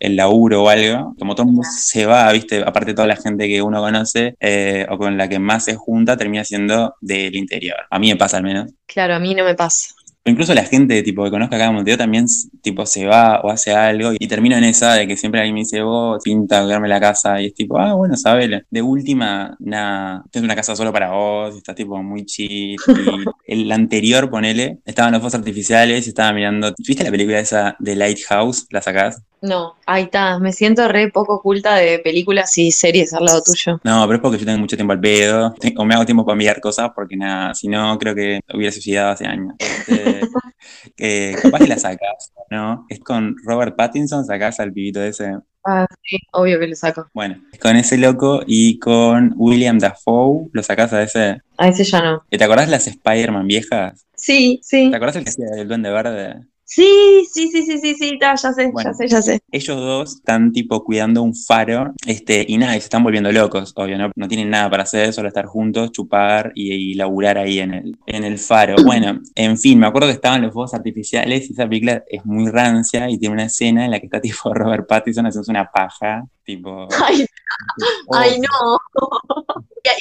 el, 0.00 0.16
laburo 0.16 0.64
o 0.64 0.68
algo. 0.70 1.14
Como 1.18 1.34
todo 1.34 1.42
el 1.42 1.52
mundo 1.52 1.68
se 1.70 2.06
va, 2.06 2.32
viste, 2.32 2.62
aparte 2.62 2.94
toda 2.94 3.08
la 3.08 3.16
gente 3.16 3.46
que 3.46 3.60
uno 3.60 3.82
conoce 3.82 4.36
eh, 4.40 4.86
o 4.88 4.96
con 4.96 5.18
la 5.18 5.28
que 5.28 5.38
más 5.38 5.66
se 5.66 5.76
junta 5.76 6.16
termina 6.16 6.44
siendo 6.44 6.94
del 7.02 7.36
interior. 7.36 7.76
A 7.90 7.98
mí 7.98 8.08
me 8.08 8.16
pasa 8.16 8.38
al 8.38 8.42
menos. 8.42 8.72
Claro, 8.86 9.16
a 9.16 9.18
mí 9.18 9.34
no 9.34 9.44
me 9.44 9.54
pasa 9.54 9.97
incluso 10.28 10.54
la 10.54 10.64
gente 10.64 11.02
tipo, 11.02 11.24
que 11.24 11.30
conozco 11.30 11.54
acá 11.54 11.66
en 11.66 11.74
Montevideo 11.74 11.98
también 11.98 12.26
tipo, 12.62 12.86
se 12.86 13.06
va 13.06 13.40
o 13.40 13.50
hace 13.50 13.72
algo 13.72 14.12
y 14.18 14.28
termino 14.28 14.56
en 14.56 14.64
esa 14.64 14.94
de 14.94 15.06
que 15.06 15.16
siempre 15.16 15.40
alguien 15.40 15.54
me 15.54 15.60
dice, 15.60 15.82
vos, 15.82 16.22
pinta, 16.22 16.62
cuidarme 16.62 16.88
la 16.88 17.00
casa 17.00 17.40
y 17.40 17.46
es 17.46 17.54
tipo, 17.54 17.78
ah, 17.78 17.94
bueno, 17.94 18.16
sabes, 18.16 18.50
de 18.70 18.82
última, 18.82 19.56
nada, 19.58 20.24
tienes 20.30 20.46
una 20.46 20.56
casa 20.56 20.76
solo 20.76 20.92
para 20.92 21.10
vos, 21.10 21.54
y 21.54 21.58
estás 21.58 21.74
tipo 21.74 22.02
muy 22.02 22.24
chill. 22.24 22.48
Y 22.48 22.76
el 23.46 23.72
anterior, 23.72 24.30
ponele, 24.30 24.78
estaban 24.84 25.12
los 25.12 25.20
fuegos 25.20 25.34
artificiales 25.34 26.06
y 26.06 26.10
estaba 26.10 26.32
mirando, 26.32 26.72
¿viste 26.78 27.04
la 27.04 27.10
película 27.10 27.38
esa 27.38 27.76
de 27.78 27.96
Lighthouse? 27.96 28.66
¿La 28.70 28.82
sacás? 28.82 29.22
No, 29.40 29.76
ahí 29.86 30.04
está, 30.04 30.38
me 30.40 30.52
siento 30.52 30.88
re 30.88 31.10
poco 31.10 31.34
oculta 31.34 31.76
de 31.76 32.00
películas 32.00 32.56
y 32.58 32.72
series 32.72 33.14
al 33.14 33.24
lado 33.24 33.42
tuyo. 33.42 33.80
No, 33.84 34.04
pero 34.06 34.16
es 34.16 34.20
porque 34.20 34.38
yo 34.38 34.44
tengo 34.44 34.58
mucho 34.58 34.76
tiempo 34.76 34.92
al 34.92 35.00
pedo, 35.00 35.54
o 35.76 35.84
me 35.84 35.94
hago 35.94 36.04
tiempo 36.04 36.24
para 36.24 36.34
enviar 36.34 36.60
cosas, 36.60 36.90
porque 36.94 37.16
nada, 37.16 37.54
si 37.54 37.68
no, 37.68 37.96
creo 37.98 38.14
que 38.14 38.40
hubiera 38.52 38.72
suicidado 38.72 39.12
hace 39.12 39.26
años. 39.26 39.54
Este, 39.58 40.17
capaz 41.42 41.58
que 41.58 41.66
la 41.66 41.78
sacas, 41.78 42.32
¿no? 42.50 42.86
Es 42.88 43.00
con 43.00 43.36
Robert 43.44 43.76
Pattinson, 43.76 44.24
sacás 44.24 44.60
al 44.60 44.72
pibito 44.72 45.02
ese. 45.02 45.36
Ah, 45.64 45.86
sí, 46.02 46.18
obvio 46.32 46.58
que 46.58 46.68
lo 46.68 46.76
saco. 46.76 47.08
Bueno, 47.12 47.42
es 47.52 47.58
con 47.58 47.76
ese 47.76 47.98
loco 47.98 48.42
y 48.46 48.78
con 48.78 49.34
William 49.36 49.78
Dafoe, 49.78 50.48
¿lo 50.52 50.62
sacás 50.62 50.92
a 50.92 51.02
ese? 51.02 51.42
A 51.58 51.68
ese 51.68 51.84
ya 51.84 52.00
no. 52.00 52.24
¿Te 52.30 52.42
acordás 52.42 52.68
las 52.68 52.86
Spider-Man 52.86 53.46
viejas? 53.46 54.06
Sí, 54.14 54.60
sí. 54.62 54.90
¿Te 54.90 54.96
acordás 54.96 55.16
el 55.16 55.24
que 55.24 55.30
hacía 55.30 55.46
el 55.56 55.68
Duende 55.68 55.90
Verde? 55.90 56.46
Sí, 56.70 57.26
sí, 57.32 57.48
sí, 57.50 57.62
sí, 57.62 57.78
sí, 57.78 57.94
sí, 57.94 58.18
ya 58.20 58.36
sé, 58.36 58.70
ya 58.84 58.92
sé, 58.92 59.08
ya 59.08 59.22
sé. 59.22 59.40
Ellos 59.50 59.76
dos 59.78 60.16
están 60.16 60.52
tipo 60.52 60.84
cuidando 60.84 61.22
un 61.22 61.34
faro, 61.34 61.94
este, 62.04 62.44
y 62.46 62.58
nada, 62.58 62.76
y 62.76 62.80
se 62.80 62.84
están 62.84 63.02
volviendo 63.02 63.32
locos, 63.32 63.72
obvio, 63.74 63.96
no, 63.96 64.12
no 64.14 64.28
tienen 64.28 64.50
nada 64.50 64.68
para 64.68 64.82
hacer, 64.82 65.14
solo 65.14 65.28
estar 65.28 65.46
juntos, 65.46 65.92
chupar 65.92 66.52
y, 66.54 66.92
laburar 66.92 67.38
ahí 67.38 67.60
en 67.60 67.72
el, 67.72 67.98
en 68.04 68.22
el 68.22 68.38
faro. 68.38 68.76
Bueno, 68.84 69.18
en 69.34 69.56
fin, 69.56 69.78
me 69.78 69.86
acuerdo 69.86 70.08
que 70.08 70.14
estaban 70.14 70.42
los 70.42 70.52
fuegos 70.52 70.74
artificiales 70.74 71.48
y 71.48 71.54
esa 71.54 71.66
película 71.66 72.04
es 72.06 72.26
muy 72.26 72.50
rancia 72.50 73.08
y 73.08 73.16
tiene 73.16 73.32
una 73.32 73.44
escena 73.46 73.86
en 73.86 73.90
la 73.92 73.98
que 73.98 74.04
está 74.04 74.20
tipo 74.20 74.52
Robert 74.52 74.86
Pattinson 74.86 75.24
haciendo 75.24 75.50
una 75.50 75.70
paja, 75.70 76.22
tipo... 76.44 76.86
Ay, 77.02 77.24
ay 78.12 78.40
no. 78.40 78.78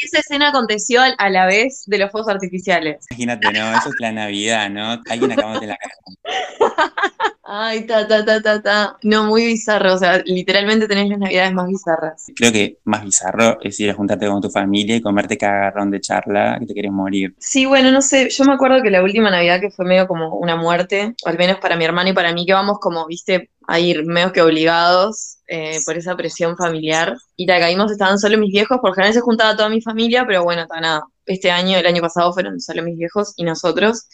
Esa 0.01 0.19
escena 0.19 0.49
aconteció 0.49 1.01
a 1.17 1.29
la 1.29 1.45
vez 1.45 1.83
de 1.85 1.97
los 1.97 2.11
fuegos 2.11 2.29
artificiales. 2.29 3.05
Imagínate, 3.11 3.51
no, 3.53 3.77
eso 3.77 3.89
es 3.89 3.95
la 3.99 4.11
Navidad, 4.11 4.69
¿no? 4.69 5.01
Alguien 5.09 5.31
acaba 5.31 5.59
de 5.59 5.67
la 5.67 5.77
cara. 5.77 5.93
Ay, 7.49 7.85
ta, 7.87 8.05
ta, 8.05 8.25
ta, 8.25 8.41
ta, 8.41 8.61
ta. 8.61 8.97
No, 9.03 9.23
muy 9.23 9.45
bizarro. 9.45 9.93
O 9.93 9.97
sea, 9.97 10.21
literalmente 10.25 10.85
tenés 10.85 11.07
las 11.07 11.19
navidades 11.19 11.53
más 11.53 11.69
bizarras. 11.69 12.25
Creo 12.35 12.51
que 12.51 12.79
más 12.83 13.05
bizarro 13.05 13.57
es 13.61 13.79
ir 13.79 13.89
a 13.89 13.93
juntarte 13.93 14.27
con 14.27 14.41
tu 14.41 14.49
familia 14.49 14.97
y 14.97 15.01
comerte 15.01 15.37
cagarrón 15.37 15.89
de 15.89 16.01
charla 16.01 16.57
que 16.59 16.65
te 16.65 16.73
quieres 16.73 16.91
morir. 16.91 17.35
Sí, 17.39 17.65
bueno, 17.65 17.89
no 17.89 18.01
sé. 18.01 18.29
Yo 18.29 18.43
me 18.43 18.51
acuerdo 18.51 18.81
que 18.83 18.91
la 18.91 19.01
última 19.01 19.31
navidad 19.31 19.61
que 19.61 19.71
fue 19.71 19.85
medio 19.85 20.09
como 20.09 20.35
una 20.35 20.57
muerte, 20.57 21.15
o 21.25 21.29
al 21.29 21.37
menos 21.37 21.59
para 21.59 21.77
mi 21.77 21.85
hermano 21.85 22.09
y 22.09 22.13
para 22.13 22.33
mí, 22.33 22.45
que 22.45 22.51
vamos 22.51 22.79
como, 22.81 23.07
viste, 23.07 23.49
a 23.65 23.79
ir 23.79 24.05
medio 24.05 24.33
que 24.33 24.41
obligados 24.41 25.37
eh, 25.47 25.77
por 25.85 25.97
esa 25.97 26.17
presión 26.17 26.57
familiar. 26.57 27.15
Y 27.37 27.45
la 27.45 27.59
caímos, 27.59 27.93
estaban 27.93 28.19
solo 28.19 28.37
mis 28.37 28.51
viejos, 28.51 28.79
por 28.81 28.93
general 28.93 29.13
se 29.13 29.21
juntaba 29.21 29.55
toda 29.55 29.69
mi 29.69 29.81
familia, 29.81 30.25
pero 30.27 30.43
bueno, 30.43 30.63
está 30.63 30.81
nada. 30.81 31.03
Este 31.25 31.49
año, 31.49 31.77
el 31.77 31.85
año 31.85 32.01
pasado 32.01 32.33
fueron 32.33 32.59
solo 32.59 32.83
mis 32.83 32.97
viejos 32.97 33.33
y 33.37 33.45
nosotros 33.45 34.09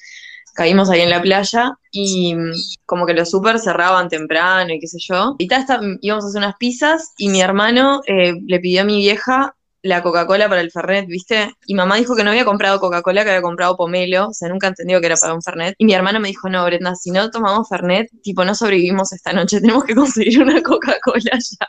caímos 0.53 0.89
ahí 0.89 1.01
en 1.01 1.09
la 1.09 1.21
playa 1.21 1.73
y 1.91 2.35
mm, 2.35 2.51
como 2.85 3.05
que 3.05 3.13
los 3.13 3.29
super 3.29 3.59
cerraban 3.59 4.09
temprano 4.09 4.73
y 4.73 4.79
qué 4.79 4.87
sé 4.87 4.97
yo. 4.99 5.35
Y 5.37 5.47
ta, 5.47 5.65
íbamos 6.01 6.25
a 6.25 6.27
hacer 6.27 6.39
unas 6.39 6.55
pizzas 6.57 7.13
y 7.17 7.29
mi 7.29 7.41
hermano 7.41 8.01
eh, 8.07 8.33
le 8.45 8.59
pidió 8.59 8.81
a 8.81 8.85
mi 8.85 8.97
vieja 8.97 9.55
la 9.83 10.01
Coca-Cola 10.01 10.47
para 10.49 10.61
el 10.61 10.71
Fernet, 10.71 11.07
¿viste? 11.07 11.55
Y 11.67 11.75
mamá 11.75 11.97
dijo 11.97 12.15
que 12.15 12.23
no 12.23 12.31
había 12.31 12.45
comprado 12.45 12.79
Coca-Cola, 12.79 13.23
que 13.23 13.31
había 13.31 13.41
comprado 13.41 13.75
pomelo, 13.75 14.29
o 14.29 14.33
sea, 14.33 14.47
nunca 14.47 14.67
entendió 14.67 15.01
que 15.01 15.07
era 15.07 15.17
para 15.17 15.33
un 15.33 15.41
Fernet. 15.41 15.75
Y 15.77 15.85
mi 15.85 15.93
hermano 15.93 16.21
me 16.21 16.29
dijo, 16.29 16.49
no, 16.49 16.63
Brenda, 16.65 16.95
si 16.95 17.11
no 17.11 17.29
tomamos 17.29 17.67
Fernet, 17.67 18.09
tipo, 18.23 18.45
no 18.45 18.55
sobrevivimos 18.55 19.11
esta 19.11 19.33
noche, 19.33 19.59
tenemos 19.61 19.83
que 19.83 19.93
conseguir 19.93 20.41
una 20.41 20.63
Coca-Cola 20.63 21.31
ya. 21.37 21.67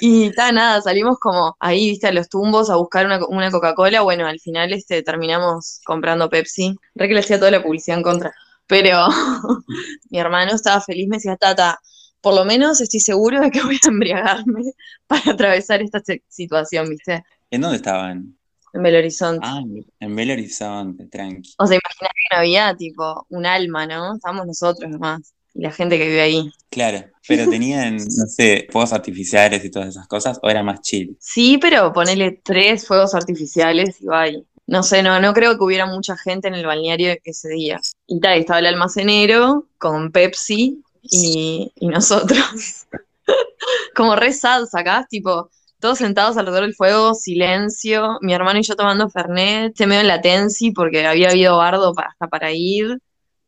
y 0.00 0.28
está 0.28 0.52
nada, 0.52 0.82
salimos 0.82 1.18
como 1.18 1.56
ahí, 1.60 1.90
¿viste? 1.90 2.08
A 2.08 2.12
los 2.12 2.28
tumbos 2.28 2.68
a 2.70 2.76
buscar 2.76 3.06
una, 3.06 3.18
una 3.26 3.50
Coca-Cola. 3.50 4.02
Bueno, 4.02 4.26
al 4.26 4.38
final 4.38 4.72
este, 4.74 5.02
terminamos 5.02 5.80
comprando 5.84 6.28
Pepsi. 6.28 6.76
Re 6.94 7.08
que 7.08 7.14
le 7.14 7.20
hacía 7.20 7.38
toda 7.38 7.50
la 7.50 7.62
publicidad 7.62 7.96
en 7.98 8.04
contra. 8.04 8.32
Pero 8.66 9.08
mi 10.10 10.18
hermano 10.18 10.52
estaba 10.54 10.80
feliz, 10.82 11.08
me 11.08 11.16
decía, 11.16 11.36
Tata, 11.36 11.80
por 12.20 12.34
lo 12.34 12.44
menos 12.44 12.80
estoy 12.80 13.00
seguro 13.00 13.40
de 13.40 13.50
que 13.50 13.62
voy 13.62 13.78
a 13.82 13.88
embriagarme 13.88 14.62
para 15.06 15.32
atravesar 15.32 15.82
esta 15.82 16.02
situación, 16.28 16.88
¿viste? 16.90 17.24
¿En 17.50 17.60
dónde 17.60 17.76
estaban? 17.76 18.36
En 18.72 18.82
Belo 18.82 18.98
Horizonte. 18.98 19.44
Ah, 19.44 19.62
en 19.98 20.16
Belo 20.16 20.32
Horizonte, 20.32 21.06
tranqui. 21.06 21.54
O 21.58 21.66
sea, 21.66 21.76
imagínate 21.76 22.14
que 22.14 22.34
no 22.34 22.38
había, 22.38 22.76
tipo, 22.76 23.26
un 23.30 23.44
alma, 23.44 23.86
¿no? 23.86 24.14
Estábamos 24.14 24.46
nosotros 24.46 24.88
nomás. 24.90 25.34
Y 25.52 25.62
la 25.62 25.72
gente 25.72 25.98
que 25.98 26.06
vive 26.06 26.20
ahí. 26.20 26.52
Claro, 26.70 27.04
pero 27.26 27.50
tenían, 27.50 27.96
no 27.96 28.26
sé, 28.26 28.68
fuegos 28.70 28.92
artificiales 28.92 29.64
y 29.64 29.70
todas 29.70 29.88
esas 29.88 30.06
cosas, 30.06 30.38
o 30.42 30.48
era 30.48 30.62
más 30.62 30.80
chill. 30.82 31.16
Sí, 31.18 31.58
pero 31.58 31.92
ponele 31.92 32.40
tres 32.44 32.86
fuegos 32.86 33.14
artificiales 33.14 34.00
y 34.00 34.06
vaya. 34.06 34.38
No 34.68 34.84
sé, 34.84 35.02
no, 35.02 35.18
no 35.18 35.34
creo 35.34 35.58
que 35.58 35.64
hubiera 35.64 35.86
mucha 35.86 36.16
gente 36.16 36.46
en 36.46 36.54
el 36.54 36.64
balneario 36.64 37.16
ese 37.24 37.48
día. 37.48 37.80
Y 38.06 38.20
tal, 38.20 38.38
estaba 38.38 38.60
el 38.60 38.66
almacenero 38.66 39.66
con 39.78 40.12
Pepsi 40.12 40.84
y, 41.02 41.72
nosotros. 41.80 42.86
Como 43.94 44.16
re 44.16 44.32
sad 44.32 44.66
sacás, 44.66 45.08
tipo, 45.08 45.50
todos 45.78 45.98
sentados 45.98 46.36
alrededor 46.36 46.64
del 46.64 46.74
fuego, 46.74 47.14
silencio, 47.14 48.18
mi 48.20 48.34
hermano 48.34 48.58
y 48.58 48.62
yo 48.62 48.76
tomando 48.76 49.08
Fernet, 49.08 49.76
se 49.76 49.86
medio 49.86 50.00
en 50.00 50.08
la 50.08 50.20
tensi 50.20 50.72
porque 50.72 51.06
había 51.06 51.30
habido 51.30 51.56
bardo 51.56 51.94
para, 51.94 52.08
hasta 52.10 52.28
para 52.28 52.52
ir. 52.52 52.98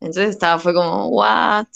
Entonces 0.01 0.31
estaba, 0.31 0.59
fue 0.59 0.75
como, 0.75 1.09
what? 1.09 1.67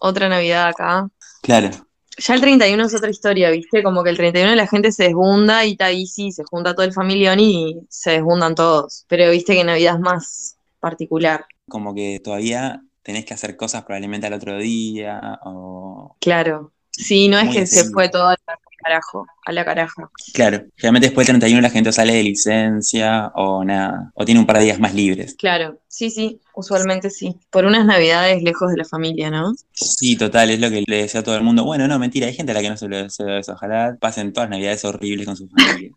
Otra 0.00 0.28
Navidad 0.28 0.68
acá. 0.68 1.08
Claro. 1.42 1.70
Ya 2.16 2.34
el 2.34 2.40
31 2.40 2.84
es 2.84 2.94
otra 2.94 3.10
historia, 3.10 3.50
¿viste? 3.50 3.82
Como 3.82 4.04
que 4.04 4.10
el 4.10 4.16
31 4.16 4.54
la 4.54 4.66
gente 4.68 4.92
se 4.92 5.04
desbunda 5.04 5.64
y 5.64 5.72
está 5.72 5.86
ahí 5.86 6.06
sí, 6.06 6.30
se 6.30 6.44
junta 6.44 6.74
todo 6.74 6.86
el 6.86 6.92
familión 6.92 7.40
y 7.40 7.80
se 7.88 8.12
desbundan 8.12 8.54
todos. 8.54 9.04
Pero 9.08 9.30
viste 9.30 9.54
que 9.54 9.64
Navidad 9.64 9.94
es 9.94 10.00
más 10.00 10.56
particular. 10.78 11.44
Como 11.68 11.94
que 11.94 12.20
todavía 12.22 12.80
tenés 13.04 13.24
que 13.24 13.34
hacer 13.34 13.56
cosas 13.56 13.84
probablemente 13.84 14.26
al 14.26 14.32
otro 14.32 14.58
día 14.58 15.38
o... 15.44 16.16
Claro. 16.20 16.72
Sí, 16.90 17.28
no 17.28 17.38
es 17.38 17.46
Muy 17.46 17.54
que 17.54 17.66
se 17.66 17.90
fue 17.90 18.08
todo 18.08 18.28
al 18.28 18.38
carajo, 18.84 19.26
a 19.44 19.52
la 19.52 19.64
caraja. 19.64 20.10
Claro, 20.32 20.64
generalmente 20.76 21.08
después 21.08 21.26
del 21.26 21.34
31 21.34 21.60
la 21.60 21.70
gente 21.70 21.92
sale 21.92 22.14
de 22.14 22.22
licencia 22.22 23.32
o 23.34 23.64
nada, 23.64 24.12
o 24.14 24.24
tiene 24.24 24.40
un 24.40 24.46
par 24.46 24.58
de 24.58 24.64
días 24.64 24.78
más 24.78 24.94
libres. 24.94 25.34
Claro, 25.36 25.80
sí, 25.88 26.10
sí, 26.10 26.40
usualmente 26.54 27.10
sí. 27.10 27.36
Por 27.50 27.64
unas 27.64 27.84
navidades 27.84 28.42
lejos 28.42 28.70
de 28.70 28.76
la 28.76 28.84
familia, 28.84 29.30
¿no? 29.30 29.54
Sí, 29.72 30.16
total, 30.16 30.50
es 30.50 30.60
lo 30.60 30.70
que 30.70 30.84
le 30.86 31.02
decía 31.02 31.20
a 31.20 31.24
todo 31.24 31.36
el 31.36 31.42
mundo. 31.42 31.64
Bueno, 31.64 31.88
no, 31.88 31.98
mentira, 31.98 32.26
hay 32.26 32.34
gente 32.34 32.52
a 32.52 32.54
la 32.54 32.62
que 32.62 32.70
no 32.70 32.76
se 32.76 32.88
lo 32.88 32.96
deseo 32.96 33.38
eso. 33.38 33.52
Ojalá 33.52 33.96
pasen 34.00 34.32
todas 34.32 34.48
las 34.48 34.58
navidades 34.58 34.84
horribles 34.84 35.26
con 35.26 35.36
su 35.36 35.48
familia. 35.48 35.90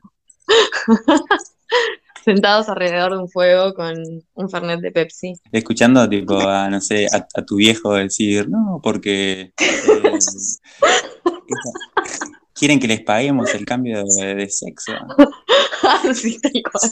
Sentados 2.27 2.67
alrededor 2.67 3.13
de 3.13 3.19
un 3.19 3.29
fuego 3.29 3.73
con 3.73 3.95
un 4.33 4.49
Fernet 4.49 4.81
de 4.81 4.91
Pepsi. 4.91 5.31
Escuchando, 5.49 6.09
tipo, 6.09 6.37
a, 6.37 6.69
no 6.69 6.81
sé, 6.81 7.05
a, 7.05 7.25
a 7.33 7.45
tu 7.45 7.55
viejo 7.55 7.93
decir, 7.93 8.49
no, 8.49 8.81
porque 8.83 9.53
eh, 9.57 10.19
quieren 12.53 12.81
que 12.81 12.87
les 12.89 12.99
paguemos 12.99 13.55
el 13.55 13.63
cambio 13.63 14.03
de, 14.03 14.35
de 14.35 14.49
sexo. 14.49 14.91
Sí, 16.13 16.37
tal 16.41 16.51
cual. 16.63 16.91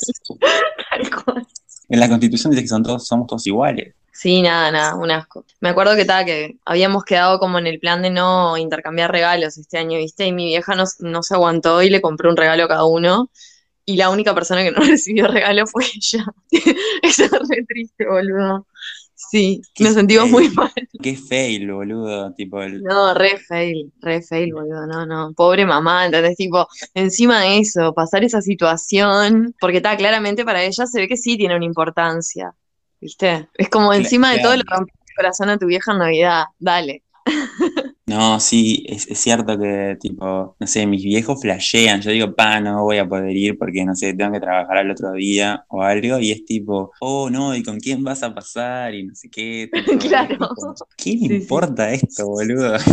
Tal 0.90 1.24
cual. 1.24 1.48
En 1.90 2.00
la 2.00 2.08
constitución 2.08 2.52
dice 2.52 2.64
que 2.64 2.70
son 2.70 2.84
todos, 2.84 3.06
somos 3.06 3.28
todos 3.28 3.46
iguales. 3.46 3.94
Sí, 4.14 4.42
nada, 4.42 4.72
nada, 4.72 4.96
un 4.96 5.12
asco. 5.12 5.44
Me 5.60 5.68
acuerdo 5.68 5.96
que 5.96 6.02
estaba 6.02 6.24
que 6.24 6.60
habíamos 6.64 7.04
quedado 7.04 7.40
como 7.40 7.60
en 7.60 7.68
el 7.68 7.80
plan 7.80 8.02
de 8.02 8.10
no 8.10 8.56
intercambiar 8.56 9.12
regalos 9.12 9.58
este 9.58 9.80
año, 9.80 9.98
¿viste? 9.98 10.28
Y 10.28 10.32
mi 10.32 10.46
vieja 10.46 10.76
no, 10.76 10.86
no 11.00 11.24
se 11.24 11.34
aguantó 11.34 11.82
y 11.82 11.90
le 11.90 12.00
compró 12.00 12.30
un 12.30 12.38
regalo 12.38 12.64
a 12.64 12.68
cada 12.70 12.86
uno. 12.86 13.30
Y 13.86 13.98
la 13.98 14.10
única 14.10 14.34
persona 14.34 14.64
que 14.64 14.72
no 14.72 14.80
recibió 14.84 15.28
regalo 15.28 15.68
fue 15.68 15.86
ella. 15.86 16.26
Eso 17.02 17.26
es 17.26 17.32
re 17.32 17.66
triste, 17.68 18.06
boludo. 18.08 18.66
Sí, 19.32 19.62
nos 19.80 19.94
sentimos 19.94 20.30
muy 20.30 20.50
mal. 20.50 20.72
Qué 21.02 21.16
fail, 21.16 21.72
boludo. 21.72 22.34
Tipo, 22.34 22.62
el, 22.62 22.82
No, 22.84 23.14
re 23.14 23.38
fail, 23.38 23.92
re 24.02 24.22
fail, 24.22 24.54
boludo, 24.54 24.86
no, 24.86 25.06
no, 25.06 25.34
pobre 25.34 25.66
mamá, 25.66 26.06
entonces 26.06 26.36
tipo, 26.36 26.68
encima 26.94 27.42
de 27.42 27.60
eso, 27.60 27.94
pasar 27.94 28.24
esa 28.24 28.42
situación, 28.42 29.56
porque 29.60 29.78
está 29.78 29.96
claramente 29.96 30.44
para 30.44 30.64
ella 30.64 30.86
se 30.86 31.00
ve 31.00 31.08
que 31.08 31.18
sí 31.18 31.38
tiene 31.38 31.56
una 31.56 31.66
importancia, 31.66 32.54
¿viste? 33.00 33.48
Es 33.56 33.70
como 33.70 33.94
encima 33.94 34.32
de 34.32 34.40
todo 34.40 34.54
claro. 34.54 34.78
rompes 34.78 34.96
el 35.08 35.16
corazón 35.16 35.50
a 35.50 35.58
tu 35.58 35.66
vieja 35.68 35.94
en 35.94 36.00
Navidad, 36.00 36.44
dale. 36.60 37.04
No, 38.08 38.40
sí, 38.40 38.86
es, 38.88 39.08
es 39.08 39.18
cierto 39.20 39.58
que, 39.58 39.98
tipo, 40.00 40.56
no 40.60 40.68
sé, 40.68 40.86
mis 40.86 41.04
viejos 41.04 41.42
flashean. 41.42 42.02
Yo 42.02 42.12
digo, 42.12 42.36
pa, 42.36 42.60
no 42.60 42.84
voy 42.84 43.00
a 43.00 43.08
poder 43.10 43.36
ir 43.36 43.58
porque, 43.58 43.84
no 43.84 43.96
sé, 43.96 44.14
tengo 44.14 44.32
que 44.34 44.40
trabajar 44.40 44.78
al 44.78 44.92
otro 44.92 45.12
día 45.14 45.66
o 45.70 45.82
algo. 45.82 46.20
Y 46.20 46.32
es 46.32 46.46
tipo, 46.46 46.92
oh, 47.00 47.32
no, 47.32 47.56
¿y 47.56 47.64
con 47.64 47.80
quién 47.80 48.04
vas 48.04 48.22
a 48.22 48.34
pasar? 48.36 48.94
Y 48.94 49.06
no 49.08 49.16
sé 49.16 49.28
qué. 49.32 49.70
tipo, 49.74 49.98
Claro. 49.98 50.28
tipo, 50.28 50.48
¿Qué 50.98 51.14
le 51.28 51.28
Sí, 51.28 51.28
sí. 51.28 51.34
importa 51.36 51.92
esto, 51.92 52.28
boludo? 52.28 52.76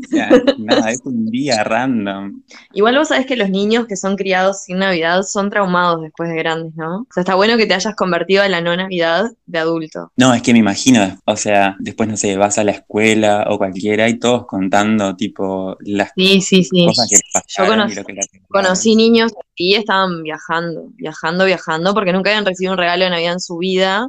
O 0.00 0.02
sea, 0.08 0.28
nada, 0.56 0.90
es 0.92 1.00
un 1.04 1.26
día 1.26 1.64
random. 1.64 2.42
Igual 2.72 2.96
vos 2.98 3.08
sabés 3.08 3.26
que 3.26 3.36
los 3.36 3.50
niños 3.50 3.86
que 3.86 3.96
son 3.96 4.16
criados 4.16 4.62
sin 4.62 4.78
Navidad 4.78 5.22
son 5.24 5.50
traumados 5.50 6.02
después 6.02 6.30
de 6.30 6.36
grandes, 6.36 6.74
¿no? 6.76 6.98
O 7.00 7.06
sea, 7.12 7.22
está 7.22 7.34
bueno 7.34 7.56
que 7.56 7.66
te 7.66 7.74
hayas 7.74 7.96
convertido 7.96 8.42
a 8.42 8.48
la 8.48 8.60
no 8.60 8.76
Navidad 8.76 9.32
de 9.46 9.58
adulto. 9.58 10.12
No, 10.16 10.32
es 10.34 10.42
que 10.42 10.52
me 10.52 10.60
imagino, 10.60 11.18
o 11.24 11.36
sea, 11.36 11.76
después, 11.80 12.08
no 12.08 12.16
sé, 12.16 12.36
vas 12.36 12.58
a 12.58 12.64
la 12.64 12.72
escuela 12.72 13.46
o 13.50 13.58
cualquiera 13.58 14.08
y 14.08 14.18
contando, 14.46 15.16
tipo, 15.16 15.76
las 15.80 16.12
Sí, 16.16 16.40
sí, 16.40 16.64
sí. 16.64 16.86
cosas 16.86 17.08
que 17.10 17.18
pasaron 17.32 17.78
conocí- 17.78 17.92
y 17.92 17.94
lo 17.96 18.04
que 18.04 18.12
les 18.14 18.26
Conocí 18.48 18.96
niños 18.96 19.32
y 19.56 19.74
estaban 19.74 20.22
viajando, 20.22 20.84
viajando, 20.94 21.44
viajando, 21.44 21.94
porque 21.94 22.12
nunca 22.12 22.30
habían 22.30 22.46
recibido 22.46 22.72
un 22.72 22.78
regalo 22.78 23.04
de 23.04 23.10
Navidad 23.10 23.32
en 23.34 23.40
su 23.40 23.58
vida. 23.58 24.08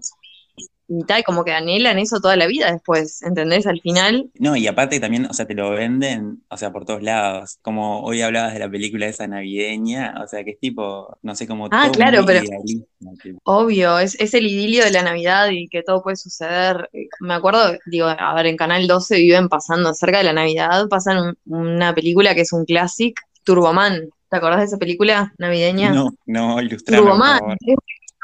Y 0.92 1.04
tal, 1.04 1.24
como 1.24 1.44
que 1.44 1.52
anhelan 1.52 2.00
eso 2.00 2.20
toda 2.20 2.36
la 2.36 2.48
vida 2.48 2.72
después, 2.72 3.22
¿entendés? 3.22 3.68
Al 3.68 3.80
final, 3.80 4.32
No, 4.40 4.56
y 4.56 4.66
aparte 4.66 5.00
también, 5.00 5.28
o 5.28 5.34
sea, 5.34 5.46
te 5.46 5.54
lo 5.54 5.70
venden, 5.70 6.42
o 6.50 6.58
sea, 6.58 6.72
por 6.72 6.84
todos 6.86 7.04
lados. 7.04 7.60
Como 7.62 8.02
hoy 8.02 8.24
hablabas 8.24 8.54
de 8.54 8.60
la 8.60 8.70
película 8.70 9.06
esa 9.06 9.28
navideña, 9.28 10.16
o 10.24 10.28
sea, 10.28 10.44
que 10.44 10.52
es 10.52 10.60
tipo, 10.60 11.16
no 11.22 11.36
sé, 11.36 11.46
como 11.46 11.68
Ah, 11.70 11.84
todo 11.84 11.92
claro, 11.92 12.26
pero- 12.26 12.42
tipo. 12.66 13.40
obvio, 13.44 14.00
es, 14.00 14.20
es 14.20 14.34
el 14.34 14.48
idilio 14.48 14.84
de 14.84 14.92
la 14.92 15.04
Navidad 15.04 15.50
y 15.52 15.68
que 15.68 15.84
todo 15.84 16.02
puede 16.02 16.16
suceder. 16.16 16.90
Me 17.20 17.36
acuerdo, 17.36 17.78
digo, 17.86 18.08
a 18.08 18.34
ver, 18.34 18.48
en 18.48 18.58
Canal 18.58 18.88
12 18.88 19.18
viven 19.18 19.48
pasando 19.48 19.94
cerca 19.94 20.18
de 20.18 20.24
la 20.24 20.34
Navidad, 20.34 20.88
pasan 20.90 21.18
un- 21.20 21.38
una 21.46 21.94
película 21.94 22.34
que 22.34 22.42
es 22.42 22.52
un 22.52 22.66
clásic, 22.66 23.20
Turboman. 23.44 24.10
¿Te 24.30 24.38
acordás 24.38 24.60
de 24.60 24.66
esa 24.66 24.78
película 24.78 25.34
navideña? 25.38 25.92
No, 25.92 26.10
no, 26.26 26.60
ilustrame, 26.62 27.02
por 27.04 27.12
Turboman. 27.12 27.58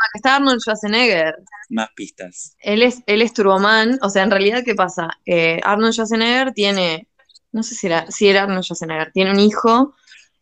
Es- 0.04 0.10
Está 0.16 0.36
Arnold 0.38 0.60
Schwarzenegger. 0.62 1.36
Más 1.70 1.90
pistas. 1.96 2.56
Él 2.60 2.84
es, 2.84 3.02
él 3.08 3.22
es 3.22 3.34
Turboman, 3.34 3.98
o 4.02 4.10
sea, 4.10 4.24
en 4.24 4.32
realidad, 4.32 4.64
¿qué 4.66 4.76
pasa? 4.76 5.10
Eh, 5.26 5.60
Arnold 5.64 5.94
Schwarzenegger 5.94 6.52
tiene, 6.54 7.08
no 7.52 7.64
sé 7.64 7.76
si 7.76 7.88
era, 7.88 8.10
si 8.12 8.28
era 8.28 8.44
Arnold 8.44 8.64
Schwarzenegger, 8.64 9.12
tiene 9.12 9.32
un 9.32 9.40
hijo 9.40 9.96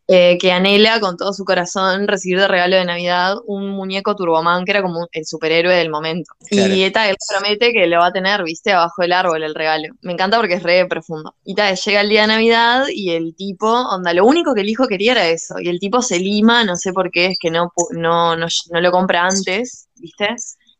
eh, 0.06 0.36
que 0.38 0.52
anhela 0.52 1.00
con 1.00 1.16
todo 1.16 1.32
su 1.32 1.44
corazón 1.44 2.06
recibir 2.06 2.38
de 2.38 2.46
regalo 2.46 2.76
de 2.76 2.84
Navidad 2.84 3.36
un 3.46 3.70
muñeco 3.70 4.14
Turboman 4.14 4.64
que 4.64 4.72
era 4.72 4.82
como 4.82 5.08
el 5.10 5.24
superhéroe 5.24 5.74
del 5.74 5.90
momento. 5.90 6.32
Claro. 6.48 6.74
Y 6.74 6.82
Eta, 6.84 7.08
él 7.08 7.16
promete 7.26 7.72
que 7.72 7.86
lo 7.86 8.00
va 8.00 8.08
a 8.08 8.12
tener, 8.12 8.42
viste, 8.42 8.72
abajo 8.72 9.00
del 9.00 9.12
árbol 9.12 9.42
el 9.42 9.54
regalo. 9.54 9.94
Me 10.02 10.12
encanta 10.12 10.36
porque 10.36 10.54
es 10.54 10.62
re 10.62 10.86
profundo. 10.86 11.34
Y 11.44 11.54
tal, 11.54 11.74
llega 11.76 12.00
el 12.02 12.08
día 12.10 12.22
de 12.22 12.26
Navidad 12.28 12.84
y 12.92 13.12
el 13.12 13.34
tipo, 13.34 13.66
onda, 13.66 14.12
lo 14.12 14.26
único 14.26 14.54
que 14.54 14.60
el 14.60 14.68
hijo 14.68 14.86
quería 14.86 15.12
era 15.12 15.28
eso. 15.28 15.54
Y 15.58 15.68
el 15.68 15.78
tipo 15.78 16.02
se 16.02 16.18
lima, 16.18 16.64
no 16.64 16.76
sé 16.76 16.92
por 16.92 17.10
qué, 17.10 17.26
es 17.26 17.38
que 17.40 17.50
no, 17.50 17.72
no, 17.92 18.36
no, 18.36 18.46
no 18.70 18.80
lo 18.80 18.90
compra 18.92 19.26
antes, 19.26 19.88
viste. 19.96 20.36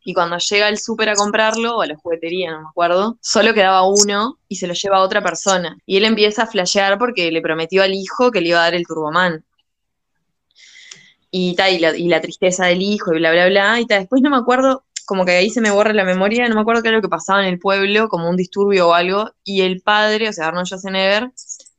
Y 0.07 0.13
cuando 0.13 0.37
llega 0.37 0.67
al 0.67 0.77
súper 0.77 1.09
a 1.09 1.15
comprarlo, 1.15 1.77
o 1.77 1.81
a 1.81 1.87
la 1.87 1.95
juguetería, 1.95 2.51
no 2.51 2.61
me 2.61 2.67
acuerdo, 2.69 3.17
solo 3.21 3.55
quedaba 3.55 3.87
uno 3.87 4.37
y 4.47 4.57
se 4.57 4.67
lo 4.67 4.75
lleva 4.75 4.97
a 4.97 5.01
otra 5.01 5.23
persona. 5.23 5.79
Y 5.87 5.97
él 5.97 6.05
empieza 6.05 6.43
a 6.43 6.47
flashear 6.47 6.99
porque 6.99 7.31
le 7.31 7.41
prometió 7.41 7.81
al 7.81 7.95
hijo 7.95 8.29
que 8.29 8.39
le 8.39 8.49
iba 8.49 8.59
a 8.59 8.65
dar 8.65 8.75
el 8.75 8.85
Turboman. 8.85 9.43
Y, 11.31 11.55
ta, 11.55 11.71
y, 11.71 11.79
la, 11.79 12.21
tristeza 12.21 12.67
del 12.67 12.83
hijo 12.83 13.15
y 13.15 13.17
bla, 13.17 13.31
bla, 13.31 13.47
bla. 13.47 13.79
Y 13.81 13.87
ta, 13.87 13.97
después 13.97 14.21
no 14.21 14.29
me 14.29 14.37
acuerdo, 14.37 14.85
como 15.07 15.25
que 15.25 15.31
ahí 15.31 15.49
se 15.49 15.59
me 15.59 15.71
borra 15.71 15.91
la 15.91 16.03
memoria, 16.03 16.47
no 16.47 16.53
me 16.53 16.61
acuerdo 16.61 16.83
qué 16.83 16.89
era 16.89 16.97
lo 16.97 17.01
que 17.01 17.09
pasaba 17.09 17.41
en 17.41 17.47
el 17.51 17.57
pueblo, 17.57 18.07
como 18.07 18.29
un 18.29 18.37
disturbio 18.37 18.89
o 18.89 18.93
algo. 18.93 19.31
Y 19.43 19.61
el 19.61 19.81
padre, 19.81 20.29
o 20.29 20.33
sea, 20.33 20.49
Arnold 20.49 20.67
Schwarzenegger, 20.67 21.31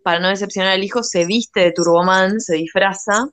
para 0.02 0.18
no 0.18 0.28
decepcionar 0.28 0.72
al 0.72 0.82
hijo, 0.82 1.04
se 1.04 1.26
viste 1.26 1.60
de 1.60 1.70
Turboman, 1.70 2.40
se 2.40 2.56
disfraza 2.56 3.28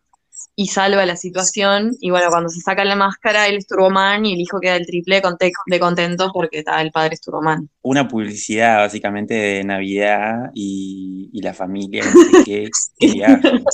y 0.56 0.68
salva 0.68 1.06
la 1.06 1.16
situación. 1.16 1.92
Y 2.00 2.10
bueno, 2.12 2.30
cuando 2.30 2.50
se 2.50 2.62
saca 2.62 2.86
la 2.86 2.96
máscara, 2.96 3.48
él 3.48 3.58
es 3.58 3.68
Turboman 3.68 4.26
y 4.26 4.34
el 4.34 4.42
hijo 4.42 4.60
queda 4.60 4.76
el 4.76 4.86
triple 4.86 5.16
de, 5.16 5.22
conte- 5.22 5.52
de 5.66 5.80
contento 5.80 6.32
porque 6.34 6.60
está 6.60 6.82
el 6.82 6.92
padre 6.92 7.16
es 7.16 7.22
Turboman. 7.22 7.70
Una 7.82 8.08
publicidad 8.08 8.78
básicamente 8.80 9.34
de 9.34 9.64
Navidad 9.64 10.52
y, 10.54 11.30
y 11.34 11.42
la 11.42 11.54
familia, 11.54 12.04
no 12.06 12.12
sé 12.12 12.44
qué, 12.46 12.70
qué 13.00 13.08
viaje. 13.12 13.52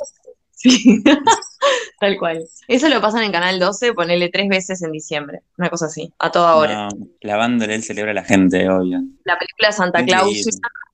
Sí, 0.62 1.02
tal 2.02 2.18
cual. 2.18 2.44
Eso 2.68 2.90
lo 2.90 3.00
pasan 3.00 3.24
en 3.24 3.32
Canal 3.32 3.60
12, 3.60 3.94
ponele 3.94 4.28
tres 4.28 4.50
veces 4.50 4.82
en 4.82 4.92
diciembre, 4.92 5.40
una 5.58 5.70
cosa 5.70 5.86
así, 5.86 6.14
a 6.20 6.32
toda 6.32 6.56
hora. 6.56 6.90
No, 6.90 6.90
lavándole 7.22 7.76
el 7.76 7.84
cerebro 7.84 8.12
a 8.12 8.14
la 8.14 8.26
gente, 8.26 8.68
obvio. 8.70 9.00
La 9.24 9.38
película 9.38 9.72
Santa. 9.72 10.04
Claus, 10.04 10.44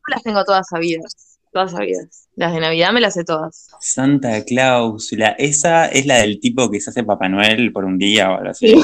las 0.07 0.21
tengo 0.21 0.43
todas 0.45 0.67
sabidas, 0.69 1.34
todas 1.56 1.72
sabidas. 1.72 2.28
Las 2.36 2.53
de 2.53 2.60
Navidad 2.60 2.91
me 2.91 2.99
las 2.99 3.14
sé 3.14 3.24
todas. 3.24 3.70
Santa 3.80 4.43
Cláusula, 4.43 5.30
esa 5.38 5.86
es 5.88 6.06
la 6.06 6.18
del 6.18 6.41
tipo 6.41 6.70
que 6.70 6.82
se 6.82 6.89
hace 6.89 7.06
Papá 7.06 7.30
Noel 7.30 7.72
por 7.72 7.86
un 7.86 7.97
día 7.97 8.30
o 8.30 8.36
algo 8.36 8.49
así. 8.49 8.76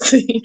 Sí. 0.00 0.42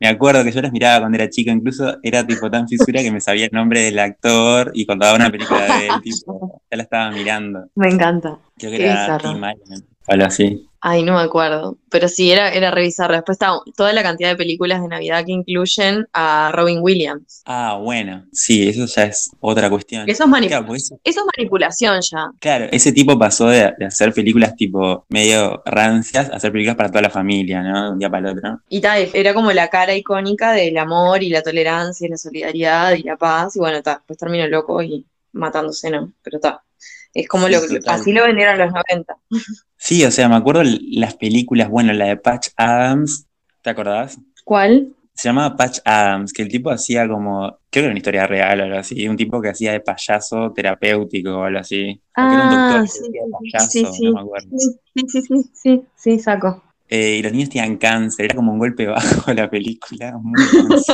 Me 0.00 0.08
acuerdo 0.08 0.44
que 0.44 0.52
yo 0.52 0.62
las 0.62 0.72
miraba 0.72 1.00
cuando 1.00 1.16
era 1.16 1.28
chica, 1.28 1.50
incluso 1.50 1.98
era 2.02 2.26
tipo 2.26 2.50
tan 2.50 2.68
fisura 2.68 3.02
que 3.02 3.10
me 3.10 3.20
sabía 3.20 3.46
el 3.46 3.50
nombre 3.52 3.80
del 3.80 3.98
actor 3.98 4.70
y 4.74 4.86
cuando 4.86 5.04
daba 5.06 5.16
una 5.16 5.30
película 5.30 5.64
de 5.64 5.88
él, 5.88 6.00
tipo, 6.02 6.62
ya 6.70 6.76
la 6.76 6.82
estaba 6.82 7.10
mirando. 7.10 7.66
Me 7.74 7.88
encanta. 7.88 8.38
Creo 8.56 8.70
que 8.70 8.78
Qué 8.78 8.84
era 8.84 9.16
bizarro. 9.16 9.40
Algo 10.06 10.24
así. 10.24 10.68
Ay, 10.86 11.02
no 11.02 11.14
me 11.14 11.20
acuerdo. 11.22 11.78
Pero 11.90 12.08
sí, 12.08 12.30
era, 12.30 12.50
era 12.52 12.70
revisarlo. 12.70 13.16
Después 13.16 13.36
está 13.36 13.52
toda 13.74 13.94
la 13.94 14.02
cantidad 14.02 14.28
de 14.28 14.36
películas 14.36 14.82
de 14.82 14.88
Navidad 14.88 15.24
que 15.24 15.32
incluyen 15.32 16.06
a 16.12 16.52
Robin 16.52 16.80
Williams. 16.82 17.40
Ah, 17.46 17.78
bueno, 17.82 18.26
sí, 18.32 18.68
eso 18.68 18.84
ya 18.84 19.04
es 19.04 19.30
otra 19.40 19.70
cuestión. 19.70 20.06
Eso 20.10 20.24
es, 20.24 20.28
mani- 20.28 20.48
Claro, 20.48 20.66
porque 20.66 20.82
ese, 20.82 20.96
eso 21.02 21.20
es 21.20 21.26
manipulación 21.38 22.00
ya. 22.02 22.30
claro, 22.38 22.66
ese 22.70 22.92
tipo 22.92 23.18
pasó 23.18 23.48
de, 23.48 23.72
de 23.78 23.86
hacer 23.86 24.12
películas 24.12 24.54
tipo 24.56 25.06
medio 25.08 25.62
rancias 25.64 26.28
a 26.28 26.36
hacer 26.36 26.52
películas 26.52 26.76
para 26.76 26.90
toda 26.90 27.00
la 27.00 27.10
familia, 27.10 27.62
¿no? 27.62 27.84
De 27.86 27.90
un 27.92 27.98
día 27.98 28.10
para 28.10 28.30
el 28.30 28.36
otro. 28.36 28.60
Y 28.68 28.82
tal, 28.82 29.08
era 29.14 29.32
como 29.32 29.52
la 29.52 29.68
cara 29.68 29.94
icónica 29.94 30.52
del 30.52 30.76
amor 30.76 31.22
y 31.22 31.30
la 31.30 31.40
tolerancia 31.42 32.06
y 32.06 32.10
la 32.10 32.18
solidaridad 32.18 32.92
y 32.92 33.04
la 33.04 33.16
paz. 33.16 33.56
Y 33.56 33.58
bueno, 33.58 33.78
está, 33.78 34.02
pues 34.06 34.18
terminó 34.18 34.46
loco 34.48 34.82
y 34.82 35.06
matándose, 35.32 35.90
¿no? 35.90 36.12
Pero 36.22 36.36
está. 36.36 36.62
Es 37.14 37.28
como 37.28 37.48
lo 37.48 37.60
total. 37.60 37.82
así 37.86 38.12
lo 38.12 38.24
vendieron 38.24 38.58
los 38.58 38.72
90. 38.72 39.16
Sí, 39.76 40.04
o 40.04 40.10
sea, 40.10 40.28
me 40.28 40.34
acuerdo 40.36 40.62
las 40.90 41.14
películas, 41.16 41.68
bueno, 41.68 41.92
la 41.92 42.06
de 42.06 42.16
Patch 42.16 42.48
Adams, 42.56 43.26
¿te 43.62 43.70
acordás? 43.70 44.18
¿Cuál? 44.44 44.88
Se 45.14 45.28
llamaba 45.28 45.56
Patch 45.56 45.78
Adams, 45.84 46.32
que 46.32 46.42
el 46.42 46.48
tipo 46.48 46.70
hacía 46.70 47.06
como, 47.06 47.46
creo 47.48 47.58
que 47.70 47.78
era 47.80 47.88
una 47.90 47.98
historia 47.98 48.26
real 48.26 48.60
o 48.60 48.64
algo 48.64 48.78
así, 48.78 49.06
un 49.06 49.16
tipo 49.16 49.40
que 49.40 49.50
hacía 49.50 49.70
de 49.70 49.80
payaso 49.80 50.50
terapéutico 50.52 51.30
o 51.38 51.42
algo 51.44 51.60
así. 51.60 52.00
Ah, 52.16 52.84
sí, 52.86 53.00
sí, 53.70 53.84
sí, 53.84 53.84
sí, 55.06 55.20
sí, 55.22 55.50
sí, 55.54 55.82
sí, 55.94 56.18
saco. 56.18 56.64
Eh, 56.88 57.16
y 57.18 57.22
los 57.22 57.32
niños 57.32 57.48
tenían 57.50 57.76
cáncer, 57.76 58.24
era 58.26 58.34
como 58.34 58.52
un 58.52 58.58
golpe 58.58 58.86
bajo 58.88 59.32
la 59.32 59.48
película, 59.48 60.16
muy. 60.20 60.34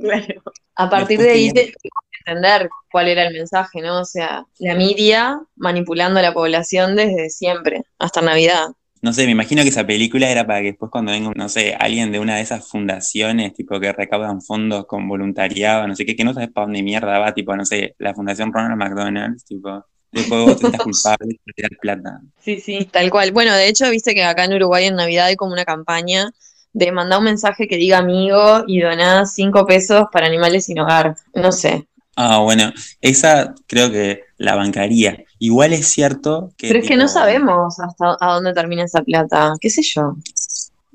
Claro. 0.00 0.42
A 0.76 0.90
partir 0.90 1.18
Después 1.18 1.26
de 1.26 1.30
ahí 1.32 1.52
tenía- 1.52 1.72
te 1.72 1.78
te 1.82 1.88
entender 2.24 2.68
cuál 2.90 3.08
era 3.08 3.26
el 3.26 3.34
mensaje, 3.34 3.80
¿no? 3.80 4.00
O 4.00 4.04
sea, 4.04 4.46
la 4.58 4.74
media 4.74 5.40
manipulando 5.56 6.20
a 6.20 6.22
la 6.22 6.32
población 6.32 6.96
desde 6.96 7.30
siempre, 7.30 7.82
hasta 7.98 8.20
Navidad. 8.20 8.68
No 9.02 9.12
sé, 9.12 9.26
me 9.26 9.32
imagino 9.32 9.62
que 9.62 9.68
esa 9.68 9.86
película 9.86 10.30
era 10.30 10.46
para 10.46 10.60
que 10.60 10.68
después 10.68 10.90
cuando 10.90 11.12
venga, 11.12 11.30
no 11.36 11.48
sé, 11.50 11.76
alguien 11.78 12.10
de 12.10 12.20
una 12.20 12.36
de 12.36 12.42
esas 12.42 12.66
fundaciones, 12.66 13.52
tipo 13.52 13.78
que 13.78 13.92
recaudan 13.92 14.40
fondos 14.40 14.86
con 14.86 15.06
voluntariado, 15.06 15.86
no 15.86 15.94
sé 15.94 16.06
qué, 16.06 16.16
que 16.16 16.24
no 16.24 16.32
sabes 16.32 16.48
para 16.50 16.66
dónde 16.66 16.82
mierda 16.82 17.18
va, 17.18 17.34
tipo, 17.34 17.54
no 17.54 17.66
sé, 17.66 17.94
la 17.98 18.14
Fundación 18.14 18.50
Ronald 18.50 18.78
McDonald, 18.78 19.44
tipo, 19.44 19.84
después 20.10 20.44
vos 20.44 20.58
te 20.58 20.66
estás 20.68 20.80
culpable 20.80 21.38
de 21.44 21.52
tirar 21.52 21.70
plata. 21.78 22.20
Sí, 22.40 22.60
sí, 22.60 22.88
tal 22.90 23.10
cual. 23.10 23.32
Bueno, 23.32 23.52
de 23.52 23.68
hecho, 23.68 23.90
viste 23.90 24.14
que 24.14 24.24
acá 24.24 24.44
en 24.44 24.54
Uruguay 24.54 24.86
en 24.86 24.96
Navidad 24.96 25.26
hay 25.26 25.36
como 25.36 25.52
una 25.52 25.66
campaña 25.66 26.30
de 26.72 26.90
mandar 26.90 27.18
un 27.18 27.26
mensaje 27.26 27.68
que 27.68 27.76
diga 27.76 27.98
amigo 27.98 28.64
y 28.66 28.80
doná 28.80 29.26
cinco 29.26 29.66
pesos 29.66 30.06
para 30.12 30.26
animales 30.26 30.64
sin 30.64 30.78
hogar. 30.78 31.16
No 31.34 31.52
sé. 31.52 31.86
Ah, 32.16 32.38
bueno, 32.38 32.72
esa 33.00 33.54
creo 33.66 33.90
que 33.90 34.22
la 34.38 34.54
bancaría. 34.54 35.24
Igual 35.38 35.72
es 35.72 35.88
cierto 35.88 36.52
que... 36.56 36.68
Pero 36.68 36.80
es 36.80 36.88
que 36.88 36.96
no 36.96 37.08
sabemos 37.08 37.78
hasta 37.80 38.16
a 38.20 38.34
dónde 38.34 38.52
termina 38.52 38.84
esa 38.84 39.02
plata. 39.02 39.54
¿Qué 39.60 39.70
sé 39.70 39.82
yo? 39.82 40.14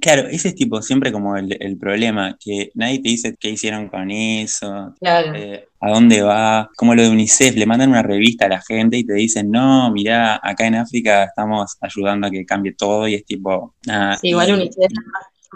Claro, 0.01 0.30
ese 0.30 0.47
es 0.49 0.55
tipo 0.55 0.82
siempre 0.82 1.11
como 1.11 1.36
el, 1.36 1.57
el 1.61 1.78
problema, 1.78 2.38
que 2.39 2.72
nadie 2.74 3.01
te 3.01 3.09
dice 3.09 3.36
qué 3.38 3.49
hicieron 3.49 3.89
con 3.89 4.09
eso, 4.11 4.93
Claro. 5.01 5.34
eh, 5.36 5.67
a 5.82 5.89
dónde 5.91 6.22
va, 6.22 6.70
como 6.78 6.95
lo 6.95 7.01
de 7.01 7.09
UNICEF, 7.09 7.55
le 7.57 7.65
mandan 7.65 7.89
una 7.89 8.01
revista 8.01 8.45
a 8.45 8.49
la 8.49 8.61
gente 8.61 8.97
y 8.97 9.03
te 9.03 9.11
dicen, 9.13 9.51
no, 9.51 9.91
mirá, 9.91 10.39
acá 10.41 10.67
en 10.67 10.76
África 10.76 11.26
estamos 11.26 11.76
ayudando 11.82 12.28
a 12.28 12.32
que 12.32 12.45
cambie 12.45 12.74
todo 12.76 13.09
y 13.09 13.15
es 13.15 13.26
tipo. 13.26 13.76
Sí, 14.22 14.30
igual 14.30 14.49
y- 14.49 14.53
UNICEF 14.53 14.89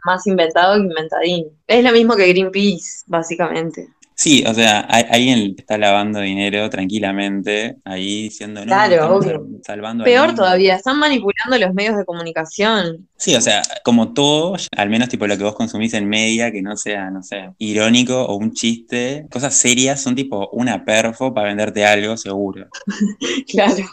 más 0.06 0.28
inventado 0.28 0.74
que 0.76 0.88
inventadín. 0.88 1.46
Es 1.66 1.82
lo 1.84 1.92
mismo 1.94 2.16
que 2.18 2.28
Greenpeace, 2.28 3.04
básicamente. 3.06 3.88
Sí, 4.16 4.44
o 4.48 4.54
sea, 4.54 4.86
hay- 4.90 5.06
alguien 5.10 5.56
está 5.58 5.78
lavando 5.78 6.20
dinero 6.20 6.70
tranquilamente 6.70 7.78
ahí 7.84 8.24
diciendo, 8.24 8.62
no, 8.62 8.68
Claro, 8.68 9.16
obvio. 9.16 9.32
sal- 9.32 9.48
salvando 9.66 10.04
al 10.04 10.10
Peor 10.10 10.28
mundo". 10.28 10.44
todavía, 10.44 10.76
están 10.76 11.00
manipulando 11.00 11.58
los 11.58 11.74
medios 11.74 11.98
de 11.98 12.06
comunicación. 12.06 13.08
Sí, 13.18 13.36
o 13.36 13.42
sea, 13.42 13.62
como 13.84 14.14
todo, 14.14 14.56
al 14.78 14.90
menos 14.90 15.10
tipo 15.10 15.26
lo 15.28 15.38
que 15.38 15.44
vos 15.44 15.56
consumís 15.56 15.94
en 15.94 16.08
media, 16.08 16.52
que 16.52 16.62
no 16.62 16.78
sea, 16.78 17.10
no 17.10 17.24
sé, 17.24 17.50
irónico 17.58 18.24
o 18.26 18.36
un 18.36 18.54
chiste, 18.54 19.26
cosas 19.32 19.54
serias 19.56 20.02
son 20.02 20.16
tipo 20.16 20.50
una 20.52 20.86
perfo 20.86 21.34
para 21.34 21.48
venderte 21.48 21.86
algo 21.86 22.18
seguro. 22.18 22.68
Claro. 23.48 23.84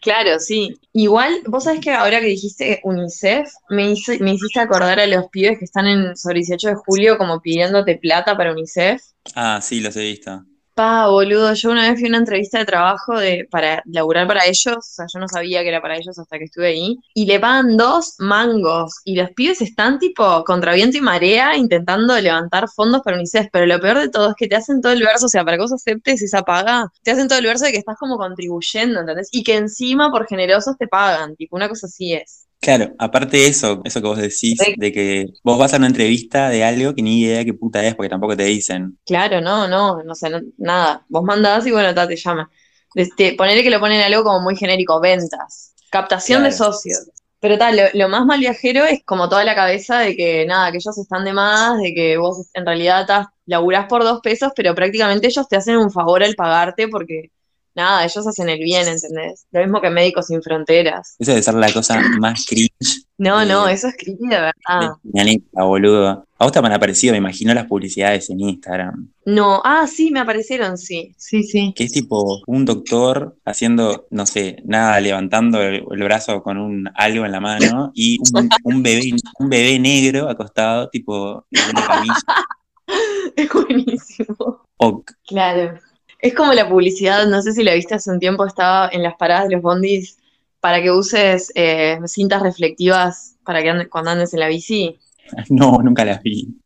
Claro, 0.00 0.38
sí. 0.40 0.74
Igual, 0.92 1.42
vos 1.46 1.64
sabés 1.64 1.80
que 1.80 1.90
ahora 1.92 2.20
que 2.20 2.26
dijiste 2.26 2.80
UNICEF, 2.84 3.48
me, 3.70 3.90
hice- 3.92 4.18
me 4.20 4.34
hiciste 4.34 4.60
acordar 4.60 4.98
a 5.00 5.06
los 5.06 5.26
pibes 5.30 5.58
que 5.58 5.64
están 5.64 5.86
en 5.86 6.16
sobre 6.16 6.36
18 6.40 6.68
de 6.68 6.74
julio 6.74 7.18
como 7.18 7.40
pidiéndote 7.40 7.96
plata 7.98 8.36
para 8.36 8.52
UNICEF. 8.52 9.00
Ah, 9.34 9.60
sí, 9.62 9.80
los 9.80 9.96
he 9.96 10.02
visto. 10.02 10.44
Pa, 10.74 11.06
boludo, 11.08 11.52
yo 11.52 11.70
una 11.70 11.90
vez 11.90 11.98
fui 12.00 12.06
a 12.06 12.08
una 12.08 12.18
entrevista 12.18 12.58
de 12.58 12.64
trabajo 12.64 13.18
de, 13.18 13.46
para 13.50 13.82
laburar 13.84 14.26
para 14.26 14.46
ellos, 14.46 14.76
o 14.76 14.80
sea, 14.80 15.04
yo 15.12 15.18
no 15.20 15.28
sabía 15.28 15.60
que 15.62 15.68
era 15.68 15.82
para 15.82 15.96
ellos 15.98 16.18
hasta 16.18 16.38
que 16.38 16.44
estuve 16.44 16.68
ahí, 16.68 16.98
y 17.12 17.26
le 17.26 17.38
pagan 17.38 17.76
dos 17.76 18.14
mangos, 18.18 19.00
y 19.04 19.14
los 19.14 19.30
pibes 19.32 19.60
están 19.60 19.98
tipo 19.98 20.42
contra 20.44 20.72
viento 20.72 20.96
y 20.96 21.02
marea 21.02 21.58
intentando 21.58 22.18
levantar 22.18 22.70
fondos 22.70 23.02
para 23.02 23.18
UNICEF, 23.18 23.48
pero 23.52 23.66
lo 23.66 23.80
peor 23.80 23.98
de 23.98 24.08
todo 24.08 24.30
es 24.30 24.34
que 24.34 24.48
te 24.48 24.56
hacen 24.56 24.80
todo 24.80 24.92
el 24.92 25.02
verso, 25.02 25.26
o 25.26 25.28
sea, 25.28 25.44
para 25.44 25.58
que 25.58 25.62
vos 25.62 25.72
aceptes 25.74 26.22
esa 26.22 26.40
paga, 26.42 26.86
te 27.02 27.10
hacen 27.10 27.28
todo 27.28 27.38
el 27.38 27.44
verso 27.46 27.66
de 27.66 27.72
que 27.72 27.78
estás 27.78 27.98
como 27.98 28.16
contribuyendo, 28.16 29.00
¿entendés? 29.00 29.28
Y 29.30 29.42
que 29.44 29.56
encima 29.56 30.10
por 30.10 30.26
generosos 30.26 30.78
te 30.78 30.88
pagan, 30.88 31.36
tipo, 31.36 31.54
una 31.56 31.68
cosa 31.68 31.86
así 31.86 32.14
es. 32.14 32.41
Claro, 32.62 32.94
aparte 32.98 33.38
de 33.38 33.46
eso, 33.48 33.80
eso 33.84 34.00
que 34.00 34.06
vos 34.06 34.18
decís, 34.18 34.60
de 34.76 34.92
que 34.92 35.26
vos 35.42 35.58
vas 35.58 35.74
a 35.74 35.78
una 35.78 35.88
entrevista 35.88 36.48
de 36.48 36.62
algo 36.62 36.94
que 36.94 37.02
ni 37.02 37.20
idea 37.20 37.44
qué 37.44 37.54
puta 37.54 37.84
es, 37.84 37.96
porque 37.96 38.08
tampoco 38.08 38.36
te 38.36 38.44
dicen. 38.44 38.96
Claro, 39.04 39.40
no, 39.40 39.66
no, 39.66 40.02
no 40.04 40.14
sé, 40.14 40.30
no- 40.30 40.40
nada. 40.58 41.04
Vos 41.08 41.24
mandás 41.24 41.66
y 41.66 41.72
bueno, 41.72 41.92
ta, 41.92 42.06
te 42.06 42.14
llama. 42.14 42.48
Este, 42.94 43.34
ponele 43.34 43.64
que 43.64 43.70
lo 43.70 43.80
ponen 43.80 44.00
algo 44.02 44.22
como 44.22 44.40
muy 44.40 44.54
genérico, 44.56 45.00
ventas, 45.00 45.74
captación 45.90 46.44
de 46.44 46.52
socios. 46.52 47.10
Pero 47.40 47.58
tal, 47.58 47.76
lo, 47.76 47.82
lo 47.94 48.08
más 48.08 48.24
mal 48.24 48.38
viajero 48.38 48.84
es 48.84 49.02
como 49.04 49.28
toda 49.28 49.42
la 49.42 49.56
cabeza 49.56 49.98
de 49.98 50.14
que 50.14 50.46
nada, 50.46 50.70
que 50.70 50.76
ellos 50.76 50.96
están 50.96 51.24
de 51.24 51.32
más, 51.32 51.80
de 51.80 51.92
que 51.92 52.16
vos 52.16 52.46
en 52.54 52.64
realidad 52.64 53.08
laburás 53.46 53.86
por 53.88 54.04
dos 54.04 54.20
pesos, 54.22 54.52
pero 54.54 54.72
prácticamente 54.76 55.26
ellos 55.26 55.48
te 55.48 55.56
hacen 55.56 55.78
un 55.78 55.90
favor 55.90 56.22
al 56.22 56.36
pagarte 56.36 56.86
porque 56.86 57.32
nada, 57.74 58.04
ellos 58.04 58.26
hacen 58.26 58.48
el 58.48 58.58
bien, 58.58 58.86
¿entendés? 58.88 59.46
Lo 59.50 59.60
mismo 59.60 59.80
que 59.80 59.90
Médicos 59.90 60.26
Sin 60.26 60.42
Fronteras. 60.42 61.16
Eso 61.18 61.30
debe 61.32 61.42
ser 61.42 61.54
la 61.54 61.72
cosa 61.72 62.00
más 62.18 62.44
cringe 62.46 62.70
No, 63.18 63.44
no, 63.44 63.68
eso 63.68 63.88
es 63.88 63.96
creepy 63.96 64.26
de 64.28 64.36
verdad. 64.36 64.92
planeta, 65.10 65.62
boludo. 65.62 66.26
A 66.38 66.44
vos 66.44 66.52
te 66.52 66.58
han 66.58 66.72
aparecido, 66.72 67.12
me 67.12 67.18
imagino, 67.18 67.54
las 67.54 67.66
publicidades 67.66 68.28
en 68.30 68.40
Instagram. 68.40 69.08
No, 69.26 69.62
ah, 69.64 69.86
sí, 69.86 70.10
me 70.10 70.18
aparecieron, 70.20 70.76
sí. 70.76 71.14
Sí, 71.16 71.44
sí. 71.44 71.72
Que 71.76 71.84
es 71.84 71.92
tipo 71.92 72.40
un 72.48 72.64
doctor 72.64 73.36
haciendo, 73.44 74.06
no 74.10 74.26
sé, 74.26 74.56
nada, 74.64 74.98
levantando 75.00 75.62
el, 75.62 75.84
el 75.88 76.02
brazo 76.02 76.42
con 76.42 76.58
un 76.58 76.90
algo 76.96 77.24
en 77.24 77.32
la 77.32 77.40
mano 77.40 77.92
y 77.94 78.18
un, 78.34 78.48
un 78.64 78.82
bebé, 78.82 79.12
un 79.38 79.48
bebé 79.48 79.78
negro 79.78 80.28
acostado, 80.28 80.88
tipo, 80.90 81.46
en 81.50 81.60
una 81.76 81.86
camilla. 81.86 82.14
Es 83.36 83.48
buenísimo. 83.50 84.66
O, 84.76 85.04
Claro. 85.26 85.78
Es 86.22 86.34
como 86.34 86.52
la 86.52 86.68
publicidad, 86.68 87.26
no 87.26 87.42
sé 87.42 87.52
si 87.52 87.64
la 87.64 87.74
viste 87.74 87.96
hace 87.96 88.08
un 88.08 88.20
tiempo, 88.20 88.46
estaba 88.46 88.88
en 88.92 89.02
las 89.02 89.16
paradas 89.16 89.48
de 89.48 89.56
los 89.56 89.62
bondis 89.62 90.18
para 90.60 90.80
que 90.80 90.92
uses 90.92 91.50
eh, 91.56 91.98
cintas 92.06 92.40
reflectivas 92.42 93.36
para 93.44 93.60
que 93.60 93.70
andes, 93.70 93.88
cuando 93.88 94.12
andes 94.12 94.32
en 94.32 94.38
la 94.38 94.46
bici, 94.46 95.00
no, 95.50 95.78
nunca 95.82 96.04
las 96.04 96.22
vi. 96.22 96.56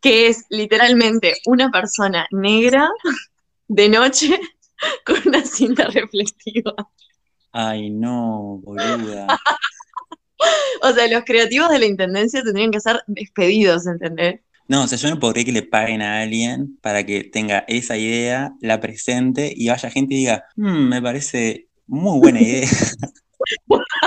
que 0.00 0.26
es 0.26 0.44
literalmente 0.50 1.34
una 1.46 1.70
persona 1.70 2.26
negra 2.32 2.90
de 3.68 3.88
noche 3.88 4.40
con 5.06 5.16
una 5.26 5.44
cinta 5.44 5.84
reflectiva. 5.84 6.74
Ay, 7.52 7.90
no, 7.90 8.60
boluda. 8.64 9.28
O 10.82 10.92
sea, 10.92 11.08
los 11.08 11.24
creativos 11.24 11.70
de 11.70 11.78
la 11.78 11.86
intendencia 11.86 12.42
tendrían 12.42 12.70
que 12.70 12.80
ser 12.80 13.02
despedidos, 13.06 13.86
¿entendés? 13.86 14.40
No, 14.66 14.84
o 14.84 14.86
sea, 14.86 14.96
yo 14.96 15.10
no 15.14 15.20
creer 15.20 15.46
que 15.46 15.52
le 15.52 15.62
paguen 15.62 16.00
a 16.00 16.22
alguien 16.22 16.78
para 16.80 17.04
que 17.04 17.24
tenga 17.24 17.64
esa 17.68 17.96
idea, 17.96 18.52
la 18.60 18.80
presente 18.80 19.52
y 19.54 19.68
vaya 19.68 19.90
gente 19.90 20.14
y 20.14 20.18
diga, 20.18 20.44
"Mm, 20.56 20.88
me 20.88 21.02
parece 21.02 21.68
muy 21.86 22.18
buena 22.18 22.40
idea. 22.40 22.68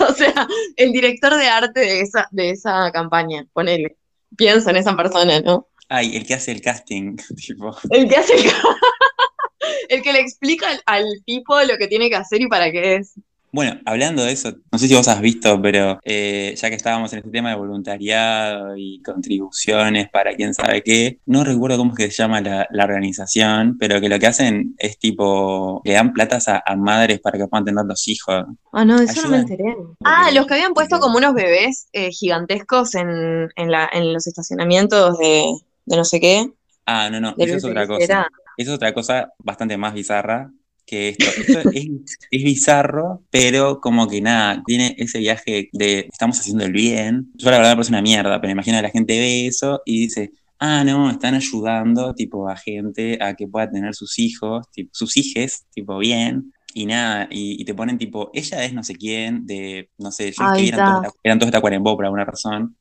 O 0.00 0.12
sea, 0.14 0.46
el 0.76 0.92
director 0.92 1.36
de 1.36 1.46
arte 1.46 1.80
de 1.80 2.00
esa, 2.00 2.28
de 2.32 2.50
esa 2.50 2.90
campaña, 2.90 3.46
ponele. 3.52 3.96
Piensa 4.36 4.70
en 4.70 4.76
esa 4.76 4.96
persona, 4.96 5.40
¿no? 5.40 5.68
Ay, 5.88 6.16
el 6.16 6.26
que 6.26 6.34
hace 6.34 6.52
el 6.52 6.60
casting, 6.60 7.16
tipo. 7.36 7.76
El 7.90 8.08
que 8.08 8.16
hace 8.16 8.34
el, 8.34 8.42
el 9.88 10.02
que 10.02 10.12
le 10.12 10.20
explica 10.20 10.68
al, 10.68 10.82
al 10.86 11.04
tipo 11.24 11.60
lo 11.62 11.76
que 11.76 11.86
tiene 11.86 12.08
que 12.08 12.16
hacer 12.16 12.40
y 12.40 12.48
para 12.48 12.72
qué 12.72 12.96
es. 12.96 13.14
Bueno, 13.54 13.78
hablando 13.84 14.24
de 14.24 14.32
eso, 14.32 14.54
no 14.72 14.78
sé 14.78 14.88
si 14.88 14.94
vos 14.94 15.06
has 15.08 15.20
visto, 15.20 15.60
pero 15.60 16.00
eh, 16.04 16.54
ya 16.56 16.70
que 16.70 16.74
estábamos 16.74 17.12
en 17.12 17.18
este 17.18 17.30
tema 17.30 17.50
de 17.50 17.56
voluntariado 17.56 18.74
y 18.78 19.02
contribuciones 19.02 20.08
para 20.08 20.34
quién 20.34 20.54
sabe 20.54 20.82
qué, 20.82 21.18
no 21.26 21.44
recuerdo 21.44 21.76
cómo 21.76 21.90
es 21.92 21.98
que 21.98 22.10
se 22.10 22.22
llama 22.22 22.40
la, 22.40 22.66
la 22.70 22.84
organización, 22.84 23.76
pero 23.78 24.00
que 24.00 24.08
lo 24.08 24.18
que 24.18 24.26
hacen 24.26 24.74
es 24.78 24.98
tipo, 24.98 25.82
le 25.84 25.92
dan 25.92 26.14
platas 26.14 26.48
a, 26.48 26.62
a 26.64 26.76
madres 26.76 27.20
para 27.20 27.36
que 27.36 27.46
puedan 27.46 27.66
tener 27.66 27.84
los 27.84 28.08
hijos. 28.08 28.46
Ah, 28.72 28.86
no, 28.86 28.98
eso 28.98 29.20
no 29.20 29.28
me 29.28 29.40
enteré. 29.40 29.76
Ah, 30.02 30.30
los 30.32 30.46
que 30.46 30.54
habían 30.54 30.72
puesto 30.72 30.98
como 30.98 31.18
unos 31.18 31.34
bebés 31.34 31.88
eh, 31.92 32.10
gigantescos 32.10 32.94
en, 32.94 33.50
en, 33.54 33.70
la, 33.70 33.86
en 33.92 34.14
los 34.14 34.26
estacionamientos 34.26 35.18
de, 35.18 35.44
de 35.84 35.96
no 35.98 36.06
sé 36.06 36.20
qué. 36.20 36.50
Ah, 36.86 37.10
no, 37.10 37.20
no, 37.20 37.34
eso 37.36 37.56
es 37.56 37.64
otra 37.64 37.86
cosa. 37.86 38.28
Eso 38.56 38.70
es 38.70 38.76
otra 38.76 38.94
cosa 38.94 39.30
bastante 39.38 39.76
más 39.76 39.92
bizarra 39.92 40.50
que 40.86 41.10
esto. 41.10 41.26
Esto 41.36 41.70
es, 41.70 41.86
es 42.30 42.44
bizarro, 42.44 43.22
pero 43.30 43.80
como 43.80 44.08
que 44.08 44.20
nada, 44.20 44.62
tiene 44.66 44.94
ese 44.98 45.18
viaje 45.18 45.68
de 45.72 46.08
estamos 46.10 46.38
haciendo 46.38 46.64
el 46.64 46.72
bien. 46.72 47.30
Yo 47.34 47.50
la 47.50 47.58
verdad 47.58 47.72
me 47.72 47.76
parece 47.76 47.92
una 47.92 48.02
mierda, 48.02 48.40
pero 48.40 48.52
imagino 48.52 48.78
que 48.78 48.82
la 48.82 48.90
gente 48.90 49.18
ve 49.18 49.46
eso 49.46 49.82
y 49.84 50.00
dice, 50.00 50.32
ah, 50.58 50.84
no, 50.84 51.10
están 51.10 51.34
ayudando 51.34 52.14
tipo 52.14 52.48
a 52.48 52.56
gente 52.56 53.18
a 53.20 53.34
que 53.34 53.48
pueda 53.48 53.70
tener 53.70 53.94
sus 53.94 54.18
hijos, 54.18 54.70
tipo, 54.70 54.90
sus 54.92 55.16
hijes, 55.16 55.66
tipo 55.74 55.98
bien. 55.98 56.52
Y 56.74 56.86
nada, 56.86 57.28
y, 57.30 57.60
y 57.60 57.64
te 57.66 57.74
ponen 57.74 57.98
tipo, 57.98 58.30
ella 58.32 58.64
es 58.64 58.72
no 58.72 58.82
sé 58.82 58.94
quién, 58.94 59.44
de, 59.44 59.90
no 59.98 60.10
sé, 60.10 60.32
yo 60.32 60.44
que 60.56 60.68
eran 60.68 61.02
todos, 61.02 61.14
eran 61.22 61.38
todos 61.38 61.52
Tacuarembó 61.52 61.96
por 61.96 62.06
alguna 62.06 62.24
razón. 62.24 62.76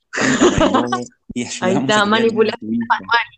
Y 1.34 1.41
Ahí 1.62 1.76
está, 1.76 2.06
manipulación 2.06 2.74
hijo. 2.74 2.86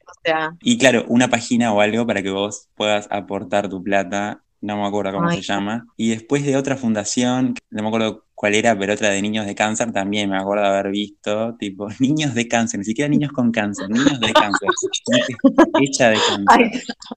O 0.05 0.13
sea, 0.23 0.55
Y 0.61 0.77
claro, 0.77 1.05
una 1.07 1.27
página 1.27 1.73
o 1.73 1.81
algo 1.81 2.05
para 2.05 2.21
que 2.21 2.29
vos 2.29 2.67
puedas 2.75 3.07
aportar 3.09 3.67
tu 3.67 3.81
plata 3.81 4.43
no 4.63 4.77
me 4.77 4.87
acuerdo 4.87 5.11
cómo 5.11 5.29
Ay. 5.29 5.37
se 5.37 5.43
llama. 5.43 5.85
Y 5.97 6.09
después 6.09 6.45
de 6.45 6.55
otra 6.55 6.77
fundación, 6.77 7.55
no 7.69 7.83
me 7.83 7.87
acuerdo 7.89 8.23
cuál 8.43 8.55
era, 8.55 8.77
pero 8.77 8.93
otra 8.93 9.09
de 9.11 9.21
niños 9.21 9.45
de 9.45 9.55
cáncer 9.55 9.93
también 9.93 10.29
me 10.29 10.35
acuerdo 10.35 10.65
haber 10.65 10.91
visto, 10.91 11.55
tipo, 11.57 11.87
niños 12.01 12.33
de 12.33 12.45
cáncer, 12.45 12.77
ni 12.77 12.83
siquiera 12.83 13.07
niños 13.07 13.31
con 13.31 13.53
cáncer, 13.53 13.89
niños 13.89 14.19
de 14.19 14.33
cáncer, 14.33 14.69
hecha 15.81 16.09
de 16.09 16.15
cáncer. 16.15 16.45
Ay, 16.47 16.71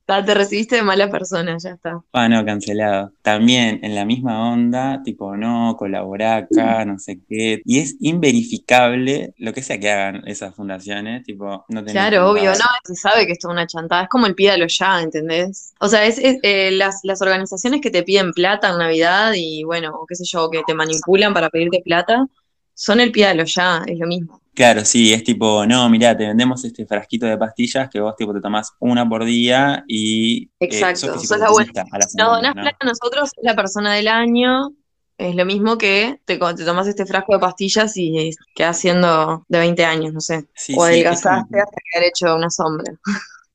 ta, 0.05 0.25
te 0.25 0.35
recibiste 0.35 0.77
de 0.77 0.83
mala 0.83 1.11
persona, 1.11 1.57
ya 1.59 1.71
está. 1.71 2.01
Ah, 2.13 2.29
no, 2.29 2.45
cancelado. 2.45 3.11
También 3.23 3.81
en 3.83 3.97
la 3.97 4.05
misma 4.05 4.53
onda, 4.53 5.03
tipo, 5.03 5.37
no, 5.37 5.75
colaborar 5.77 6.45
acá, 6.45 6.85
no 6.85 6.97
sé 7.01 7.19
qué. 7.29 7.61
Y 7.65 7.81
es 7.81 7.97
inverificable 7.99 9.35
lo 9.39 9.53
que 9.53 9.63
sea 9.65 9.81
que 9.81 9.91
hagan 9.91 10.23
esas 10.29 10.55
fundaciones, 10.55 11.25
tipo, 11.25 11.65
no 11.69 11.81
tenés 11.81 11.93
Claro, 11.93 12.31
obvio, 12.31 12.53
no, 12.53 12.65
se 12.85 12.95
sabe 12.95 13.27
que 13.27 13.33
esto 13.33 13.49
es 13.49 13.53
una 13.53 13.67
chantada, 13.67 14.05
es 14.05 14.09
como 14.09 14.27
el 14.27 14.37
pídalo 14.37 14.67
ya, 14.69 15.03
¿entendés? 15.03 15.75
O 15.81 15.89
sea, 15.89 16.07
es, 16.07 16.19
es, 16.19 16.39
eh, 16.45 16.71
las, 16.71 17.01
las 17.03 17.21
organizaciones 17.21 17.81
que 17.81 17.91
te 17.91 18.05
piden 18.05 18.31
plata 18.31 18.71
en 18.71 18.79
Navidad 18.79 19.33
y 19.35 19.65
bueno, 19.65 19.91
o 19.93 20.07
qué 20.07 20.15
sé 20.15 20.23
yo, 20.25 20.49
que 20.51 20.63
te 20.65 20.75
manipulan 20.75 21.16
para 21.35 21.51
pedirte 21.51 21.83
plata, 21.85 22.27
son 22.75 23.01
el 23.01 23.13
pídalo 23.13 23.45
ya, 23.45 23.83
es 23.87 23.99
lo 23.99 24.07
mismo. 24.07 24.43
Claro, 24.55 24.85
sí, 24.87 25.13
es 25.13 25.23
tipo, 25.23 25.67
no, 25.67 25.89
mirá, 25.91 26.17
te 26.17 26.27
vendemos 26.27 26.65
este 26.65 26.87
frasquito 26.87 27.27
de 27.27 27.37
pastillas 27.37 27.91
que 27.91 28.01
vos 28.01 28.17
tipo 28.17 28.33
te 28.33 28.41
tomás 28.41 28.73
una 28.81 29.07
por 29.09 29.25
día 29.25 29.85
y 29.87 30.45
eh, 30.45 30.51
Exacto, 30.61 31.09
sos 31.13 31.27
sos 31.27 31.39
la 31.39 31.51
buena. 31.51 31.73
fisiculturista 31.73 31.83
a 31.91 31.99
la 31.99 32.09
Nos 32.13 32.13
semana, 32.13 32.37
donás 32.37 32.55
¿no? 32.55 32.63
plata 32.63 32.79
a 32.81 32.87
nosotros, 32.87 33.31
es 33.37 33.45
la 33.45 33.55
persona 33.55 33.95
del 33.95 34.09
año, 34.09 34.71
es 35.19 35.35
lo 35.37 35.45
mismo 35.45 35.77
que 35.79 36.21
te, 36.25 36.39
te 36.39 36.65
tomas 36.65 36.87
este 36.87 37.07
frasco 37.07 37.35
de 37.35 37.39
pastillas 37.41 37.97
y 37.97 38.31
quedas 38.55 38.79
siendo 38.81 39.45
de 39.49 39.59
20 39.59 39.85
años, 39.85 40.13
no 40.15 40.21
sé. 40.21 40.47
Sí, 40.55 40.79
o 40.79 40.81
sí, 40.81 40.87
adelgazaste 40.87 41.27
como, 41.27 41.63
hasta 41.63 41.77
quedar 41.93 42.05
hecho 42.09 42.35
una 42.37 42.51
sombra. 42.51 42.95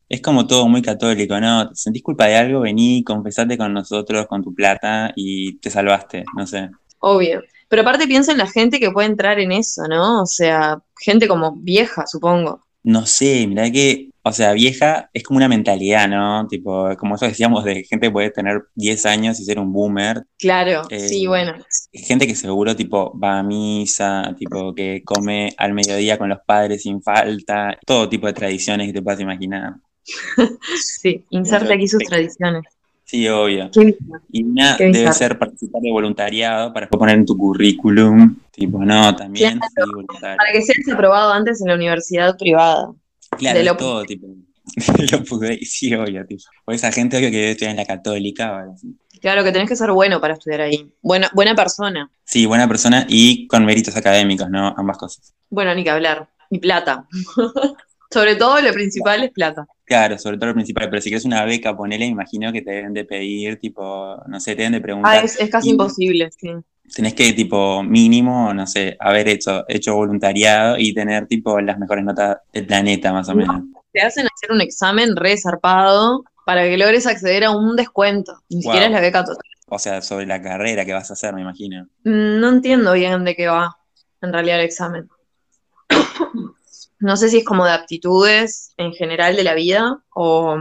es 0.10 0.22
como 0.22 0.46
todo 0.48 0.68
muy 0.68 0.82
católico, 0.82 1.40
¿no? 1.40 1.70
¿Te 1.70 1.76
sentís 1.76 2.04
culpa 2.04 2.26
de 2.28 2.36
algo? 2.36 2.62
Vení, 2.62 3.04
confesate 3.04 3.58
con 3.58 3.74
nosotros, 3.74 4.28
con 4.28 4.44
tu 4.44 4.54
plata 4.54 5.12
y 5.16 5.58
te 5.60 5.70
salvaste, 5.70 6.30
no 6.34 6.46
sé. 6.46 6.70
Obvio. 7.02 7.42
Pero 7.68 7.82
aparte 7.82 8.08
piensa 8.08 8.32
en 8.32 8.38
la 8.38 8.48
gente 8.48 8.80
que 8.80 8.92
puede 8.92 9.08
entrar 9.08 9.40
en 9.40 9.52
eso, 9.52 9.84
¿no? 9.88 10.24
O 10.24 10.26
sea, 10.26 10.82
gente 11.00 11.28
como 11.28 11.56
vieja, 11.56 12.06
supongo. 12.06 12.66
No 12.84 13.06
sé, 13.06 13.46
mirá 13.48 13.72
que, 13.72 14.10
o 14.24 14.32
sea, 14.32 14.54
vieja 14.54 15.10
es 15.14 15.24
como 15.24 15.38
una 15.38 15.48
mentalidad, 15.48 16.08
¿no? 16.08 16.48
Tipo, 16.48 16.96
como 16.98 17.16
eso 17.16 17.26
decíamos 17.28 17.64
de 17.64 17.84
gente 17.84 18.08
que 18.08 18.12
puede 18.12 18.32
tener 18.32 18.64
10 18.76 19.06
años 19.06 19.40
y 19.40 19.46
ser 19.46 19.60
un 19.60 19.72
boomer. 19.72 20.24
Claro, 20.38 20.82
Eh, 20.90 21.00
sí, 21.08 21.28
bueno. 21.28 21.54
Gente 21.94 22.28
que 22.28 22.36
seguro, 22.36 22.76
tipo, 22.76 23.18
va 23.18 23.40
a 23.40 23.44
misa, 23.44 24.36
tipo, 24.38 24.74
que 24.74 25.04
come 25.06 25.54
al 25.58 25.74
mediodía 25.74 26.18
con 26.18 26.30
los 26.30 26.40
padres 26.46 26.84
sin 26.84 27.02
falta, 27.02 27.78
todo 27.86 28.10
tipo 28.10 28.28
de 28.28 28.34
tradiciones 28.34 28.88
que 28.88 28.94
te 28.94 29.02
puedas 29.02 29.20
imaginar. 29.20 29.76
Sí, 31.02 31.26
inserte 31.30 31.74
aquí 31.74 31.88
sus 31.88 32.04
tradiciones. 32.04 32.64
Sí, 33.12 33.28
obvio. 33.28 33.70
Y 34.32 34.42
una 34.42 34.78
debe 34.78 34.92
bizarro. 34.92 35.14
ser 35.14 35.38
participar 35.38 35.82
de 35.82 35.92
voluntariado 35.92 36.72
para 36.72 36.86
después 36.86 36.98
poner 36.98 37.18
en 37.18 37.26
tu 37.26 37.38
currículum, 37.38 38.38
tipo, 38.52 38.86
no, 38.86 39.14
también 39.14 39.60
Claro. 39.60 40.38
Para 40.38 40.54
que 40.54 40.62
seas 40.62 40.78
aprobado 40.94 41.34
antes 41.34 41.60
en 41.60 41.68
la 41.68 41.76
universidad 41.76 42.38
privada. 42.38 42.94
Claro, 43.38 43.72
Opus 43.74 43.78
todo, 43.78 44.04
tipo, 44.06 44.28
lo 45.12 45.18
Opus 45.18 45.40
Dei, 45.42 45.66
sí, 45.66 45.94
obvio, 45.94 46.26
tipo. 46.26 46.44
O 46.64 46.72
esa 46.72 46.90
gente, 46.94 47.18
obvio, 47.18 47.32
que 47.32 47.38
debe 47.38 47.52
estudiar 47.52 47.72
en 47.72 47.78
la 47.78 47.86
católica 47.86 48.64
así. 48.74 48.96
Claro 49.20 49.44
que 49.44 49.52
tenés 49.52 49.68
que 49.68 49.76
ser 49.76 49.92
bueno 49.92 50.22
para 50.22 50.36
estudiar 50.36 50.62
ahí. 50.62 50.94
Buena, 51.02 51.30
buena 51.34 51.54
persona. 51.54 52.10
Sí, 52.24 52.46
buena 52.46 52.66
persona 52.70 53.06
y 53.10 53.46
con 53.48 53.66
méritos 53.66 53.98
académicos, 53.98 54.50
¿no? 54.50 54.74
Ambas 54.78 54.98
cosas. 54.98 55.34
Bueno, 55.50 55.76
ni 55.76 55.84
que 55.84 55.90
hablar. 55.90 56.30
Y 56.50 56.60
plata. 56.60 57.06
Sobre 58.10 58.36
todo 58.36 58.62
lo 58.62 58.72
principal 58.72 59.22
es 59.24 59.32
plata. 59.32 59.68
Claro, 59.86 60.18
sobre 60.18 60.38
todo 60.38 60.48
lo 60.48 60.54
principal, 60.54 60.90
pero 60.90 61.02
si 61.02 61.10
quieres 61.10 61.26
una 61.26 61.44
beca, 61.44 61.76
ponele, 61.76 62.06
imagino 62.06 62.52
que 62.54 62.62
te 62.62 62.72
deben 62.72 62.94
de 62.94 63.04
pedir, 63.06 63.60
tipo, 63.60 64.16
no 64.28 64.40
sé, 64.40 64.52
te 64.56 64.62
deben 64.64 64.74
de 64.74 64.78
Ah, 64.78 64.82
preguntar, 64.82 65.26
es, 65.26 65.40
es 65.40 65.50
casi 65.50 65.70
imposible, 65.72 66.30
sí. 66.32 66.50
tenés 66.96 67.14
que, 67.14 67.34
tipo, 67.34 67.84
mínimo, 67.84 68.54
no 68.54 68.66
sé, 68.68 68.96
haber 69.00 69.28
hecho, 69.28 69.66
hecho 69.68 69.94
voluntariado 69.96 70.78
y 70.78 70.94
tener, 70.94 71.28
tipo, 71.28 71.60
las 71.60 71.78
mejores 71.78 72.06
notas 72.06 72.38
del 72.54 72.66
planeta, 72.68 73.12
más 73.12 73.28
o 73.30 73.36
menos. 73.36 73.64
Te 73.92 74.02
hacen 74.02 74.26
hacer 74.34 74.52
un 74.52 74.62
examen 74.62 75.16
re 75.18 75.36
zarpado 75.38 76.24
para 76.46 76.64
que 76.64 76.78
logres 76.78 77.06
acceder 77.06 77.44
a 77.44 77.52
un 77.52 77.76
descuento. 77.76 78.40
Ni 78.50 78.62
siquiera 78.62 78.86
es 78.86 78.92
la 78.92 79.02
beca 79.02 79.24
total. 79.26 79.44
O 79.68 79.80
sea, 79.80 80.02
sobre 80.02 80.26
la 80.26 80.42
carrera 80.42 80.86
que 80.86 80.94
vas 80.94 81.10
a 81.10 81.14
hacer, 81.14 81.34
me 81.34 81.42
imagino. 81.42 81.84
Mm, 82.04 82.40
No 82.40 82.50
entiendo 82.50 82.94
bien 82.94 83.24
de 83.26 83.36
qué 83.36 83.48
va 83.48 83.78
en 84.22 84.32
realidad 84.34 84.60
el 84.60 84.66
examen. 84.66 85.10
No 87.02 87.18
sé 87.18 87.30
si 87.30 87.40
es 87.40 87.44
como 87.46 87.66
de 87.66 87.72
aptitudes 87.72 88.74
en 88.78 88.94
general 88.94 89.36
de 89.36 89.44
la 89.44 89.54
vida 89.54 90.02
o, 90.16 90.56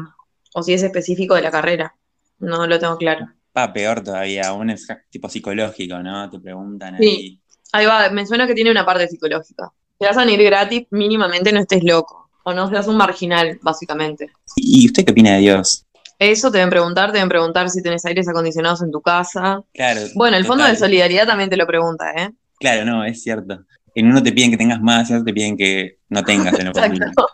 o 0.55 0.63
si 0.63 0.73
es 0.73 0.83
específico 0.83 1.35
de 1.35 1.43
la 1.43 1.51
carrera. 1.51 1.95
No 2.39 2.67
lo 2.67 2.79
tengo 2.79 2.97
claro. 2.97 3.29
Pa, 3.53 3.73
peor 3.73 4.03
todavía, 4.03 4.49
aún 4.49 4.71
es 4.71 4.87
tipo 5.11 5.29
psicológico, 5.29 5.99
¿no? 5.99 6.29
Te 6.31 6.39
preguntan 6.41 6.97
Sí. 6.99 7.05
ahí. 7.05 7.41
Ahí 7.73 7.87
va, 7.87 8.11
me 8.11 8.27
suena 8.27 8.47
que 8.47 8.55
tiene 8.55 8.71
una 8.71 8.85
parte 8.85 9.07
psicológica. 9.07 9.71
Te 9.99 10.07
vas 10.07 10.17
a 10.17 10.25
ir 10.25 10.43
gratis, 10.43 10.87
mínimamente 10.91 11.53
no 11.53 11.61
estés 11.61 11.85
loco. 11.85 12.31
O 12.43 12.55
no 12.55 12.69
seas 12.71 12.89
un 12.89 12.97
marginal, 12.97 13.59
básicamente. 13.61 14.31
¿Y 14.57 14.87
usted 14.87 15.05
qué 15.05 15.13
opina 15.13 15.33
de 15.35 15.41
Dios? 15.41 15.85
Eso 16.19 16.51
te 16.51 16.59
deben 16.59 16.71
preguntar, 16.71 17.11
te 17.11 17.19
deben 17.19 17.29
preguntar 17.29 17.69
si 17.71 17.83
tenés 17.83 18.05
aires 18.07 18.29
acondicionados 18.29 18.83
en 18.83 18.91
tu 18.91 19.01
casa. 19.03 19.63
Claro. 19.75 20.01
Bueno, 20.15 20.37
el 20.37 20.47
Fondo 20.47 20.65
de. 20.65 20.77
Solidaridad 20.77 21.27
también 21.27 21.51
te 21.51 21.57
lo 21.57 21.67
pregunta, 21.67 22.13
¿eh? 22.17 22.31
Claro, 22.59 22.85
no, 22.85 23.05
es 23.05 23.23
cierto. 23.23 23.65
En 23.95 24.07
uno 24.07 24.23
te 24.23 24.33
piden 24.33 24.51
que 24.51 24.57
tengas 24.57 24.81
más 24.81 25.09
y 25.09 25.13
en 25.13 25.19
otro 25.19 25.27
te 25.27 25.33
piden 25.35 25.57
que 25.57 25.99
no 26.09 26.23
tengas 26.25 26.59
en. 26.59 26.69
Exacto. 26.69 27.27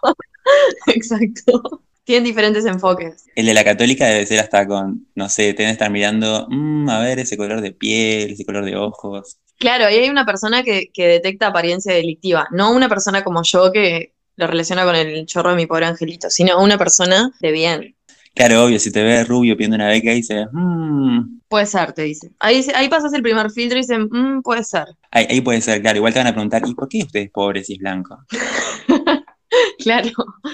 Exacto. 0.87 1.83
Tienen 2.05 2.25
diferentes 2.25 2.65
enfoques. 2.65 3.25
El 3.35 3.47
de 3.47 3.55
la 3.55 3.65
católica 3.65 4.07
debe 4.07 4.27
ser 4.27 4.39
hasta 4.39 4.67
con, 4.67 5.09
no 5.17 5.29
sé, 5.29 5.55
tenés 5.55 5.71
que 5.71 5.73
estar 5.73 5.91
mirando, 5.91 6.47
"Mm, 6.49 6.89
a 6.89 7.01
ver 7.01 7.19
ese 7.19 7.37
color 7.37 7.61
de 7.61 7.73
piel, 7.73 8.31
ese 8.33 8.45
color 8.45 8.65
de 8.65 8.77
ojos. 8.77 9.39
Claro, 9.59 9.87
ahí 9.87 9.97
hay 9.97 10.09
una 10.09 10.25
persona 10.25 10.63
que, 10.63 10.91
que 10.95 11.09
detecta 11.09 11.49
apariencia 11.49 11.93
delictiva, 11.93 12.47
no 12.53 12.73
una 12.73 12.89
persona 12.89 13.25
como 13.25 13.43
yo 13.43 13.73
que 13.73 14.13
lo 14.37 14.47
relaciona 14.47 14.85
con 14.85 14.95
el 14.95 15.27
chorro 15.27 15.51
de 15.51 15.57
mi 15.57 15.67
pobre 15.67 15.87
angelito, 15.87 16.31
sino 16.31 16.63
una 16.63 16.79
persona 16.79 17.33
de 17.41 17.53
bien. 17.53 17.96
Claro, 18.37 18.65
obvio, 18.67 18.79
si 18.79 18.93
te 18.93 19.03
ves 19.03 19.27
rubio 19.27 19.57
pidiendo 19.57 19.77
una 19.77 19.89
beca 19.89 20.11
dices, 20.11 20.47
"Mm". 20.53 21.39
Puede 21.49 21.65
ser, 21.65 21.93
te 21.95 22.03
dice. 22.03 22.31
Ahí, 22.39 22.67
ahí 22.75 22.87
pasas 22.91 23.15
el 23.15 23.23
primer 23.23 23.51
filtro 23.51 23.79
y 23.79 23.81
dicen, 23.81 24.09
"Mm, 24.11 24.43
puede 24.43 24.63
ser. 24.63 24.85
ahí, 25.11 25.27
ahí 25.31 25.41
puede 25.41 25.63
ser, 25.63 25.81
claro, 25.81 25.97
igual 25.97 26.13
te 26.13 26.19
van 26.21 26.27
a 26.27 26.33
preguntar, 26.33 26.61
¿y 26.67 26.75
por 26.75 26.87
qué 26.89 26.99
usted 26.99 27.21
es 27.21 27.31
pobre 27.31 27.65
si 27.65 27.73
es 27.75 27.79
blanco? 27.79 28.19
Claro. 29.79 30.11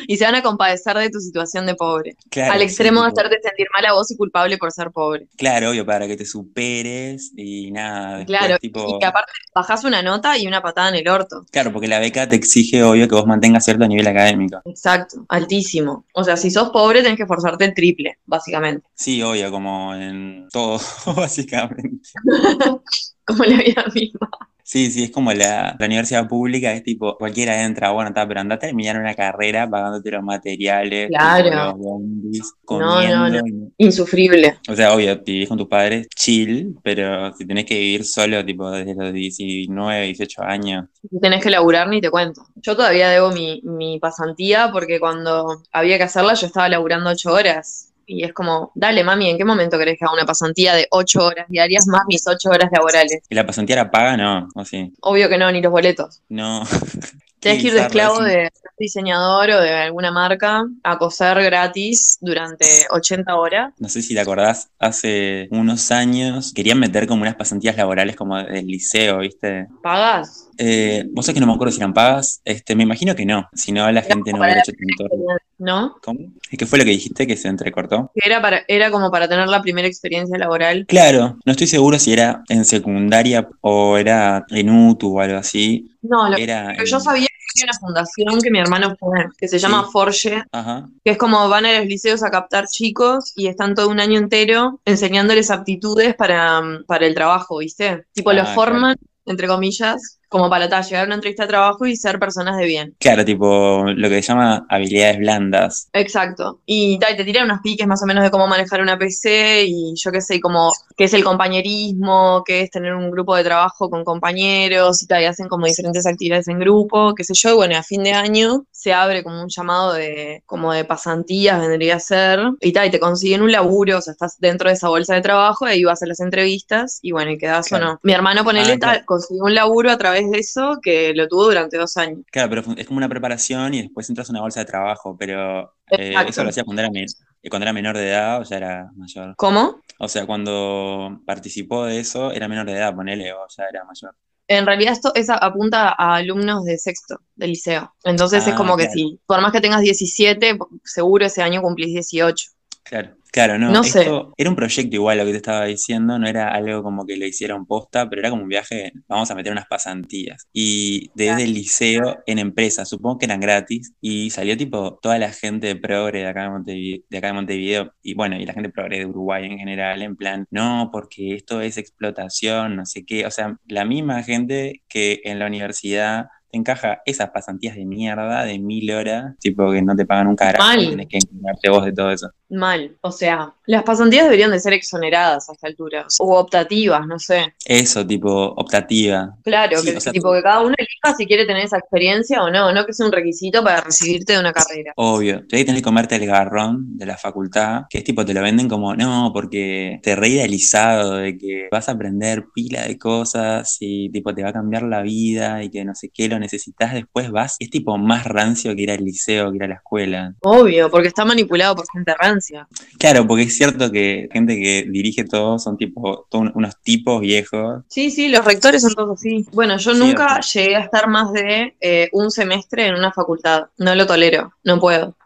Y 0.06 0.16
se 0.16 0.24
van 0.24 0.34
a 0.34 0.42
compadecer 0.42 0.96
de 0.98 1.08
tu 1.10 1.18
situación 1.20 1.64
de 1.66 1.74
pobre. 1.74 2.16
Claro, 2.30 2.52
Al 2.52 2.58
sí, 2.60 2.64
extremo 2.66 3.02
de 3.02 3.08
hacerte 3.08 3.38
sentir 3.42 3.66
mal 3.74 3.86
a 3.86 3.92
vos 3.94 4.10
y 4.10 4.16
culpable 4.16 4.58
por 4.58 4.70
ser 4.72 4.90
pobre. 4.90 5.28
Claro, 5.36 5.70
obvio, 5.70 5.86
para 5.86 6.06
que 6.06 6.16
te 6.16 6.26
superes 6.26 7.32
y 7.36 7.70
nada, 7.70 8.18
después, 8.18 8.38
Claro. 8.38 8.58
tipo, 8.58 8.84
Y 8.96 8.98
que 8.98 9.06
aparte 9.06 9.32
bajás 9.54 9.84
una 9.84 10.02
nota 10.02 10.36
y 10.36 10.46
una 10.46 10.60
patada 10.60 10.90
en 10.90 10.96
el 10.96 11.08
orto. 11.08 11.46
claro, 11.50 11.72
porque 11.72 11.88
la 11.88 11.98
beca 12.00 12.28
te 12.28 12.36
exige, 12.36 12.82
obvio, 12.82 13.08
que 13.08 13.14
vos 13.14 13.26
mantengas 13.26 13.64
cierto 13.64 13.86
nivel 13.86 14.06
académico. 14.06 14.60
Exacto, 14.64 15.24
altísimo. 15.28 16.04
O 16.14 16.24
sea, 16.24 16.36
si 16.36 16.50
sos 16.50 16.70
pobre 16.70 17.02
tenés 17.02 17.16
que 17.16 17.22
esforzarte 17.22 17.64
el 17.64 17.74
triple, 17.74 18.18
básicamente. 18.26 18.86
Sí, 18.94 19.22
obvio, 19.22 19.50
como 19.50 19.94
en 19.94 20.48
todo, 20.52 20.78
básicamente. 21.16 22.00
Como 23.24 23.44
la 23.44 23.56
vida 23.62 23.84
misma. 23.94 24.28
Sí, 24.64 24.90
sí, 24.90 25.02
es 25.04 25.10
como 25.10 25.32
la, 25.32 25.76
la 25.78 25.86
universidad 25.86 26.28
pública, 26.28 26.72
es 26.72 26.82
tipo, 26.84 27.16
cualquiera 27.18 27.62
entra, 27.64 27.90
bueno, 27.90 28.08
está, 28.10 28.26
pero 28.28 28.40
anda 28.40 28.54
a 28.54 28.58
terminar 28.58 28.98
una 28.98 29.14
carrera 29.14 29.68
pagándote 29.68 30.10
los 30.12 30.22
materiales, 30.22 31.08
Claro. 31.08 31.50
los 31.66 31.78
bondis, 31.78 32.52
No, 32.70 32.78
no, 32.78 32.94
comiendo. 32.94 33.28
no. 33.42 33.46
y- 33.78 33.84
Insufrible. 33.84 34.58
O 34.68 34.76
sea, 34.76 34.94
obvio, 34.94 35.20
vivís 35.24 35.48
con 35.48 35.58
tus 35.58 35.68
padres, 35.68 36.06
chill, 36.14 36.76
pero 36.82 37.32
si 37.34 37.46
tenés 37.46 37.64
que 37.64 37.74
vivir 37.78 38.04
solo, 38.04 38.44
tipo, 38.44 38.70
desde 38.70 38.94
los 38.94 39.12
19, 39.12 40.06
18 40.06 40.42
años, 40.42 40.86
Si 41.10 41.20
tenés 41.20 41.42
que 41.42 41.50
laburar, 41.50 41.88
ni 41.88 42.00
te 42.00 42.10
cuento. 42.10 42.46
Yo 42.56 42.76
todavía 42.76 43.08
debo 43.10 43.30
mi, 43.32 43.60
mi 43.64 43.98
pasantía 43.98 44.70
porque 44.72 45.00
cuando 45.00 45.62
había 45.72 45.98
que 45.98 46.04
hacerla 46.04 46.34
yo 46.34 46.46
estaba 46.46 46.68
laburando 46.68 47.10
ocho 47.10 47.32
horas. 47.32 47.91
Y 48.14 48.24
es 48.24 48.32
como, 48.32 48.72
dale 48.74 49.02
mami, 49.04 49.30
¿en 49.30 49.38
qué 49.38 49.44
momento 49.44 49.78
querés 49.78 49.98
que 49.98 50.04
haga 50.04 50.14
una 50.14 50.26
pasantía 50.26 50.74
de 50.74 50.86
ocho 50.90 51.24
horas 51.24 51.46
diarias 51.48 51.86
más 51.86 52.02
mis 52.06 52.26
ocho 52.26 52.50
horas 52.50 52.70
laborales? 52.72 53.22
¿Y 53.28 53.34
la 53.34 53.46
pasantía 53.46 53.76
la 53.76 53.90
paga? 53.90 54.16
No, 54.16 54.48
o 54.54 54.64
sí. 54.64 54.92
Obvio 55.00 55.28
que 55.28 55.38
no, 55.38 55.50
ni 55.50 55.60
los 55.62 55.72
boletos. 55.72 56.20
No. 56.28 56.62
Qué 57.40 57.58
que 57.58 57.66
ir 57.68 57.72
de 57.74 57.80
esclavo 57.80 58.20
es- 58.24 58.32
de 58.32 58.50
diseñador 58.78 59.50
o 59.50 59.60
de 59.60 59.70
alguna 59.74 60.12
marca 60.12 60.64
a 60.84 60.98
coser 60.98 61.42
gratis 61.42 62.18
durante 62.20 62.66
80 62.90 63.34
horas. 63.36 63.72
No 63.78 63.88
sé 63.88 64.00
si 64.02 64.14
te 64.14 64.20
acordás, 64.20 64.68
hace 64.78 65.48
unos 65.50 65.90
años 65.90 66.52
querían 66.54 66.78
meter 66.78 67.06
como 67.08 67.22
unas 67.22 67.34
pasantías 67.34 67.76
laborales 67.76 68.14
como 68.14 68.36
del 68.36 68.66
liceo, 68.66 69.18
¿viste? 69.18 69.66
¿Pagas? 69.82 70.41
Eh, 70.64 71.04
vos 71.10 71.26
sabés 71.26 71.34
que 71.34 71.40
no 71.40 71.46
me 71.48 71.54
acuerdo 71.54 71.72
si 71.72 71.78
eran 71.80 71.92
pagas, 71.92 72.40
este, 72.44 72.76
me 72.76 72.84
imagino 72.84 73.16
que 73.16 73.26
no, 73.26 73.48
si 73.52 73.72
no 73.72 73.90
la 73.90 74.02
gente 74.02 74.32
no 74.32 74.38
hubiera 74.38 74.60
hecho 74.60 74.70
tanto. 74.72 75.16
¿No? 75.58 75.96
¿Cómo? 76.02 76.20
¿Qué 76.56 76.66
fue 76.66 76.78
lo 76.78 76.84
que 76.84 76.90
dijiste 76.90 77.26
que 77.26 77.36
se 77.36 77.48
entrecortó? 77.48 78.10
Que 78.14 78.20
Era, 78.28 78.40
para, 78.40 78.62
era 78.68 78.90
como 78.92 79.10
para 79.10 79.28
tener 79.28 79.48
la 79.48 79.60
primera 79.62 79.88
experiencia 79.88 80.38
laboral. 80.38 80.84
Claro, 80.86 81.36
no 81.44 81.50
estoy 81.52 81.66
seguro 81.66 81.98
si 81.98 82.12
era 82.12 82.42
en 82.48 82.64
secundaria 82.64 83.48
o 83.60 83.96
era 83.96 84.44
en 84.50 84.70
UTU 84.70 85.18
o 85.18 85.20
algo 85.20 85.38
así. 85.38 85.90
No, 86.02 86.28
lo 86.28 86.36
Era 86.36 86.74
que 86.78 86.86
yo 86.86 86.96
en- 86.96 87.02
sabía 87.02 87.26
hay 87.54 87.64
una 87.64 87.78
fundación 87.78 88.40
que 88.40 88.50
mi 88.50 88.58
hermano 88.60 88.96
fue, 88.98 89.26
que 89.36 89.46
se 89.46 89.58
llama 89.58 89.82
Sí. 89.84 89.90
Forge, 89.92 90.42
Ajá. 90.52 90.88
que 91.04 91.10
es 91.12 91.18
como 91.18 91.48
van 91.50 91.66
a 91.66 91.78
los 91.78 91.86
liceos 91.86 92.22
a 92.22 92.30
captar 92.30 92.66
chicos 92.66 93.32
y 93.36 93.46
están 93.48 93.74
todo 93.74 93.88
un 93.90 94.00
año 94.00 94.18
entero 94.18 94.80
enseñándoles 94.86 95.50
aptitudes 95.50 96.14
para, 96.14 96.62
para 96.86 97.06
el 97.06 97.14
trabajo, 97.14 97.58
¿viste? 97.58 98.04
Tipo, 98.14 98.32
los 98.32 98.48
Ah, 98.48 98.54
forman, 98.54 98.96
entre 99.26 99.46
comillas, 99.48 100.18
como 100.32 100.50
para 100.50 100.68
tal, 100.68 100.82
llegar 100.82 101.04
a 101.04 101.06
una 101.06 101.14
entrevista 101.16 101.44
de 101.44 101.48
trabajo 101.50 101.86
y 101.86 101.94
ser 101.94 102.18
personas 102.18 102.56
de 102.56 102.64
bien. 102.66 102.96
Claro, 102.98 103.24
tipo 103.24 103.84
lo 103.86 104.08
que 104.08 104.16
se 104.16 104.28
llama 104.28 104.66
habilidades 104.68 105.18
blandas. 105.18 105.88
Exacto. 105.92 106.60
Y, 106.66 106.98
ta, 106.98 107.10
y 107.10 107.16
te 107.16 107.24
tiran 107.24 107.44
unos 107.44 107.60
piques 107.62 107.86
más 107.86 108.02
o 108.02 108.06
menos 108.06 108.24
de 108.24 108.30
cómo 108.30 108.46
manejar 108.48 108.80
una 108.80 108.98
PC 108.98 109.64
y 109.66 109.94
yo 109.94 110.10
qué 110.10 110.20
sé, 110.20 110.40
como 110.40 110.72
qué 110.96 111.04
es 111.04 111.14
el 111.14 111.22
compañerismo, 111.22 112.42
qué 112.46 112.62
es 112.62 112.70
tener 112.70 112.94
un 112.94 113.10
grupo 113.10 113.36
de 113.36 113.44
trabajo 113.44 113.90
con 113.90 114.04
compañeros 114.04 115.02
y 115.02 115.06
tal, 115.06 115.22
y 115.22 115.26
hacen 115.26 115.48
como 115.48 115.66
diferentes 115.66 116.06
actividades 116.06 116.48
en 116.48 116.58
grupo, 116.58 117.14
qué 117.14 117.24
sé 117.24 117.34
yo, 117.34 117.50
y 117.50 117.54
bueno, 117.54 117.76
a 117.76 117.82
fin 117.82 118.02
de 118.02 118.12
año 118.12 118.64
se 118.70 118.92
abre 118.92 119.22
como 119.22 119.42
un 119.42 119.48
llamado 119.48 119.92
de, 119.92 120.42
como 120.46 120.72
de 120.72 120.84
pasantías, 120.84 121.60
vendría 121.60 121.96
a 121.96 122.00
ser, 122.00 122.40
y 122.60 122.72
tal, 122.72 122.88
y 122.88 122.90
te 122.90 122.98
consiguen 123.00 123.42
un 123.42 123.52
laburo, 123.52 123.98
o 123.98 124.00
sea, 124.00 124.12
estás 124.12 124.36
dentro 124.38 124.68
de 124.68 124.74
esa 124.74 124.88
bolsa 124.88 125.14
de 125.14 125.20
trabajo 125.20 125.66
y 125.66 125.70
ahí 125.70 125.84
vas 125.84 126.02
a 126.02 126.06
las 126.06 126.20
entrevistas 126.20 126.98
y 127.02 127.12
bueno, 127.12 127.30
y 127.30 127.38
Claro. 127.42 127.60
o 127.72 127.78
no. 127.78 128.00
Mi 128.02 128.12
hermano, 128.12 128.44
ponele, 128.44 128.74
Ah, 128.74 128.78
claro. 128.78 128.98
tal, 128.98 129.04
consiguió 129.04 129.44
un 129.44 129.54
laburo 129.54 129.90
a 129.90 129.98
través 129.98 130.21
de 130.30 130.38
eso 130.38 130.78
que 130.82 131.12
lo 131.14 131.28
tuvo 131.28 131.44
durante 131.44 131.76
dos 131.78 131.96
años. 131.96 132.20
Claro, 132.30 132.50
pero 132.50 132.62
es 132.76 132.86
como 132.86 132.98
una 132.98 133.08
preparación 133.08 133.74
y 133.74 133.82
después 133.82 134.08
entras 134.08 134.28
a 134.28 134.32
una 134.32 134.40
bolsa 134.42 134.60
de 134.60 134.66
trabajo, 134.66 135.16
pero 135.18 135.74
eh, 135.90 136.14
eso 136.28 136.42
lo 136.42 136.50
hacía 136.50 136.64
cuando 136.64 136.82
era, 136.82 136.90
me- 136.90 137.06
cuando 137.50 137.64
era 137.64 137.72
menor 137.72 137.96
de 137.96 138.08
edad 138.08 138.40
o 138.40 138.44
ya 138.44 138.56
era 138.56 138.90
mayor. 138.96 139.34
¿Cómo? 139.36 139.80
O 139.98 140.08
sea, 140.08 140.26
cuando 140.26 141.20
participó 141.26 141.84
de 141.86 142.00
eso 142.00 142.32
era 142.32 142.48
menor 142.48 142.66
de 142.66 142.72
edad, 142.72 142.94
ponele, 142.94 143.32
o 143.32 143.46
ya 143.56 143.64
era 143.70 143.84
mayor. 143.84 144.14
En 144.48 144.66
realidad 144.66 144.92
esto 144.92 145.12
es 145.14 145.30
a- 145.30 145.36
apunta 145.36 145.88
a 145.96 146.16
alumnos 146.16 146.64
de 146.64 146.76
sexto, 146.78 147.20
del 147.36 147.50
liceo. 147.50 147.94
Entonces 148.04 148.46
es 148.46 148.52
Ah, 148.52 148.56
como 148.56 148.76
que 148.76 148.88
si, 148.90 149.20
por 149.26 149.40
más 149.40 149.52
que 149.52 149.60
tengas 149.60 149.80
17, 149.80 150.58
seguro 150.84 151.24
ese 151.26 151.42
año 151.42 151.62
cumplís 151.62 151.88
18. 151.92 152.50
Claro, 152.82 153.16
claro, 153.32 153.58
no, 153.58 153.70
No 153.70 153.82
sé. 153.82 154.00
esto 154.00 154.32
era 154.36 154.50
un 154.50 154.56
proyecto 154.56 154.94
igual 154.94 155.18
lo 155.18 155.24
que 155.24 155.32
te 155.32 155.38
estaba 155.38 155.64
diciendo, 155.64 156.18
no 156.18 156.28
era 156.28 156.52
algo 156.54 156.82
como 156.82 157.04
que 157.04 157.16
lo 157.16 157.26
hicieron 157.26 157.66
posta, 157.66 158.08
pero 158.08 158.20
era 158.20 158.30
como 158.30 158.42
un 158.42 158.48
viaje, 158.48 158.92
vamos 159.08 159.30
a 159.30 159.34
meter 159.34 159.50
unas 159.50 159.66
pasantías. 159.66 160.46
Y 160.52 161.10
desde 161.14 161.44
el 161.44 161.54
liceo 161.54 162.22
en 162.26 162.38
empresas, 162.38 162.88
supongo 162.88 163.18
que 163.18 163.26
eran 163.26 163.40
gratis, 163.40 163.94
y 164.00 164.30
salió 164.30 164.56
tipo 164.56 164.98
toda 165.02 165.18
la 165.18 165.32
gente 165.32 165.66
de 165.66 165.76
progre 165.76 166.20
de 166.20 166.28
acá 166.28 166.44
de 166.44 166.50
Montevideo, 166.50 167.02
de 167.10 167.18
acá 167.18 167.26
de 167.28 167.32
Montevideo, 167.32 167.92
y 168.02 168.14
bueno, 168.14 168.36
y 168.36 168.46
la 168.46 168.52
gente 168.52 168.68
progre 168.70 168.98
de 168.98 169.06
Uruguay 169.06 169.46
en 169.46 169.58
general, 169.58 170.02
en 170.02 170.16
plan, 170.16 170.46
no, 170.50 170.90
porque 170.92 171.34
esto 171.34 171.60
es 171.60 171.78
explotación, 171.78 172.76
no 172.76 172.86
sé 172.86 173.04
qué, 173.04 173.26
o 173.26 173.30
sea, 173.30 173.56
la 173.66 173.84
misma 173.84 174.22
gente 174.22 174.82
que 174.88 175.20
en 175.24 175.38
la 175.38 175.46
universidad 175.46 176.26
te 176.52 176.58
encaja 176.58 177.00
esas 177.06 177.30
pasantías 177.30 177.74
de 177.74 177.86
mierda 177.86 178.44
de 178.44 178.58
mil 178.58 178.90
horas, 178.92 179.34
tipo 179.40 179.72
que 179.72 179.80
no 179.80 179.96
te 179.96 180.04
pagan 180.04 180.26
un 180.26 180.36
carajo, 180.36 180.62
Mal. 180.62 180.90
tenés 180.90 181.08
que 181.08 181.16
encargarte 181.16 181.70
vos 181.70 181.84
de 181.86 181.92
todo 181.92 182.10
eso. 182.10 182.28
Mal. 182.50 182.94
O 183.00 183.10
sea, 183.10 183.54
las 183.64 183.82
pasantías 183.82 184.24
deberían 184.24 184.50
de 184.50 184.60
ser 184.60 184.74
exoneradas 184.74 185.48
a 185.48 185.54
esta 185.54 185.66
altura. 185.66 186.06
O 186.20 186.38
optativas, 186.38 187.06
no 187.06 187.18
sé. 187.18 187.54
Eso, 187.64 188.06
tipo, 188.06 188.30
optativa. 188.30 189.34
Claro, 189.42 189.78
Sí, 189.78 189.90
que, 189.90 189.96
o 189.96 190.00
sea, 190.00 190.12
tipo 190.12 190.30
que 190.34 190.42
cada 190.42 190.60
uno 190.60 190.74
elija 190.76 191.16
si 191.16 191.26
quiere 191.26 191.46
tener 191.46 191.64
esa 191.64 191.78
experiencia 191.78 192.42
o 192.42 192.50
no, 192.50 192.70
no 192.74 192.84
que 192.84 192.92
sea 192.92 193.06
un 193.06 193.12
requisito 193.12 193.64
para 193.64 193.80
recibirte 193.80 194.34
de 194.34 194.40
una 194.40 194.52
carrera. 194.52 194.92
Obvio. 194.96 195.46
Tenés 195.46 195.62
que 195.62 195.64
tener 195.64 195.76
que 195.76 195.84
comerte 195.84 196.16
el 196.16 196.26
garrón 196.26 196.98
de 196.98 197.06
la 197.06 197.16
facultad, 197.16 197.84
que 197.88 197.98
es 197.98 198.04
tipo, 198.04 198.26
te 198.26 198.34
lo 198.34 198.42
venden 198.42 198.68
como, 198.68 198.94
no, 198.94 199.30
porque 199.32 200.00
te 200.02 200.14
re 200.14 200.28
idealizado 200.28 201.16
de 201.16 201.38
que 201.38 201.68
vas 201.72 201.88
a 201.88 201.92
aprender 201.92 202.44
pila 202.54 202.86
de 202.86 202.98
cosas 202.98 203.78
y 203.80 204.10
tipo 204.10 204.34
te 204.34 204.42
va 204.42 204.50
a 204.50 204.52
cambiar 204.52 204.82
la 204.82 205.00
vida 205.00 205.64
y 205.64 205.70
que 205.70 205.86
no 205.86 205.94
sé 205.94 206.10
qué, 206.12 206.28
lo 206.28 206.38
necesitas 206.42 206.92
después, 206.92 207.30
vas. 207.30 207.56
Es 207.58 207.70
tipo 207.70 207.96
más 207.96 208.24
rancio 208.24 208.74
que 208.76 208.82
ir 208.82 208.90
al 208.90 209.02
liceo, 209.02 209.50
que 209.50 209.56
ir 209.56 209.64
a 209.64 209.68
la 209.68 209.74
escuela. 209.76 210.34
Obvio, 210.42 210.90
porque 210.90 211.08
está 211.08 211.24
manipulado 211.24 211.76
por 211.76 211.86
gente 211.90 212.14
rancia. 212.14 212.68
Claro, 212.98 213.26
porque 213.26 213.44
es 213.44 213.56
cierto 213.56 213.90
que 213.90 214.28
gente 214.32 214.56
que 214.56 214.86
dirige 214.90 215.24
todo 215.24 215.58
son 215.58 215.76
tipo, 215.76 216.26
todos 216.30 216.50
unos 216.54 216.80
tipos 216.82 217.20
viejos. 217.20 217.84
Sí, 217.88 218.10
sí, 218.10 218.28
los 218.28 218.44
rectores 218.44 218.82
son 218.82 218.94
todos 218.94 219.18
así. 219.18 219.46
Bueno, 219.52 219.78
yo 219.78 219.94
nunca 219.94 220.40
llegué 220.40 220.76
a 220.76 220.80
estar 220.80 221.08
más 221.08 221.32
de 221.32 221.76
eh, 221.80 222.08
un 222.12 222.30
semestre 222.30 222.86
en 222.86 222.94
una 222.94 223.12
facultad. 223.12 223.66
No 223.78 223.94
lo 223.94 224.06
tolero, 224.06 224.52
no 224.64 224.78
puedo. 224.78 225.16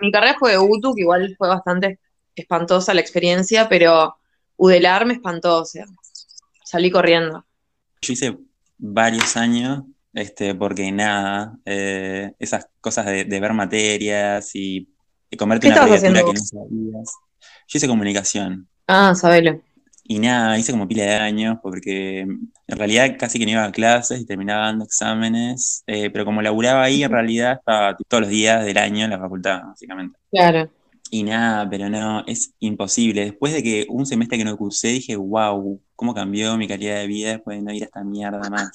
Mi 0.00 0.10
carrera 0.10 0.36
fue 0.38 0.52
de 0.52 0.58
UTU, 0.58 0.94
que 0.94 1.02
igual 1.02 1.34
fue 1.36 1.48
bastante 1.48 1.98
espantosa 2.34 2.94
la 2.94 3.00
experiencia, 3.00 3.68
pero 3.68 4.16
Udelar 4.56 5.06
me 5.06 5.14
espantó, 5.14 5.62
o 5.62 5.64
sea, 5.64 5.86
salí 6.64 6.90
corriendo. 6.90 7.44
Yo 8.00 8.12
hice 8.12 8.38
varios 8.76 9.36
años, 9.36 9.84
este, 10.18 10.54
porque 10.56 10.90
nada, 10.90 11.56
eh, 11.64 12.32
esas 12.40 12.66
cosas 12.80 13.06
de, 13.06 13.24
de 13.24 13.40
ver 13.40 13.52
materias 13.52 14.50
y, 14.54 14.88
y 15.30 15.36
comerte 15.36 15.68
¿Qué 15.68 15.72
una 15.72 15.82
abreviatura 15.82 16.20
que 16.20 16.32
no 16.32 16.40
sabías. 16.40 17.14
Yo 17.68 17.76
hice 17.76 17.86
comunicación. 17.86 18.68
Ah, 18.88 19.14
sabelo. 19.14 19.62
Y 20.02 20.18
nada, 20.18 20.58
hice 20.58 20.72
como 20.72 20.88
pila 20.88 21.04
de 21.04 21.14
años, 21.14 21.58
porque 21.62 22.20
en 22.20 22.48
realidad 22.66 23.14
casi 23.16 23.38
que 23.38 23.44
no 23.44 23.52
iba 23.52 23.64
a 23.64 23.70
clases 23.70 24.20
y 24.20 24.26
terminaba 24.26 24.66
dando 24.66 24.86
exámenes, 24.86 25.84
eh, 25.86 26.10
pero 26.10 26.24
como 26.24 26.42
laburaba 26.42 26.82
ahí, 26.82 27.04
en 27.04 27.12
realidad 27.12 27.58
estaba 27.58 27.96
todos 28.08 28.22
los 28.22 28.30
días 28.30 28.64
del 28.64 28.78
año 28.78 29.04
en 29.04 29.10
la 29.10 29.18
facultad, 29.20 29.62
básicamente. 29.66 30.18
Claro. 30.32 30.68
Y 31.10 31.22
nada, 31.22 31.68
pero 31.70 31.88
no, 31.88 32.22
es 32.26 32.52
imposible. 32.58 33.24
Después 33.24 33.52
de 33.54 33.62
que 33.62 33.86
un 33.88 34.04
semestre 34.06 34.36
que 34.38 34.44
no 34.44 34.56
cursé, 34.56 34.88
dije, 34.88 35.16
wow, 35.16 35.80
cómo 35.96 36.14
cambió 36.14 36.56
mi 36.58 36.68
calidad 36.68 36.96
de 36.96 37.06
vida 37.06 37.30
después 37.30 37.58
de 37.58 37.62
no 37.64 37.72
ir 37.72 37.82
a 37.82 37.86
esta 37.86 38.04
mierda 38.04 38.48
más. 38.50 38.70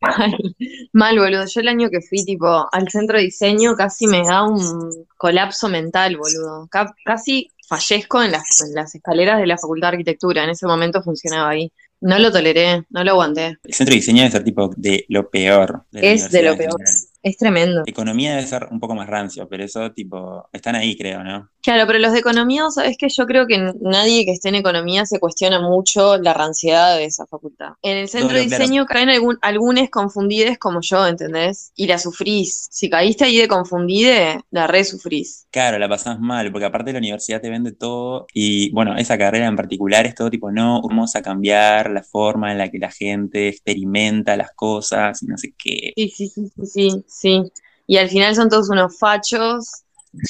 Mal, 0.92 1.18
boludo. 1.18 1.44
Yo 1.46 1.60
el 1.60 1.68
año 1.68 1.88
que 1.90 2.00
fui, 2.00 2.24
tipo, 2.24 2.66
al 2.72 2.88
centro 2.88 3.18
de 3.18 3.24
diseño 3.24 3.74
casi 3.76 4.06
me 4.06 4.22
da 4.26 4.42
un 4.44 5.06
colapso 5.16 5.68
mental, 5.68 6.16
boludo. 6.16 6.66
Ca- 6.70 6.94
casi 7.04 7.48
fallezco 7.68 8.22
en 8.22 8.32
las, 8.32 8.60
en 8.66 8.74
las 8.74 8.94
escaleras 8.94 9.38
de 9.38 9.46
la 9.46 9.56
Facultad 9.58 9.88
de 9.88 9.96
Arquitectura. 9.96 10.44
En 10.44 10.50
ese 10.50 10.66
momento 10.66 11.02
funcionaba 11.02 11.50
ahí. 11.50 11.72
No 12.00 12.18
lo 12.18 12.32
toleré, 12.32 12.84
no 12.90 13.04
lo 13.04 13.12
aguanté. 13.12 13.56
El 13.62 13.74
centro 13.74 13.92
de 13.92 14.00
diseño 14.00 14.18
debe 14.22 14.32
ser 14.32 14.42
tipo 14.44 14.70
de 14.76 15.04
lo 15.08 15.30
peor 15.30 15.84
de 15.92 16.12
Es 16.14 16.30
de 16.30 16.42
lo 16.42 16.56
peor. 16.56 16.72
general. 16.72 16.94
Es 17.22 17.36
tremendo. 17.36 17.82
Economía 17.86 18.32
debe 18.32 18.46
ser 18.46 18.68
un 18.70 18.80
poco 18.80 18.94
más 18.94 19.08
rancio, 19.08 19.48
pero 19.48 19.64
eso 19.64 19.92
tipo, 19.92 20.48
están 20.52 20.74
ahí, 20.74 20.96
creo, 20.96 21.22
¿no? 21.22 21.50
Claro, 21.62 21.86
pero 21.86 22.00
los 22.00 22.12
de 22.12 22.18
economía, 22.18 22.68
sabes 22.70 22.96
que 22.98 23.08
yo 23.08 23.26
creo 23.26 23.46
que 23.46 23.72
nadie 23.80 24.24
que 24.24 24.32
esté 24.32 24.48
en 24.48 24.56
economía 24.56 25.06
se 25.06 25.20
cuestiona 25.20 25.60
mucho 25.60 26.18
la 26.18 26.34
ranciedad 26.34 26.96
de 26.96 27.04
esa 27.04 27.24
facultad. 27.26 27.74
En 27.82 27.96
el 27.96 28.08
centro 28.08 28.30
de 28.30 28.40
Doble, 28.40 28.48
claro. 28.48 28.64
diseño 28.64 28.86
caen 28.86 29.08
algún, 29.10 29.38
algunos 29.42 29.88
confundides 29.88 30.58
como 30.58 30.80
yo, 30.80 31.06
¿entendés? 31.06 31.70
Y 31.76 31.86
la 31.86 31.98
sufrís. 31.98 32.66
Si 32.70 32.90
caíste 32.90 33.24
ahí 33.24 33.36
de 33.36 33.46
confundide, 33.46 34.40
la 34.50 34.66
re 34.66 34.84
sufrís. 34.84 35.46
Claro, 35.52 35.78
la 35.78 35.88
pasás 35.88 36.18
mal, 36.18 36.50
porque 36.50 36.64
aparte 36.66 36.92
la 36.92 36.98
universidad 36.98 37.40
te 37.40 37.50
vende 37.50 37.72
todo 37.72 38.26
y 38.34 38.70
bueno, 38.72 38.96
esa 38.96 39.16
carrera 39.16 39.46
en 39.46 39.56
particular 39.56 40.06
es 40.06 40.14
todo 40.16 40.30
tipo, 40.30 40.50
no, 40.50 40.82
vamos 40.82 41.14
a 41.14 41.22
cambiar 41.22 41.90
la 41.90 42.02
forma 42.02 42.50
en 42.50 42.58
la 42.58 42.70
que 42.70 42.78
la 42.78 42.90
gente 42.90 43.48
experimenta 43.48 44.36
las 44.36 44.50
cosas 44.52 45.22
y 45.22 45.26
no 45.26 45.36
sé 45.38 45.54
qué. 45.56 45.92
Sí, 45.96 46.08
sí, 46.08 46.28
sí, 46.28 46.50
sí, 46.56 46.66
sí, 46.66 47.04
sí. 47.12 47.52
Y 47.86 47.96
al 47.98 48.08
final 48.08 48.34
son 48.34 48.48
todos 48.48 48.70
unos 48.70 48.98
fachos 48.98 49.68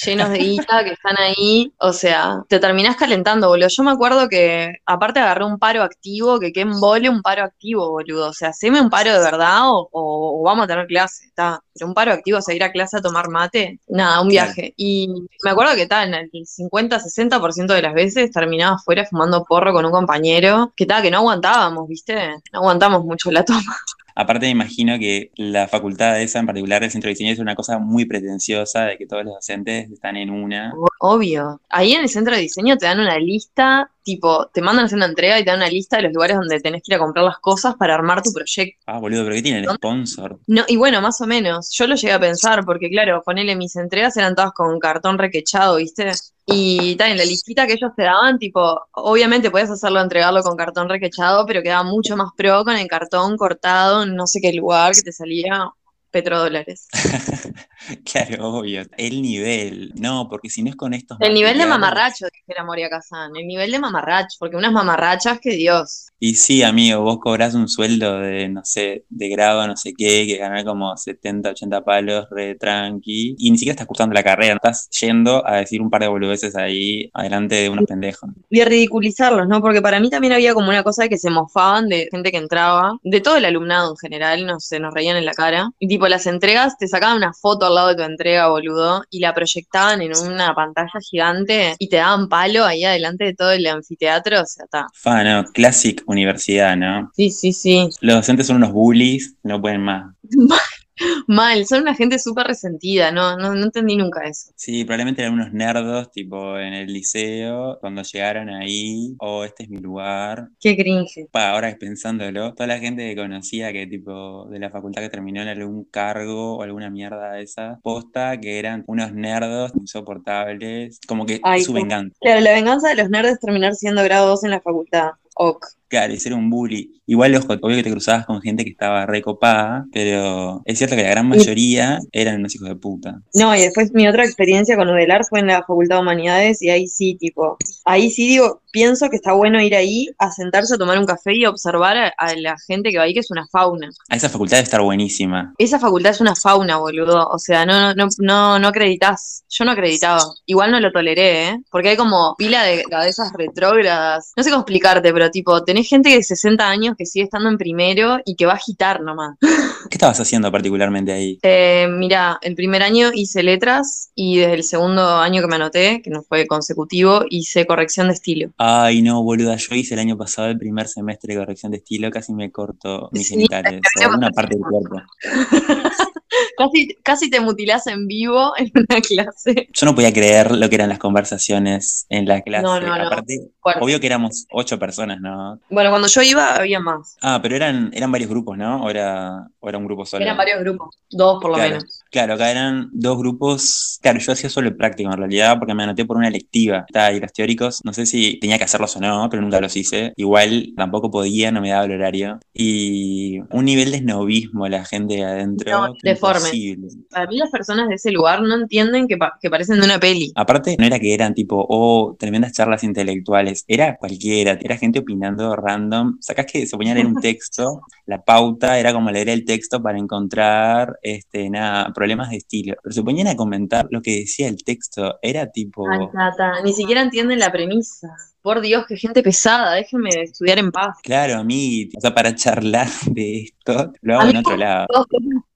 llenos 0.04 0.30
de 0.30 0.38
guita 0.38 0.84
que 0.84 0.92
están 0.92 1.16
ahí. 1.18 1.72
O 1.78 1.92
sea, 1.92 2.42
te 2.48 2.60
terminás 2.60 2.96
calentando, 2.96 3.48
boludo. 3.48 3.68
Yo 3.68 3.82
me 3.82 3.90
acuerdo 3.90 4.28
que, 4.28 4.74
aparte 4.86 5.18
agarré 5.20 5.44
un 5.44 5.58
paro 5.58 5.82
activo, 5.82 6.38
que 6.38 6.52
qué 6.52 6.60
embole 6.62 7.08
un 7.10 7.20
paro 7.22 7.42
activo, 7.44 7.90
boludo. 7.90 8.28
O 8.30 8.32
sea, 8.32 8.50
haceme 8.50 8.80
un 8.80 8.90
paro 8.90 9.12
de 9.12 9.18
verdad 9.18 9.70
o, 9.70 9.88
o- 9.92 10.40
o 10.40 10.42
vamos 10.44 10.64
a 10.64 10.68
tener 10.68 10.86
clase, 10.86 11.26
está. 11.26 11.60
Pero 11.74 11.86
un 11.88 11.94
paro 11.94 12.12
activo, 12.12 12.38
o 12.38 12.42
sea, 12.42 12.54
ir 12.54 12.62
a 12.64 12.72
clase 12.72 12.98
a 12.98 13.00
tomar 13.02 13.28
mate, 13.28 13.80
nada, 13.88 14.20
un 14.20 14.28
viaje. 14.28 14.72
Y 14.76 15.08
me 15.44 15.50
acuerdo 15.50 15.74
que 15.74 15.86
tal, 15.86 16.12
el 16.14 16.30
50-60% 16.46 17.74
de 17.74 17.82
las 17.82 17.94
veces 17.94 18.30
terminaba 18.30 18.76
afuera 18.76 19.04
fumando 19.06 19.44
porro 19.44 19.72
con 19.72 19.84
un 19.84 19.92
compañero, 19.92 20.72
que 20.76 20.86
tal, 20.86 21.02
que 21.02 21.10
no 21.10 21.18
aguantábamos, 21.18 21.88
¿viste? 21.88 22.14
No 22.52 22.60
aguantamos 22.60 23.04
mucho 23.04 23.30
la 23.32 23.44
toma. 23.44 23.76
Aparte 24.14 24.46
me 24.46 24.50
imagino 24.50 24.98
que 24.98 25.30
la 25.36 25.68
facultad 25.68 26.20
esa, 26.20 26.38
en 26.38 26.46
particular 26.46 26.82
el 26.82 26.90
centro 26.90 27.08
de 27.08 27.14
diseño, 27.14 27.32
es 27.32 27.38
una 27.38 27.54
cosa 27.54 27.78
muy 27.78 28.04
pretenciosa 28.04 28.84
de 28.84 28.98
que 28.98 29.06
todos 29.06 29.24
los 29.24 29.34
docentes 29.34 29.90
están 29.90 30.16
en 30.16 30.30
una. 30.30 30.72
Obvio. 31.00 31.60
Ahí 31.68 31.92
en 31.92 32.02
el 32.02 32.08
centro 32.08 32.34
de 32.34 32.42
diseño 32.42 32.76
te 32.76 32.86
dan 32.86 33.00
una 33.00 33.18
lista, 33.18 33.90
tipo, 34.02 34.46
te 34.52 34.60
mandan 34.60 34.84
a 34.84 34.86
hacer 34.86 34.96
una 34.96 35.06
entrega 35.06 35.38
y 35.38 35.44
te 35.44 35.50
dan 35.50 35.60
una 35.60 35.68
lista 35.68 35.96
de 35.96 36.04
los 36.04 36.12
lugares 36.12 36.36
donde 36.36 36.60
tenés 36.60 36.82
que 36.82 36.92
ir 36.92 36.96
a 36.96 36.98
comprar 36.98 37.24
las 37.24 37.38
cosas 37.38 37.74
para 37.76 37.94
armar 37.94 38.22
tu 38.22 38.32
proyecto. 38.32 38.82
Ah, 38.86 38.98
boludo, 38.98 39.24
pero 39.24 39.34
¿qué 39.34 39.42
tiene 39.42 39.60
el 39.60 39.68
sponsor? 39.70 40.38
No, 40.46 40.64
y 40.68 40.76
bueno, 40.76 41.00
más 41.00 41.20
o 41.20 41.26
menos. 41.26 41.70
Yo 41.72 41.86
lo 41.86 41.94
llegué 41.94 42.12
a 42.12 42.20
pensar, 42.20 42.64
porque 42.64 42.90
claro, 42.90 43.22
ponele 43.24 43.56
mis 43.56 43.76
entregas 43.76 44.16
eran 44.16 44.34
todas 44.34 44.52
con 44.52 44.78
cartón 44.78 45.18
requechado, 45.18 45.76
¿viste? 45.76 46.10
Y 46.46 46.96
en 46.98 47.16
la 47.16 47.24
listita 47.24 47.66
que 47.66 47.74
ellos 47.74 47.92
te 47.96 48.02
daban, 48.02 48.38
tipo, 48.38 48.80
obviamente 48.92 49.50
podías 49.50 49.70
hacerlo, 49.70 50.00
entregarlo 50.00 50.42
con 50.42 50.56
cartón 50.56 50.88
requechado, 50.88 51.46
pero 51.46 51.62
quedaba 51.62 51.84
mucho 51.84 52.16
más 52.16 52.30
pro 52.36 52.64
con 52.64 52.76
el 52.76 52.88
cartón 52.88 53.36
cortado 53.36 54.02
en 54.02 54.16
no 54.16 54.26
sé 54.26 54.40
qué 54.40 54.52
lugar 54.52 54.92
que 54.92 55.02
te 55.02 55.12
salía 55.12 55.70
petrodólares. 56.10 56.88
Claro, 58.04 58.58
obvio. 58.58 58.82
El 58.96 59.22
nivel. 59.22 59.92
No, 59.96 60.28
porque 60.28 60.48
si 60.48 60.62
no 60.62 60.70
es 60.70 60.76
con 60.76 60.94
estos. 60.94 61.18
El 61.20 61.34
nivel 61.34 61.58
de 61.58 61.66
mamarracho, 61.66 62.26
dijera 62.32 62.64
Moria 62.64 62.88
Kazan. 62.88 63.36
El 63.36 63.46
nivel 63.46 63.70
de 63.70 63.78
mamarracho, 63.78 64.36
porque 64.38 64.56
unas 64.56 64.72
mamarrachas 64.72 65.40
que 65.40 65.50
Dios. 65.50 66.08
Y 66.18 66.34
sí, 66.34 66.62
amigo, 66.62 67.02
vos 67.02 67.18
cobrás 67.20 67.54
un 67.54 67.68
sueldo 67.68 68.20
de, 68.20 68.48
no 68.48 68.60
sé, 68.64 69.04
de 69.08 69.28
grado, 69.28 69.66
no 69.66 69.76
sé 69.76 69.92
qué, 69.96 70.24
que 70.26 70.36
ganás 70.36 70.64
como 70.64 70.96
70, 70.96 71.50
80 71.50 71.84
palos, 71.84 72.26
re 72.30 72.54
tranqui. 72.54 73.34
Y 73.38 73.50
ni 73.50 73.58
siquiera 73.58 73.72
estás 73.72 73.86
cursando 73.86 74.14
la 74.14 74.22
carrera, 74.22 74.54
estás 74.54 74.88
yendo 75.00 75.46
a 75.46 75.56
decir 75.56 75.80
un 75.82 75.90
par 75.90 76.02
de 76.02 76.08
boludeces 76.08 76.54
ahí 76.56 77.10
adelante 77.12 77.56
de 77.56 77.68
unos 77.68 77.86
pendejos. 77.86 78.30
Y 78.50 78.60
a 78.60 78.64
ridiculizarlos, 78.64 79.48
¿no? 79.48 79.60
Porque 79.60 79.82
para 79.82 80.00
mí 80.00 80.10
también 80.10 80.32
había 80.32 80.54
como 80.54 80.68
una 80.68 80.82
cosa 80.82 81.02
de 81.04 81.08
que 81.08 81.18
se 81.18 81.30
mofaban 81.30 81.88
de 81.88 82.08
gente 82.10 82.30
que 82.30 82.38
entraba, 82.38 82.98
de 83.02 83.20
todo 83.20 83.36
el 83.36 83.44
alumnado 83.44 83.90
en 83.90 83.96
general, 83.96 84.46
no 84.46 84.60
sé, 84.60 84.78
nos 84.78 84.94
reían 84.94 85.16
en 85.16 85.24
la 85.24 85.32
cara. 85.32 85.70
Y 85.78 85.88
tipo, 85.88 86.06
las 86.08 86.26
entregas, 86.26 86.76
te 86.78 86.86
sacaban 86.86 87.16
una 87.16 87.32
foto 87.32 87.66
al 87.66 87.71
lado 87.74 87.88
de 87.88 87.96
tu 87.96 88.02
entrega, 88.02 88.48
boludo, 88.48 89.02
y 89.10 89.20
la 89.20 89.34
proyectaban 89.34 90.02
en 90.02 90.12
una 90.16 90.54
pantalla 90.54 91.00
gigante 91.10 91.74
y 91.78 91.88
te 91.88 91.96
daban 91.96 92.28
palo 92.28 92.64
ahí 92.64 92.84
adelante 92.84 93.24
de 93.24 93.34
todo 93.34 93.52
el 93.52 93.66
anfiteatro, 93.66 94.40
o 94.42 94.46
sea, 94.46 94.64
está. 94.64 94.86
Fa, 94.94 95.22
no, 95.24 95.44
classic 95.52 96.02
universidad, 96.06 96.76
¿no? 96.76 97.10
Sí, 97.14 97.30
sí, 97.30 97.52
sí. 97.52 97.88
Los 98.00 98.16
docentes 98.16 98.46
son 98.46 98.56
unos 98.56 98.72
bullies, 98.72 99.36
no 99.42 99.60
pueden 99.60 99.82
más. 99.82 100.14
Mal, 101.26 101.66
son 101.66 101.82
una 101.82 101.94
gente 101.94 102.18
súper 102.18 102.46
resentida, 102.46 103.10
no, 103.10 103.36
no, 103.36 103.54
no 103.54 103.64
entendí 103.64 103.96
nunca 103.96 104.24
eso. 104.24 104.50
Sí, 104.56 104.84
probablemente 104.84 105.22
eran 105.22 105.34
unos 105.34 105.52
nerdos, 105.52 106.10
tipo 106.10 106.58
en 106.58 106.74
el 106.74 106.92
liceo, 106.92 107.78
cuando 107.80 108.02
llegaron 108.02 108.48
ahí, 108.50 109.14
oh, 109.18 109.44
este 109.44 109.64
es 109.64 109.70
mi 109.70 109.78
lugar. 109.78 110.48
Qué 110.60 110.76
cringe. 110.76 111.28
Pa, 111.30 111.50
ahora 111.50 111.74
pensándolo, 111.78 112.54
toda 112.54 112.66
la 112.66 112.78
gente 112.78 113.08
que 113.08 113.20
conocía 113.20 113.72
que 113.72 113.86
tipo 113.86 114.46
de 114.48 114.58
la 114.58 114.70
facultad 114.70 115.02
que 115.02 115.08
terminó 115.08 115.42
en 115.42 115.48
algún 115.48 115.84
cargo 115.84 116.56
o 116.56 116.62
alguna 116.62 116.90
mierda 116.90 117.32
de 117.32 117.42
esa 117.42 117.78
posta, 117.82 118.38
que 118.40 118.58
eran 118.58 118.84
unos 118.86 119.12
nerdos 119.12 119.72
insoportables, 119.74 121.00
como 121.06 121.26
que 121.26 121.40
Ay, 121.42 121.62
su 121.62 121.72
venganza. 121.72 122.16
Claro, 122.20 122.40
la 122.40 122.52
venganza 122.52 122.88
de 122.88 122.96
los 122.96 123.10
nerds 123.10 123.40
terminar 123.40 123.74
siendo 123.74 124.02
grado 124.02 124.28
2 124.28 124.44
en 124.44 124.50
la 124.50 124.60
facultad. 124.60 125.10
Ok. 125.36 125.66
Claro, 125.92 126.14
y 126.14 126.18
ser 126.18 126.32
un 126.32 126.48
bully. 126.48 127.02
Igual, 127.04 127.34
ojo, 127.34 127.52
obvio 127.60 127.76
que 127.76 127.82
te 127.82 127.90
cruzabas 127.90 128.24
con 128.24 128.40
gente 128.40 128.64
que 128.64 128.70
estaba 128.70 129.04
recopada, 129.04 129.84
pero 129.92 130.62
es 130.64 130.78
cierto 130.78 130.96
que 130.96 131.02
la 131.02 131.10
gran 131.10 131.28
mayoría 131.28 132.00
eran 132.12 132.38
unos 132.38 132.54
hijos 132.54 132.70
de 132.70 132.76
puta. 132.76 133.20
No, 133.34 133.54
y 133.54 133.60
después 133.60 133.92
mi 133.92 134.08
otra 134.08 134.24
experiencia 134.24 134.74
con 134.74 134.88
Udelar 134.88 135.20
fue 135.28 135.40
en 135.40 135.48
la 135.48 135.58
Facultad 135.58 135.96
de 135.96 136.00
Humanidades 136.00 136.62
y 136.62 136.70
ahí 136.70 136.86
sí, 136.86 137.18
tipo, 137.20 137.58
ahí 137.84 138.10
sí 138.10 138.26
digo, 138.26 138.62
pienso 138.72 139.10
que 139.10 139.16
está 139.16 139.34
bueno 139.34 139.60
ir 139.60 139.76
ahí 139.76 140.08
a 140.18 140.32
sentarse 140.32 140.76
a 140.76 140.78
tomar 140.78 140.98
un 140.98 141.04
café 141.04 141.34
y 141.34 141.44
observar 141.44 141.98
a, 141.98 142.08
a 142.16 142.34
la 142.36 142.56
gente 142.66 142.90
que 142.90 142.96
va 142.96 143.04
ahí, 143.04 143.12
que 143.12 143.20
es 143.20 143.30
una 143.30 143.46
fauna. 143.52 143.90
A 144.08 144.16
esa 144.16 144.30
facultad 144.30 144.56
debe 144.56 144.64
estar 144.64 144.80
buenísima. 144.80 145.52
Esa 145.58 145.78
facultad 145.78 146.12
es 146.12 146.22
una 146.22 146.34
fauna, 146.34 146.78
boludo. 146.78 147.28
O 147.28 147.38
sea, 147.38 147.66
no, 147.66 147.94
no, 147.94 148.08
no, 148.18 148.58
no 148.58 148.68
acreditas. 148.68 149.44
Yo 149.50 149.66
no 149.66 149.72
acreditaba. 149.72 150.22
Igual 150.46 150.70
no 150.70 150.80
lo 150.80 150.90
toleré, 150.90 151.48
¿eh? 151.48 151.58
Porque 151.70 151.90
hay 151.90 151.96
como 151.96 152.34
pila 152.38 152.62
de 152.62 152.82
cabezas 152.84 153.30
retrógradas. 153.36 154.32
No 154.36 154.42
sé 154.42 154.48
cómo 154.48 154.62
explicarte, 154.62 155.12
pero 155.12 155.30
tipo, 155.30 155.62
tenés 155.64 155.81
gente 155.84 156.10
de 156.10 156.22
60 156.22 156.68
años 156.68 156.94
que 156.96 157.06
sigue 157.06 157.24
estando 157.24 157.48
en 157.48 157.58
primero 157.58 158.18
y 158.24 158.36
que 158.36 158.46
va 158.46 158.52
a 158.52 158.56
agitar 158.56 159.00
nomás. 159.02 159.36
¿Qué 159.40 159.96
estabas 159.96 160.20
haciendo 160.20 160.50
particularmente 160.50 161.12
ahí? 161.12 161.38
Eh, 161.42 161.86
mira, 161.90 162.38
el 162.42 162.54
primer 162.54 162.82
año 162.82 163.10
hice 163.12 163.42
letras 163.42 164.10
y 164.14 164.38
desde 164.38 164.54
el 164.54 164.64
segundo 164.64 165.06
año 165.18 165.42
que 165.42 165.48
me 165.48 165.56
anoté, 165.56 166.02
que 166.02 166.10
no 166.10 166.22
fue 166.22 166.46
consecutivo, 166.46 167.24
hice 167.28 167.66
corrección 167.66 168.08
de 168.08 168.14
estilo. 168.14 168.50
Ay, 168.58 169.02
no, 169.02 169.22
boluda, 169.22 169.56
yo 169.56 169.74
hice 169.74 169.94
el 169.94 170.00
año 170.00 170.16
pasado 170.16 170.48
el 170.48 170.58
primer 170.58 170.88
semestre 170.88 171.34
de 171.34 171.40
corrección 171.40 171.72
de 171.72 171.78
estilo, 171.78 172.10
casi 172.10 172.32
me 172.32 172.50
corto 172.50 173.08
mis 173.12 173.26
Sí, 173.26 173.34
genitales 173.34 173.80
o 174.00 174.04
alguna 174.04 174.30
parte 174.30 174.56
del 174.56 174.64
cuerpo. 174.64 175.02
Casi, 176.56 176.88
casi 177.02 177.30
te 177.30 177.40
mutilás 177.40 177.86
en 177.86 178.06
vivo 178.06 178.52
en 178.56 178.70
una 178.74 179.00
clase. 179.00 179.68
Yo 179.72 179.86
no 179.86 179.94
podía 179.94 180.12
creer 180.12 180.52
lo 180.52 180.68
que 180.68 180.74
eran 180.76 180.88
las 180.88 180.98
conversaciones 180.98 182.06
en 182.08 182.26
la 182.26 182.40
clase. 182.42 182.62
No, 182.64 182.80
no, 182.80 182.96
no. 182.96 183.06
Aparte, 183.06 183.50
obvio 183.80 184.00
que 184.00 184.06
éramos 184.06 184.46
ocho 184.50 184.78
personas, 184.78 185.20
¿no? 185.20 185.58
Bueno, 185.70 185.90
cuando 185.90 186.08
yo 186.08 186.22
iba 186.22 186.54
había 186.56 186.80
más. 186.80 187.16
Ah, 187.22 187.40
pero 187.42 187.56
eran, 187.56 187.90
eran 187.94 188.12
varios 188.12 188.30
grupos, 188.30 188.56
¿no? 188.58 188.84
¿O 188.84 188.90
era, 188.90 189.48
o 189.60 189.68
era 189.68 189.78
un 189.78 189.84
grupo 189.86 190.04
solo? 190.04 190.24
Eran 190.24 190.36
varios 190.36 190.60
grupos, 190.60 190.96
dos 191.10 191.38
por 191.40 191.50
lo 191.50 191.56
Claro. 191.56 191.70
menos. 191.76 192.02
Claro, 192.10 192.34
acá 192.34 192.50
eran 192.50 192.90
dos 192.92 193.18
grupos. 193.18 193.98
Claro, 194.02 194.18
yo 194.18 194.32
hacía 194.32 194.50
solo 194.50 194.68
el 194.68 194.76
práctico 194.76 195.10
en 195.10 195.18
realidad 195.18 195.58
porque 195.58 195.74
me 195.74 195.82
anoté 195.82 196.04
por 196.04 196.16
una 196.16 196.28
electiva. 196.28 196.84
Está, 196.86 197.12
y 197.12 197.20
los 197.20 197.32
teóricos, 197.32 197.80
no 197.84 197.92
sé 197.92 198.04
si 198.06 198.38
tenía 198.38 198.58
que 198.58 198.64
hacerlos 198.64 198.94
o 198.96 199.00
no, 199.00 199.28
pero 199.30 199.42
nunca 199.42 199.60
los 199.60 199.74
hice. 199.76 200.12
Igual 200.16 200.72
tampoco 200.76 201.10
podía, 201.10 201.50
no 201.50 201.60
me 201.60 201.70
daba 201.70 201.84
el 201.86 201.92
horario. 201.92 202.38
Y 202.52 203.40
un 203.50 203.64
nivel 203.64 203.92
de 203.92 203.98
snobismo 203.98 204.68
la 204.68 204.84
gente 204.84 205.14
de 205.14 205.24
adentro. 205.24 205.70
No, 205.88 205.94
que 206.02 206.16
imposible. 206.38 206.88
Para 207.10 207.26
mí 207.26 207.36
las 207.38 207.50
personas 207.50 207.88
de 207.88 207.94
ese 207.96 208.10
lugar 208.10 208.42
no 208.42 208.54
entienden 208.54 209.06
que, 209.08 209.16
pa- 209.16 209.38
que 209.40 209.50
parecen 209.50 209.78
de 209.80 209.86
una 209.86 209.98
peli. 210.00 210.32
Aparte, 210.34 210.76
no 210.78 210.86
era 210.86 210.98
que 210.98 211.14
eran 211.14 211.34
tipo, 211.34 211.64
oh, 211.68 212.16
tremendas 212.18 212.52
charlas 212.52 212.84
intelectuales, 212.84 213.64
era 213.68 213.96
cualquiera, 213.96 214.58
era 214.60 214.76
gente 214.76 215.00
opinando 215.00 215.54
random. 215.56 216.18
Sacás 216.20 216.46
que 216.46 216.66
se 216.66 216.76
ponían 216.76 216.92
a 216.96 217.00
leer 217.00 217.06
un 217.06 217.14
texto, 217.20 217.82
la 218.06 218.22
pauta 218.22 218.78
era 218.78 218.92
como 218.92 219.10
leer 219.10 219.28
el 219.28 219.44
texto 219.44 219.82
para 219.82 219.98
encontrar, 219.98 220.98
este, 221.02 221.50
nada, 221.50 221.92
problemas 221.92 222.30
de 222.30 222.36
estilo. 222.38 222.74
Pero 222.82 222.92
se 222.94 223.02
ponían 223.02 223.28
a 223.28 223.36
comentar 223.36 223.86
lo 223.90 224.00
que 224.02 224.20
decía 224.20 224.48
el 224.48 224.62
texto, 224.64 225.18
era 225.22 225.50
tipo, 225.50 225.86
Ay, 225.90 226.06
Tata, 226.12 226.62
ni 226.64 226.72
siquiera 226.72 227.02
entienden 227.02 227.38
la 227.38 227.50
premisa. 227.52 228.08
Por 228.42 228.60
Dios, 228.60 228.86
qué 228.88 228.96
gente 228.96 229.22
pesada, 229.22 229.74
déjenme 229.74 230.10
estudiar 230.22 230.58
en 230.58 230.72
paz. 230.72 230.96
claro, 231.02 231.36
a 231.36 231.44
mí, 231.44 231.88
o 231.96 232.00
sea, 232.00 232.12
para 232.12 232.34
charlar 232.34 232.88
de 233.06 233.42
esto, 233.42 233.92
lo 234.00 234.18
hago 234.18 234.30
en 234.30 234.36
otro 234.38 234.56
lado. 234.56 234.86
Dos 234.92 235.06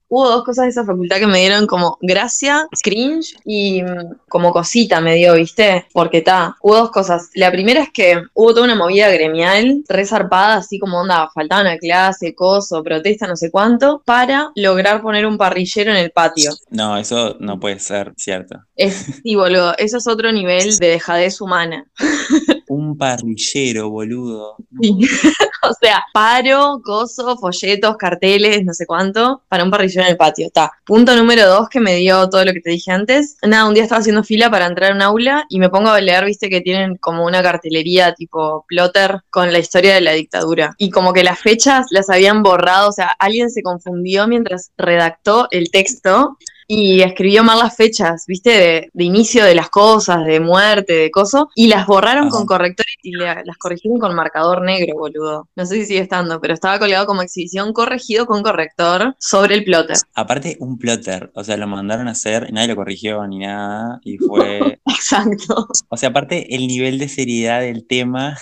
hubo 0.08 0.28
dos 0.28 0.44
cosas 0.44 0.64
de 0.64 0.70
esa 0.70 0.84
facultad 0.84 1.18
que 1.18 1.26
me 1.26 1.40
dieron 1.40 1.66
como 1.66 1.98
gracia, 2.00 2.66
cringe 2.82 3.36
y 3.44 3.82
mm, 3.82 4.18
como 4.28 4.52
cosita 4.52 5.00
me 5.00 5.14
dio, 5.14 5.34
¿viste? 5.34 5.86
Porque 5.92 6.18
está, 6.18 6.56
hubo 6.60 6.76
dos 6.76 6.90
cosas. 6.90 7.30
La 7.34 7.50
primera 7.50 7.82
es 7.82 7.90
que 7.92 8.22
hubo 8.34 8.54
toda 8.54 8.64
una 8.64 8.74
movida 8.74 9.08
gremial, 9.10 9.84
resarpada, 9.88 10.56
así 10.56 10.78
como 10.78 11.00
onda, 11.00 11.28
faltaban 11.34 11.66
a 11.66 11.78
clase, 11.78 12.34
coso, 12.34 12.82
protesta, 12.82 13.26
no 13.26 13.36
sé 13.36 13.50
cuánto, 13.50 14.02
para 14.04 14.50
lograr 14.54 15.02
poner 15.02 15.26
un 15.26 15.38
parrillero 15.38 15.90
en 15.90 15.98
el 15.98 16.10
patio. 16.10 16.52
No, 16.70 16.96
eso 16.96 17.36
no 17.40 17.58
puede 17.58 17.78
ser 17.78 18.12
cierto. 18.16 18.60
Es, 18.76 19.20
sí, 19.22 19.34
boludo, 19.34 19.74
eso 19.78 19.98
es 19.98 20.06
otro 20.06 20.32
nivel 20.32 20.76
de 20.78 20.88
dejadez 20.88 21.40
humana. 21.40 21.86
Un 22.68 22.96
parrillero, 22.96 23.90
boludo. 23.90 24.56
Sí. 24.80 24.98
o 25.62 25.72
sea, 25.80 26.04
paro, 26.12 26.80
coso, 26.84 27.36
folletos, 27.36 27.96
carteles, 27.96 28.64
no 28.64 28.74
sé 28.74 28.86
cuánto, 28.86 29.42
para 29.48 29.64
un 29.64 29.70
parrillero 29.70 30.02
en 30.02 30.10
el 30.10 30.16
patio. 30.16 30.46
Está. 30.46 30.72
Punto 30.84 31.16
número 31.16 31.46
dos 31.46 31.68
que 31.68 31.80
me 31.80 31.96
dio 31.96 32.28
todo 32.28 32.44
lo 32.44 32.52
que 32.52 32.60
te 32.60 32.70
dije 32.70 32.90
antes. 32.90 33.36
Nada, 33.42 33.66
un 33.66 33.74
día 33.74 33.84
estaba 33.84 34.00
haciendo 34.00 34.24
fila 34.24 34.50
para 34.50 34.66
entrar 34.66 34.92
a 34.92 34.94
un 34.94 35.02
aula 35.02 35.44
y 35.48 35.58
me 35.58 35.68
pongo 35.68 35.90
a 35.90 36.00
leer, 36.00 36.24
viste, 36.24 36.48
que 36.48 36.60
tienen 36.60 36.96
como 36.96 37.24
una 37.24 37.42
cartelería 37.42 38.14
tipo 38.14 38.64
plotter 38.68 39.20
con 39.30 39.52
la 39.52 39.58
historia 39.58 39.94
de 39.94 40.00
la 40.00 40.12
dictadura. 40.12 40.74
Y 40.78 40.90
como 40.90 41.12
que 41.12 41.24
las 41.24 41.38
fechas 41.38 41.86
las 41.90 42.10
habían 42.10 42.42
borrado, 42.42 42.88
o 42.88 42.92
sea, 42.92 43.08
alguien 43.18 43.50
se 43.50 43.62
confundió 43.62 44.26
mientras 44.26 44.70
redactó 44.76 45.48
el 45.50 45.70
texto 45.70 46.36
y 46.68 47.00
escribió 47.02 47.44
mal 47.44 47.58
las 47.58 47.76
fechas, 47.76 48.24
viste, 48.26 48.50
de, 48.50 48.90
de 48.92 49.04
inicio 49.04 49.44
de 49.44 49.54
las 49.54 49.70
cosas, 49.70 50.24
de 50.24 50.40
muerte, 50.40 50.92
de 50.94 51.10
coso, 51.10 51.48
y 51.54 51.68
las 51.68 51.86
borraron 51.86 52.28
con 52.28 52.46
correctores 52.46 52.94
y 53.02 53.12
la- 53.12 53.42
las 53.44 53.56
corrigieron 53.58 53.98
con 54.00 54.14
marcador 54.14 54.62
negro, 54.62 54.94
boludo. 54.96 55.48
No 55.56 55.64
sé 55.66 55.76
si 55.76 55.86
sigue 55.86 56.00
estando, 56.00 56.40
pero 56.40 56.54
estaba 56.54 56.78
colgado 56.78 57.06
como 57.06 57.22
exhibición 57.22 57.72
corregido 57.72 58.26
con 58.26 58.42
corrector 58.42 59.14
sobre 59.18 59.54
el 59.54 59.64
plotter. 59.64 59.96
Aparte, 60.14 60.56
un 60.60 60.78
plotter, 60.78 61.30
o 61.34 61.44
sea, 61.44 61.56
lo 61.56 61.66
mandaron 61.66 62.08
a 62.08 62.12
hacer 62.12 62.46
y 62.48 62.52
nadie 62.52 62.68
lo 62.68 62.76
corrigió 62.76 63.26
ni 63.26 63.38
nada, 63.38 64.00
y 64.04 64.18
fue 64.18 64.80
Exacto. 64.86 65.68
O 65.88 65.96
sea, 65.96 66.08
aparte, 66.08 66.54
el 66.54 66.66
nivel 66.66 66.98
de 66.98 67.08
seriedad 67.08 67.60
del 67.60 67.86
tema. 67.86 68.36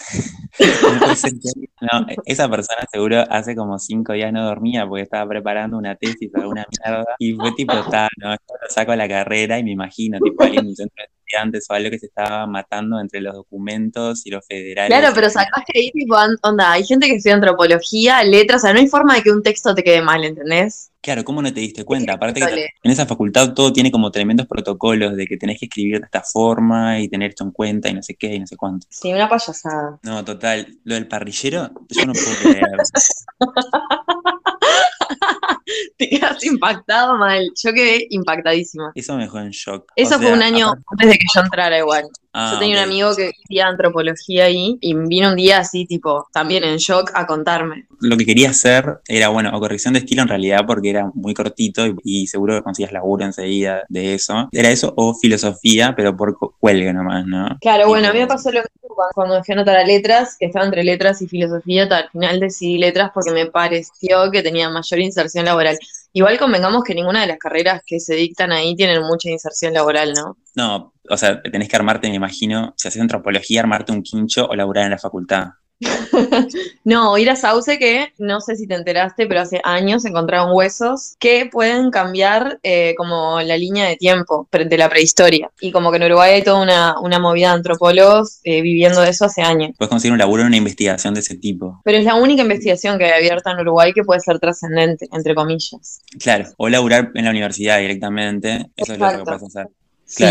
no 1.80 2.06
esa 2.24 2.48
persona 2.48 2.86
seguro 2.90 3.24
hace 3.28 3.56
como 3.56 3.78
cinco 3.78 4.12
días 4.12 4.32
no 4.32 4.44
dormía 4.44 4.86
porque 4.86 5.02
estaba 5.02 5.28
preparando 5.28 5.76
una 5.76 5.96
tesis 5.96 6.30
o 6.34 6.40
alguna 6.40 6.64
mierda. 6.84 7.04
Y 7.18 7.32
fue 7.34 7.52
tipo, 7.52 7.72
está, 7.74 8.08
no, 8.16 8.32
esto 8.32 8.54
lo 8.60 8.70
saco 8.70 8.92
a 8.92 8.96
la 8.96 9.08
carrera 9.08 9.58
y 9.58 9.64
me 9.64 9.72
imagino, 9.72 10.18
tipo, 10.20 10.42
alguien 10.42 10.64
de 10.64 10.70
un 10.70 10.76
centro 10.76 11.02
de 11.02 11.04
estudiantes 11.04 11.66
o 11.68 11.74
algo 11.74 11.90
que 11.90 11.98
se 11.98 12.06
estaba 12.06 12.46
matando 12.46 13.00
entre 13.00 13.20
los 13.20 13.34
documentos 13.34 14.26
y 14.26 14.30
los 14.30 14.46
federales. 14.46 14.96
Claro, 14.96 15.14
pero 15.14 15.30
sacás 15.30 15.64
que 15.66 15.78
ahí, 15.78 15.90
tipo, 15.90 16.16
onda, 16.42 16.72
hay 16.72 16.84
gente 16.84 17.06
que 17.06 17.16
estudia 17.16 17.34
antropología, 17.34 18.22
letras, 18.24 18.62
o 18.62 18.66
sea, 18.66 18.72
no 18.72 18.80
hay 18.80 18.86
forma 18.86 19.14
de 19.14 19.22
que 19.22 19.30
un 19.30 19.42
texto 19.42 19.74
te 19.74 19.82
quede 19.82 20.02
mal, 20.02 20.24
¿entendés? 20.24 20.90
Claro, 21.04 21.22
¿cómo 21.22 21.42
no 21.42 21.52
te 21.52 21.60
diste 21.60 21.84
cuenta? 21.84 22.14
Aparte 22.14 22.40
que 22.40 22.68
en 22.82 22.90
esa 22.90 23.04
facultad 23.04 23.52
todo 23.52 23.74
tiene 23.74 23.90
como 23.90 24.10
tremendos 24.10 24.46
protocolos 24.46 25.14
de 25.16 25.26
que 25.26 25.36
tenés 25.36 25.60
que 25.60 25.66
escribir 25.66 25.98
de 25.98 26.06
esta 26.06 26.22
forma 26.22 26.98
y 26.98 27.08
tener 27.08 27.28
esto 27.28 27.44
en 27.44 27.50
cuenta 27.50 27.90
y 27.90 27.92
no 27.92 28.02
sé 28.02 28.14
qué 28.14 28.34
y 28.34 28.40
no 28.40 28.46
sé 28.46 28.56
cuánto. 28.56 28.86
Sí, 28.88 29.12
una 29.12 29.28
payasada. 29.28 29.98
No, 30.02 30.24
total. 30.24 30.78
Lo 30.84 30.94
del 30.94 31.06
parrillero, 31.06 31.70
yo 31.90 32.06
no 32.06 32.14
puedo 32.14 32.36
creer. 32.40 32.64
Te 35.98 36.08
quedas 36.08 36.44
impactado 36.44 37.16
mal. 37.16 37.44
Yo 37.62 37.72
quedé 37.72 38.06
impactadísima. 38.10 38.92
Eso 38.94 39.16
me 39.16 39.22
dejó 39.24 39.38
en 39.38 39.50
shock. 39.50 39.90
Eso 39.96 40.16
O 40.16 40.18
fue 40.18 40.32
un 40.32 40.42
año 40.42 40.66
aparte- 40.68 40.84
antes 40.90 41.08
de 41.10 41.14
que 41.18 41.26
yo 41.34 41.40
entrara 41.40 41.78
igual. 41.78 42.04
Ah, 42.34 42.52
yo 42.52 42.58
tenía 42.58 42.76
un 42.78 42.82
amigo 42.84 43.14
que 43.16 43.30
hacía 43.44 43.66
antropología 43.68 44.44
ahí 44.46 44.76
y 44.80 44.94
vino 44.94 45.30
un 45.30 45.36
día 45.36 45.58
así, 45.58 45.86
tipo, 45.86 46.26
también 46.32 46.64
en 46.64 46.76
shock 46.78 47.10
a 47.14 47.26
contarme. 47.26 47.86
Lo 48.00 48.16
que 48.16 48.26
quería 48.26 48.50
hacer 48.50 48.98
era, 49.08 49.28
bueno, 49.28 49.50
o 49.54 49.60
corrección 49.60 49.94
de 49.94 50.00
estilo 50.00 50.22
en 50.22 50.28
realidad 50.28 50.60
porque 50.66 50.90
era 50.90 51.10
muy 51.14 51.32
cortito 51.32 51.86
y, 51.86 51.94
y 52.04 52.26
seguro 52.26 52.54
que 52.54 52.62
conseguías 52.62 52.92
laburo 52.92 53.24
enseguida 53.24 53.84
de 53.88 54.14
eso. 54.14 54.48
Era 54.52 54.70
eso 54.70 54.92
o 54.96 55.14
filosofía, 55.14 55.94
pero 55.96 56.16
por 56.16 56.36
cu- 56.36 56.54
cuelgue 56.58 56.92
nomás, 56.92 57.24
¿no? 57.26 57.46
Claro, 57.60 57.88
bueno, 57.88 58.08
a 58.08 58.12
mí 58.12 58.18
me 58.18 58.26
pasó 58.26 58.50
lo 58.52 58.60
mismo 58.60 58.94
cuando, 59.14 59.42
fui 59.42 59.52
a 59.52 59.56
anotar 59.56 59.76
a 59.76 59.84
letras, 59.84 60.36
que 60.38 60.46
estaba 60.46 60.66
entre 60.66 60.84
letras 60.84 61.22
y 61.22 61.26
filosofía, 61.28 61.88
tal, 61.88 62.04
al 62.04 62.10
final 62.10 62.40
decidí 62.40 62.78
letras 62.78 63.10
porque 63.14 63.30
me 63.32 63.46
pareció 63.46 64.30
que 64.30 64.42
tenía 64.42 64.68
mayor 64.68 65.00
inserción 65.00 65.46
laboral. 65.46 65.78
Igual 66.12 66.38
convengamos 66.38 66.84
que 66.84 66.94
ninguna 66.94 67.22
de 67.22 67.26
las 67.28 67.38
carreras 67.38 67.82
que 67.86 68.00
se 68.00 68.14
dictan 68.14 68.52
ahí 68.52 68.76
tienen 68.76 69.02
mucha 69.02 69.30
inserción 69.30 69.72
laboral, 69.72 70.12
¿no? 70.12 70.36
No, 70.54 70.94
o 71.08 71.16
sea, 71.16 71.42
tenés 71.42 71.68
que 71.68 71.76
armarte, 71.76 72.08
me 72.08 72.14
imagino, 72.14 72.74
si 72.76 72.88
haces 72.88 73.00
antropología, 73.00 73.60
armarte 73.60 73.92
un 73.92 74.02
quincho 74.02 74.46
o 74.46 74.54
laburar 74.54 74.84
en 74.84 74.90
la 74.92 74.98
facultad. 74.98 75.48
No, 76.84 77.16
ir 77.16 77.30
a 77.30 77.36
Sauce 77.36 77.78
que, 77.78 78.12
no 78.18 78.40
sé 78.40 78.56
si 78.56 78.66
te 78.66 78.74
enteraste, 78.74 79.26
pero 79.26 79.40
hace 79.40 79.60
años 79.64 80.04
encontraron 80.04 80.52
huesos 80.52 81.16
que 81.18 81.46
pueden 81.50 81.90
cambiar 81.90 82.58
eh, 82.62 82.94
como 82.96 83.40
la 83.40 83.56
línea 83.56 83.86
de 83.86 83.96
tiempo 83.96 84.48
de 84.52 84.78
la 84.78 84.90
prehistoria. 84.90 85.50
Y 85.60 85.72
como 85.72 85.90
que 85.90 85.96
en 85.96 86.04
Uruguay 86.04 86.34
hay 86.34 86.42
toda 86.42 86.62
una, 86.62 87.00
una 87.00 87.18
movida 87.18 87.48
de 87.48 87.54
antropólogos 87.54 88.40
eh, 88.44 88.60
viviendo 88.60 89.00
de 89.00 89.10
eso 89.10 89.24
hace 89.24 89.40
años. 89.40 89.70
Puedes 89.78 89.88
conseguir 89.88 90.12
un 90.12 90.18
laburo 90.18 90.42
en 90.42 90.48
una 90.48 90.58
investigación 90.58 91.14
de 91.14 91.20
ese 91.20 91.36
tipo. 91.36 91.80
Pero 91.84 91.98
es 91.98 92.04
la 92.04 92.16
única 92.16 92.42
investigación 92.42 92.98
que 92.98 93.06
hay 93.06 93.12
abierta 93.12 93.52
en 93.52 93.60
Uruguay 93.60 93.92
que 93.94 94.04
puede 94.04 94.20
ser 94.20 94.38
trascendente, 94.38 95.08
entre 95.10 95.34
comillas. 95.34 96.02
Claro, 96.20 96.44
o 96.58 96.68
laburar 96.68 97.12
en 97.14 97.24
la 97.24 97.30
universidad 97.30 97.78
directamente, 97.78 98.70
eso 98.76 98.92
es 98.92 98.98
lo 98.98 99.06
que 99.06 99.14
Exacto. 99.14 99.24
puedes 99.24 99.42
hacer. 99.44 99.68
Sí. 100.06 100.24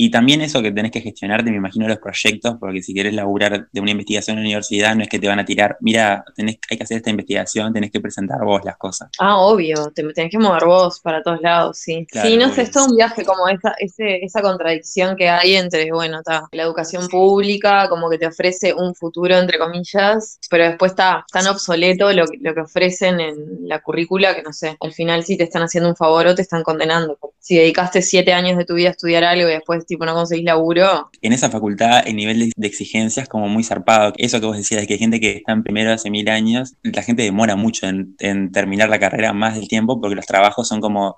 Y 0.00 0.10
también 0.10 0.40
eso 0.42 0.62
que 0.62 0.70
tenés 0.70 0.92
que 0.92 1.00
gestionarte, 1.00 1.50
me 1.50 1.56
imagino, 1.56 1.88
los 1.88 1.98
proyectos, 1.98 2.56
porque 2.60 2.82
si 2.82 2.94
querés 2.94 3.14
laburar 3.14 3.68
de 3.72 3.80
una 3.80 3.90
investigación 3.90 4.38
en 4.38 4.44
la 4.44 4.46
universidad, 4.48 4.94
no 4.94 5.02
es 5.02 5.08
que 5.08 5.18
te 5.18 5.26
van 5.26 5.40
a 5.40 5.44
tirar, 5.44 5.76
mira, 5.80 6.24
tenés, 6.36 6.58
hay 6.70 6.76
que 6.76 6.84
hacer 6.84 6.98
esta 6.98 7.10
investigación, 7.10 7.72
tenés 7.72 7.90
que 7.90 8.00
presentar 8.00 8.38
vos 8.44 8.60
las 8.64 8.76
cosas. 8.76 9.10
Ah, 9.18 9.38
obvio, 9.38 9.90
te 9.92 10.04
tenés 10.12 10.30
que 10.30 10.38
mover 10.38 10.64
vos 10.66 11.00
para 11.00 11.20
todos 11.22 11.40
lados, 11.40 11.78
sí. 11.78 12.06
Claro, 12.10 12.28
sí, 12.28 12.36
no 12.36 12.52
sé, 12.52 12.62
es 12.62 12.70
todo 12.70 12.86
un 12.86 12.96
viaje 12.96 13.24
como 13.24 13.48
esa, 13.48 13.72
ese, 13.78 14.24
esa 14.24 14.40
contradicción 14.40 15.16
que 15.16 15.28
hay 15.28 15.56
entre, 15.56 15.90
bueno, 15.92 16.18
está, 16.20 16.44
la 16.52 16.62
educación 16.62 17.08
pública, 17.08 17.88
como 17.88 18.08
que 18.08 18.18
te 18.18 18.26
ofrece 18.28 18.72
un 18.74 18.94
futuro, 18.94 19.36
entre 19.36 19.58
comillas, 19.58 20.38
pero 20.48 20.64
después 20.64 20.92
está 20.92 21.24
tan 21.32 21.46
obsoleto 21.48 22.12
lo, 22.12 22.26
que- 22.26 22.38
lo 22.40 22.54
que 22.54 22.60
ofrecen 22.60 23.20
en 23.20 23.36
la 23.68 23.80
currícula 23.80 24.34
que 24.34 24.42
no 24.42 24.52
sé, 24.52 24.76
al 24.80 24.92
final 24.92 25.24
si 25.24 25.36
te 25.36 25.44
están 25.44 25.62
haciendo 25.62 25.88
un 25.90 25.96
favor 25.96 26.26
o 26.28 26.34
te 26.34 26.42
están 26.42 26.62
condenando. 26.62 27.18
Si 27.40 27.56
dedicaste 27.56 28.02
siete 28.02 28.32
años 28.32 28.58
de 28.58 28.64
tu 28.64 28.74
vida 28.74 28.88
a 28.88 28.90
estudiar 28.92 29.24
algo 29.24 29.48
y 29.48 29.52
después 29.52 29.86
tipo 29.88 30.04
no 30.04 30.14
conseguís 30.14 30.44
laburo, 30.44 31.10
En 31.20 31.32
esa 31.32 31.50
facultad 31.50 32.06
el 32.06 32.14
nivel 32.14 32.52
de, 32.54 32.66
exigencia 32.66 33.22
es 33.22 33.28
como 33.28 33.48
muy 33.48 33.64
zarpado. 33.64 34.12
Eso 34.16 34.38
que 34.38 34.46
vos 34.46 34.56
decías, 34.56 34.82
de 34.82 34.86
que 34.86 34.94
hay 34.94 34.98
gente 34.98 35.18
que 35.18 35.38
está 35.38 35.52
en 35.52 35.64
primero 35.64 35.92
hace 35.92 36.10
mil 36.10 36.28
años, 36.28 36.74
la 36.82 37.02
gente 37.02 37.22
demora 37.22 37.56
mucho 37.56 37.86
en, 37.88 38.14
en 38.20 38.52
terminar 38.52 38.88
la 38.88 39.00
carrera 39.00 39.32
más 39.32 39.56
del 39.56 39.66
tiempo 39.66 40.00
porque 40.00 40.14
los 40.14 40.26
trabajos 40.26 40.68
son 40.68 40.80
como 40.80 41.16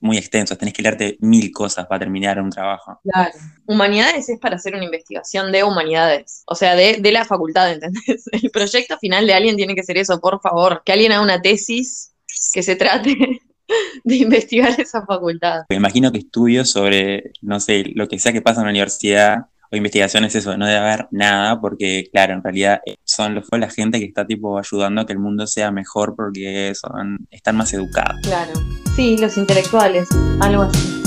muy 0.00 0.16
extensos. 0.16 0.58
Tenés 0.58 0.74
que 0.74 0.82
leerte 0.82 1.16
mil 1.20 1.52
cosas 1.52 1.86
para 1.86 2.00
terminar 2.00 2.40
un 2.40 2.50
trabajo. 2.50 3.00
Claro. 3.02 3.32
Humanidades 3.66 4.28
es 4.28 4.38
para 4.38 4.56
hacer 4.56 4.74
una 4.74 4.84
investigación 4.84 5.52
de 5.52 5.64
humanidades, 5.64 6.42
o 6.46 6.54
sea, 6.54 6.74
de, 6.74 6.98
de 7.00 7.12
la 7.12 7.24
facultad, 7.24 7.72
¿entendés? 7.72 8.24
El 8.32 8.50
proyecto 8.50 8.98
final 8.98 9.26
de 9.26 9.34
alguien 9.34 9.56
tiene 9.56 9.74
que 9.74 9.82
ser 9.82 9.98
eso, 9.98 10.20
por 10.20 10.40
favor, 10.40 10.82
que 10.84 10.92
alguien 10.92 11.12
haga 11.12 11.22
una 11.22 11.42
tesis 11.42 12.12
que 12.52 12.62
se 12.62 12.76
trate 12.76 13.40
de 14.04 14.16
investigar 14.16 14.78
esa 14.80 15.04
facultad. 15.04 15.62
Me 15.68 15.76
imagino 15.76 16.12
que 16.12 16.18
estudios 16.18 16.70
sobre, 16.70 17.32
no 17.42 17.60
sé, 17.60 17.84
lo 17.94 18.08
que 18.08 18.18
sea 18.18 18.32
que 18.32 18.42
pasa 18.42 18.60
en 18.60 18.66
la 18.66 18.70
universidad 18.70 19.46
o 19.72 19.76
investigaciones, 19.76 20.34
eso, 20.34 20.56
no 20.56 20.66
debe 20.66 20.78
haber 20.78 21.06
nada, 21.12 21.60
porque 21.60 22.08
claro, 22.12 22.34
en 22.34 22.42
realidad 22.42 22.80
eh, 22.84 22.96
son 23.04 23.42
fue 23.44 23.60
la 23.60 23.70
gente 23.70 24.00
que 24.00 24.04
está 24.04 24.26
tipo 24.26 24.58
ayudando 24.58 25.00
a 25.00 25.06
que 25.06 25.12
el 25.12 25.20
mundo 25.20 25.46
sea 25.46 25.70
mejor 25.70 26.16
porque 26.16 26.72
son, 26.74 27.28
están 27.30 27.56
más 27.56 27.72
educados. 27.72 28.20
Claro. 28.22 28.52
Sí, 28.96 29.16
los 29.16 29.36
intelectuales, 29.36 30.08
algo 30.40 30.62
así. 30.62 31.00